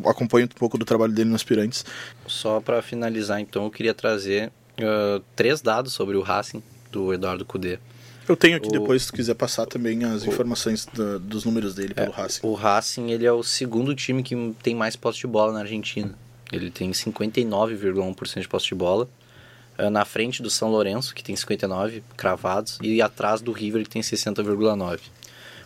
acompanho 0.09 0.47
um 0.47 0.59
pouco 0.59 0.77
do 0.79 0.85
trabalho 0.85 1.13
dele 1.13 1.29
no 1.31 1.37
Aspirantes. 1.37 1.85
Só 2.27 2.61
pra 2.61 2.83
finalizar, 2.83 3.41
então, 3.41 3.65
eu 3.65 3.71
queria 3.71 3.95
trazer 3.95 4.51
ah, 4.81 5.21
três 5.37 5.61
dados 5.61 5.93
sobre 5.93 6.17
o 6.17 6.21
Racing 6.23 6.63
do 6.91 7.13
Eduardo 7.15 7.45
Cudê. 7.45 7.79
Eu 8.29 8.37
tenho 8.37 8.57
aqui 8.57 8.69
O- 8.69 8.73
depois, 8.73 9.03
se 9.05 9.13
quiser 9.13 9.35
passar 9.35 9.67
também 9.67 10.05
as 10.05 10.25
informações 10.25 10.87
da- 10.87 11.19
dos 11.19 11.45
números 11.45 11.75
dele 11.75 11.95
pelo 11.95 12.13
Racing. 12.13 12.41
O 12.47 12.55
Racing, 12.55 13.11
ele 13.11 13.27
é 13.27 13.33
o 13.33 13.43
segundo 13.43 13.93
time 13.95 14.23
que 14.23 14.55
tem 14.63 14.75
mais 14.75 14.95
posse 14.95 15.19
de 15.21 15.27
bola 15.27 15.53
na 15.53 15.61
Argentina. 15.61 16.15
Ele 16.53 16.71
tem 16.71 16.93
59,1% 16.93 18.41
de 18.41 18.49
posse 18.49 18.67
de 18.67 18.75
bola. 18.75 19.09
Ah, 19.87 19.91
Na 19.91 20.05
frente 20.05 20.43
do 20.43 20.51
São 20.51 20.71
Lourenço, 20.71 21.15
que 21.15 21.23
tem 21.23 21.35
59 21.35 22.03
cravados, 22.17 22.79
e 22.83 23.01
atrás 23.01 23.41
do 23.41 23.53
River, 23.53 23.83
que 23.85 23.91
tem 23.91 24.03
60,9. 24.03 25.01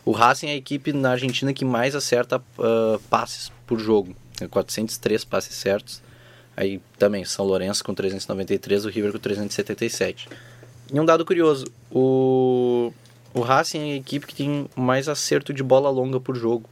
O 0.04 0.12
Racing 0.12 0.48
é 0.48 0.52
a 0.52 0.56
equipe 0.56 0.92
na 0.92 1.12
Argentina 1.12 1.52
que 1.52 1.64
mais 1.64 1.94
acerta 1.94 2.42
ah, 2.58 2.98
passes 3.10 3.50
por 3.66 3.78
jogo. 3.78 4.14
Tem 4.36 4.48
403 4.48 5.24
passes 5.24 5.54
certos. 5.56 6.02
Aí 6.56 6.80
também 6.98 7.24
São 7.24 7.44
Lourenço 7.44 7.82
com 7.82 7.94
393, 7.94 8.84
o 8.84 8.88
River 8.88 9.12
com 9.12 9.18
377. 9.18 10.28
E 10.92 11.00
um 11.00 11.04
dado 11.04 11.24
curioso, 11.24 11.66
o, 11.90 12.92
o 13.32 13.40
Racing 13.40 13.90
é 13.90 13.92
a 13.94 13.96
equipe 13.96 14.26
que 14.26 14.34
tem 14.34 14.68
mais 14.76 15.08
acerto 15.08 15.52
de 15.52 15.62
bola 15.62 15.90
longa 15.90 16.20
por 16.20 16.36
jogo. 16.36 16.68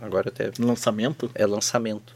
Agora 0.00 0.28
até 0.28 0.50
Lançamento? 0.58 1.30
é 1.34 1.46
lançamento. 1.46 2.14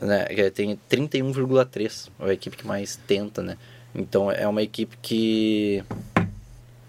Né? 0.00 0.24
Que 0.26 0.50
Tem 0.50 0.78
31,3. 0.90 2.08
É 2.20 2.30
a 2.30 2.32
equipe 2.32 2.56
que 2.56 2.66
mais 2.66 2.96
tenta, 3.06 3.42
né? 3.42 3.56
Então 3.94 4.30
é 4.30 4.46
uma 4.46 4.62
equipe 4.62 4.96
que. 5.00 5.84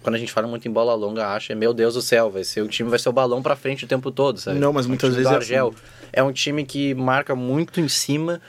Quando 0.02 0.16
a 0.16 0.20
gente 0.20 0.32
fala 0.32 0.48
muito 0.48 0.68
em 0.68 0.72
bola 0.72 0.94
longa, 0.94 1.28
acha, 1.28 1.56
meu 1.56 1.74
Deus 1.74 1.96
do 1.96 2.02
céu, 2.02 2.30
vai 2.30 2.44
ser 2.44 2.62
o 2.62 2.68
time 2.68 2.88
vai 2.90 3.00
ser 3.00 3.10
o 3.10 3.12
balão 3.12 3.42
pra 3.42 3.56
frente 3.56 3.86
o 3.86 3.88
tempo 3.88 4.12
todo, 4.12 4.40
sabe? 4.40 4.60
Não, 4.60 4.72
mas 4.72 4.86
É 4.86 4.88
um 4.88 4.90
muitas 4.90 5.10
time 5.10 5.24
vezes 5.24 5.32
é 5.32 5.36
Argel. 5.36 5.74
É 6.14 6.24
um 6.24 6.32
time 6.32 6.64
que 6.64 6.94
marca 6.94 7.36
muito 7.36 7.80
em 7.82 7.88
cima. 7.88 8.40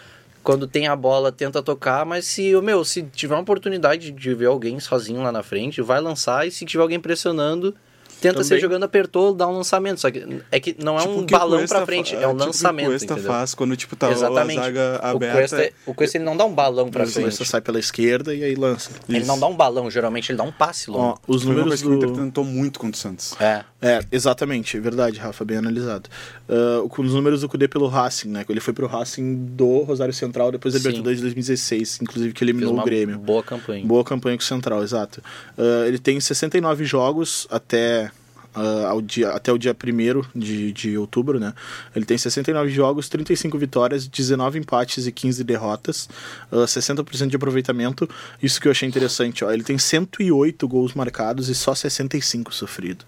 Quando 0.43 0.69
tem 0.69 0.87
a 0.87 0.95
bola, 0.95 1.33
tenta 1.33 1.63
tocar, 1.63 2.05
mas 2.05 2.27
se, 2.27 2.55
meu, 2.61 2.85
se 2.85 3.03
tiver 3.03 3.35
uma 3.35 3.41
oportunidade 3.41 4.13
de 4.13 4.35
ver 4.35 4.47
alguém 4.47 4.79
sozinho 4.79 5.23
lá 5.23 5.33
na 5.33 5.43
frente, 5.43 5.83
vai 5.83 6.01
lançar 6.01 6.47
e 6.47 6.51
se 6.51 6.65
tiver 6.65 6.83
alguém 6.83 7.01
pressionando, 7.01 7.75
tenta 8.21 8.35
Também. 8.35 8.49
ser 8.49 8.61
jogando, 8.61 8.85
apertou, 8.85 9.35
dá 9.35 9.47
um 9.47 9.53
lançamento. 9.57 10.01
Só 10.01 10.11
que 10.11 10.43
é 10.51 10.61
que 10.61 10.77
não 10.83 10.97
é 10.97 11.01
Tipo 11.03 11.13
um 11.13 11.17
o 11.19 11.23
o 11.23 11.27
balão 11.27 11.59
Cuesta 11.59 11.77
pra 11.77 11.87
frente, 11.87 12.15
fa- 12.17 12.23
é 12.23 12.27
um 12.27 12.31
tipo 12.31 12.35
o 12.35 12.39
que 12.41 12.47
lançamento. 12.47 12.87
O 12.87 12.91
Cuesta 12.91 13.13
entendeu? 13.13 13.31
faz 13.33 13.55
quando 13.55 13.77
tipo, 13.77 13.97
tá 13.97 14.11
Exatamente. 14.11 14.59
a 14.59 14.63
zaga 14.65 15.01
o 15.03 15.07
aberta. 15.17 15.37
Cuesta, 15.39 15.73
o 15.87 15.95
Cuesta 15.95 16.17
ele 16.19 16.25
não 16.25 16.37
dá 16.37 16.45
um 16.45 16.53
balão 16.55 16.91
pra 16.91 17.05
O 17.05 17.07
frente. 17.07 17.25
Cuesta 17.25 17.45
sai 17.45 17.61
pela 17.61 17.79
esquerda 17.79 18.35
e 18.35 18.43
aí 18.45 18.55
lança. 18.55 18.91
Ele 19.09 19.19
Isso. 19.19 19.27
não 19.27 19.39
dá 19.39 19.47
um 19.47 19.55
balão, 19.57 19.91
geralmente 19.91 20.31
ele 20.31 20.39
dá 20.39 20.45
um 20.45 20.53
passe 20.53 20.91
Ó, 20.91 20.95
longo. 20.95 21.21
os 21.27 21.43
Foi 21.43 21.53
uma 21.53 21.59
números 21.61 21.83
coisa 21.83 21.85
que 21.85 21.89
o 21.91 21.95
Inter 21.95 22.09
do... 22.11 22.25
tentou 22.25 22.45
muito 22.45 22.79
contra 22.79 22.97
o 22.97 23.01
Santos. 23.01 23.35
É. 23.41 23.65
É, 23.81 24.01
exatamente, 24.11 24.79
verdade, 24.81 25.19
Rafa, 25.19 25.45
bem 25.45 25.59
analisado. 25.59 26.09
Uh, 26.49 26.89
com 26.89 27.03
os 27.03 27.13
números 27.13 27.43
do 27.43 27.49
Cudê 27.49 27.69
pelo 27.69 27.87
Racing, 27.87 28.29
né? 28.31 28.45
Ele 28.49 28.61
foi 28.61 28.73
pro 28.73 28.87
Racing 28.87 29.35
do 29.51 29.81
Rosário 29.83 30.15
Central 30.15 30.51
depois 30.51 30.73
da. 30.73 30.79
Libertadores 30.79 31.19
de 31.19 31.23
2016, 31.23 31.99
inclusive 32.01 32.33
que 32.33 32.43
eliminou 32.43 32.79
o 32.79 32.83
Grêmio. 32.83 33.19
boa 33.19 33.43
campanha. 33.43 33.85
Boa 33.85 34.03
campanha 34.03 34.37
com 34.37 34.43
o 34.43 34.47
Central, 34.47 34.83
exato. 34.83 35.23
Uh, 35.59 35.85
ele 35.87 35.99
tem 35.99 36.19
69 36.19 36.87
jogos 36.87 37.47
até, 37.51 38.11
uh, 38.57 38.87
ao 38.87 39.03
dia, 39.03 39.29
até 39.29 39.53
o 39.53 39.59
dia 39.59 39.77
1 39.77 40.39
de, 40.39 40.73
de 40.73 40.97
outubro, 40.97 41.39
né? 41.39 41.53
Ele 41.95 42.07
tem 42.07 42.17
69 42.17 42.71
jogos, 42.71 43.11
35 43.11 43.59
vitórias, 43.59 44.09
19 44.09 44.59
empates 44.59 45.07
e 45.07 45.13
15 45.13 45.45
derrotas, 45.45 46.09
uh, 46.51 46.65
60% 46.65 47.29
de 47.29 47.37
aproveitamento. 47.37 48.09
Isso 48.43 48.59
que 48.59 48.69
eu 48.69 48.73
achei 48.73 48.89
interessante, 48.89 49.45
ó. 49.45 49.53
Ele 49.53 49.63
tem 49.63 49.77
108 49.77 50.67
gols 50.67 50.95
marcados 50.95 51.51
e 51.51 51.55
só 51.55 51.75
65 51.75 52.55
sofrido. 52.55 53.05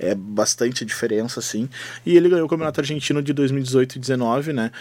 É 0.00 0.14
bastante 0.14 0.84
diferença, 0.84 1.40
assim. 1.40 1.68
E 2.04 2.16
ele 2.16 2.28
ganhou 2.28 2.46
o 2.46 2.48
Campeonato 2.48 2.80
Argentino 2.80 3.22
de 3.22 3.32
2018 3.32 3.92
e 3.92 3.98
2019, 3.98 4.52
né? 4.52 4.72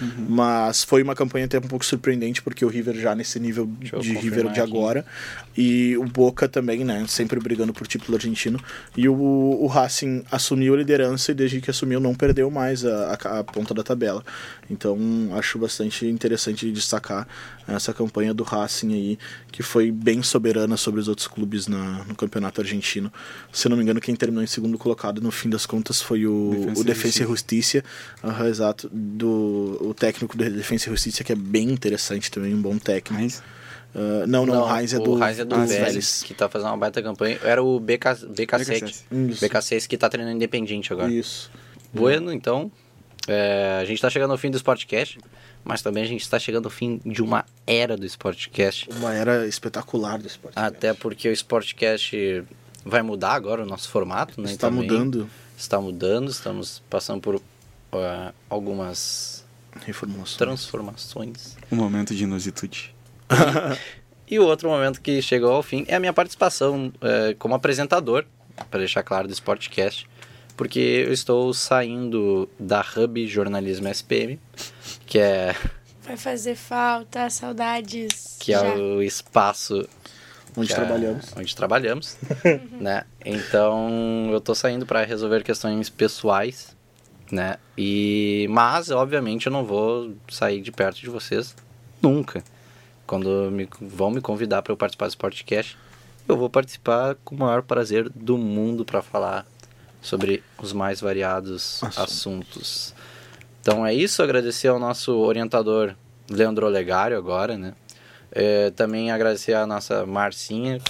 Uhum. 0.00 0.26
Mas 0.28 0.84
foi 0.84 1.02
uma 1.02 1.14
campanha 1.14 1.46
até 1.46 1.58
um 1.58 1.62
pouco 1.62 1.84
surpreendente, 1.84 2.42
porque 2.42 2.64
o 2.64 2.68
River 2.68 2.94
já 2.96 3.14
nesse 3.14 3.40
nível 3.40 3.66
de 3.80 4.12
River 4.12 4.52
de 4.52 4.60
agora. 4.60 5.04
E 5.56 5.96
o 5.96 6.04
Boca 6.04 6.48
também, 6.48 6.84
né? 6.84 7.04
Sempre 7.08 7.40
brigando 7.40 7.72
por 7.72 7.86
título 7.86 8.16
argentino. 8.16 8.60
E 8.96 9.08
o, 9.08 9.14
o 9.14 9.66
Racing 9.66 10.24
assumiu 10.30 10.74
a 10.74 10.76
liderança 10.76 11.32
e 11.32 11.34
desde 11.34 11.60
que 11.60 11.70
assumiu 11.70 11.98
não 11.98 12.14
perdeu 12.14 12.50
mais 12.50 12.84
a, 12.84 13.18
a, 13.24 13.38
a 13.40 13.44
ponta 13.44 13.72
da 13.72 13.82
tabela. 13.82 14.24
Então 14.70 14.98
acho 15.32 15.58
bastante 15.58 16.06
interessante 16.06 16.70
destacar 16.70 17.26
essa 17.66 17.92
campanha 17.92 18.32
do 18.32 18.44
Racing 18.44 18.92
aí, 18.92 19.18
que 19.50 19.62
foi 19.62 19.90
bem 19.90 20.22
soberana 20.22 20.76
sobre 20.76 21.00
os 21.00 21.08
outros 21.08 21.26
clubes 21.26 21.66
na, 21.66 22.04
no 22.04 22.14
campeonato 22.14 22.60
argentino. 22.60 23.12
Se 23.52 23.68
não 23.68 23.76
me 23.76 23.82
engano, 23.82 24.00
quem 24.00 24.14
terminou 24.14 24.44
em 24.44 24.46
segundo 24.46 24.78
colocado 24.78 25.20
no 25.20 25.30
fim 25.30 25.48
das 25.48 25.66
contas 25.66 26.00
foi 26.00 26.26
o 26.26 26.50
Defensa, 26.50 26.80
o 26.80 26.84
Defensa 26.84 27.22
e 27.22 27.26
Justiça, 27.26 27.84
uhum, 28.22 28.46
exato, 28.46 28.88
do 28.92 29.78
o 29.80 29.94
técnico 29.94 30.36
do 30.36 30.48
Defensa 30.50 30.88
e 30.88 30.90
Justiça, 30.90 31.24
que 31.24 31.32
é 31.32 31.36
bem 31.36 31.70
interessante 31.70 32.30
também, 32.30 32.54
um 32.54 32.62
bom 32.62 32.78
técnico. 32.78 33.22
Mas... 33.22 33.42
Uh, 33.94 34.26
não, 34.26 34.44
não, 34.44 34.54
não, 34.54 34.64
o 34.64 34.78
Heinz 34.78 34.92
é 34.92 34.98
do, 34.98 35.12
o 35.12 35.24
Heinz 35.24 35.38
é 35.38 35.44
do 35.44 35.56
Vélez, 35.66 36.22
que 36.22 36.34
tá 36.34 36.48
fazendo 36.48 36.68
uma 36.68 36.76
baita 36.76 37.02
campanha. 37.02 37.38
Era 37.42 37.62
o 37.62 37.80
BK, 37.80 38.26
BK6, 38.30 39.04
BK6 39.10 39.86
que 39.86 39.96
tá 39.96 40.08
treinando 40.08 40.36
independente 40.36 40.92
agora. 40.92 41.10
Isso. 41.10 41.50
Bueno, 41.92 42.30
então, 42.30 42.70
é, 43.26 43.78
a 43.80 43.84
gente 43.86 44.00
tá 44.00 44.10
chegando 44.10 44.32
ao 44.32 44.38
fim 44.38 44.50
do 44.50 44.56
Sportcast 44.58 45.18
mas 45.66 45.82
também 45.82 46.04
a 46.04 46.06
gente 46.06 46.22
está 46.22 46.38
chegando 46.38 46.66
ao 46.66 46.70
fim 46.70 47.00
de 47.04 47.20
uma 47.20 47.44
era 47.66 47.96
do 47.96 48.06
Sportcast. 48.06 48.88
Uma 48.88 49.12
era 49.12 49.48
espetacular 49.48 50.16
do 50.16 50.28
Sportcast. 50.28 50.76
Até 50.76 50.94
porque 50.94 51.28
o 51.28 51.32
Sportcast 51.32 52.44
vai 52.84 53.02
mudar 53.02 53.32
agora 53.32 53.64
o 53.64 53.66
nosso 53.66 53.88
formato, 53.88 54.40
né? 54.40 54.52
Está 54.52 54.70
mudando. 54.70 55.28
Está 55.58 55.80
mudando, 55.80 56.30
estamos 56.30 56.80
passando 56.88 57.20
por 57.20 57.34
uh, 57.34 57.42
algumas 58.48 59.44
reformulações. 59.84 60.36
transformações. 60.36 61.56
Um 61.72 61.76
momento 61.76 62.14
de 62.14 62.22
inusitude. 62.22 62.94
E 64.28 64.38
o 64.38 64.44
outro 64.46 64.68
momento 64.68 65.00
que 65.00 65.20
chegou 65.22 65.52
ao 65.52 65.62
fim 65.62 65.84
é 65.88 65.96
a 65.96 66.00
minha 66.00 66.12
participação 66.12 66.92
uh, 66.96 67.36
como 67.38 67.54
apresentador, 67.54 68.24
para 68.70 68.80
deixar 68.80 69.02
claro, 69.02 69.28
do 69.28 69.34
Sportcast 69.34 70.08
porque 70.56 71.04
eu 71.06 71.12
estou 71.12 71.52
saindo 71.52 72.48
da 72.58 72.84
Hub 72.96 73.26
Jornalismo 73.26 73.88
SPM, 73.88 74.40
que 75.04 75.18
é. 75.18 75.54
Vai 76.02 76.16
fazer 76.16 76.54
falta, 76.54 77.28
saudades. 77.28 78.36
Que 78.40 78.54
é 78.54 78.58
já. 78.58 78.66
é 78.66 78.76
o 78.76 79.02
espaço. 79.02 79.86
Onde 80.56 80.74
trabalhamos. 80.74 81.36
É 81.36 81.40
onde 81.40 81.54
trabalhamos, 81.54 82.16
né? 82.80 83.04
Então, 83.22 84.28
eu 84.30 84.38
estou 84.38 84.54
saindo 84.54 84.86
para 84.86 85.04
resolver 85.04 85.42
questões 85.44 85.90
pessoais, 85.90 86.74
né? 87.30 87.58
E 87.76 88.46
mas 88.48 88.90
obviamente 88.90 89.46
eu 89.46 89.52
não 89.52 89.64
vou 89.64 90.14
sair 90.28 90.62
de 90.62 90.72
perto 90.72 90.98
de 90.98 91.10
vocês 91.10 91.54
nunca. 92.00 92.42
Quando 93.06 93.50
me, 93.50 93.68
vão 93.80 94.10
me 94.10 94.20
convidar 94.20 94.62
para 94.62 94.72
eu 94.72 94.76
participar 94.76 95.08
do 95.08 95.16
podcast, 95.16 95.76
eu 96.28 96.36
vou 96.36 96.50
participar 96.50 97.14
com 97.24 97.34
o 97.34 97.38
maior 97.38 97.62
prazer 97.62 98.08
do 98.10 98.36
mundo 98.36 98.84
para 98.84 99.00
falar 99.00 99.46
sobre 100.02 100.42
os 100.58 100.72
mais 100.72 101.00
variados 101.00 101.82
assuntos. 101.82 101.98
assuntos. 101.98 102.94
Então 103.60 103.86
é 103.86 103.94
isso, 103.94 104.22
agradecer 104.22 104.68
ao 104.68 104.78
nosso 104.78 105.16
orientador 105.16 105.94
Leandro 106.30 106.66
Olegário 106.66 107.16
agora, 107.16 107.56
né? 107.56 107.74
É, 108.30 108.70
também 108.70 109.10
agradecer 109.10 109.54
a 109.54 109.66
nossa 109.66 110.04
Marcinha 110.04 110.80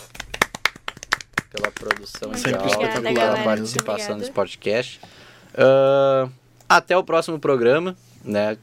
pela 1.51 1.71
produção 1.71 2.31
Muito 2.31 2.55
áudio, 2.55 3.15
pela 3.15 3.45
participação 3.45 4.17
no 4.17 4.33
podcast. 4.33 5.01
Uh, 5.55 6.31
até 6.69 6.97
o 6.97 7.05
próximo 7.05 7.39
programa, 7.39 7.97
né? 8.25 8.59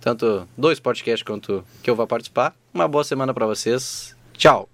Tanto 0.00 0.48
do 0.56 0.80
podcast 0.80 1.24
quanto 1.24 1.64
que 1.82 1.90
eu 1.90 1.96
vou 1.96 2.06
participar. 2.06 2.54
Uma 2.72 2.86
boa 2.88 3.04
semana 3.04 3.34
para 3.34 3.46
vocês. 3.46 4.16
Tchau! 4.32 4.68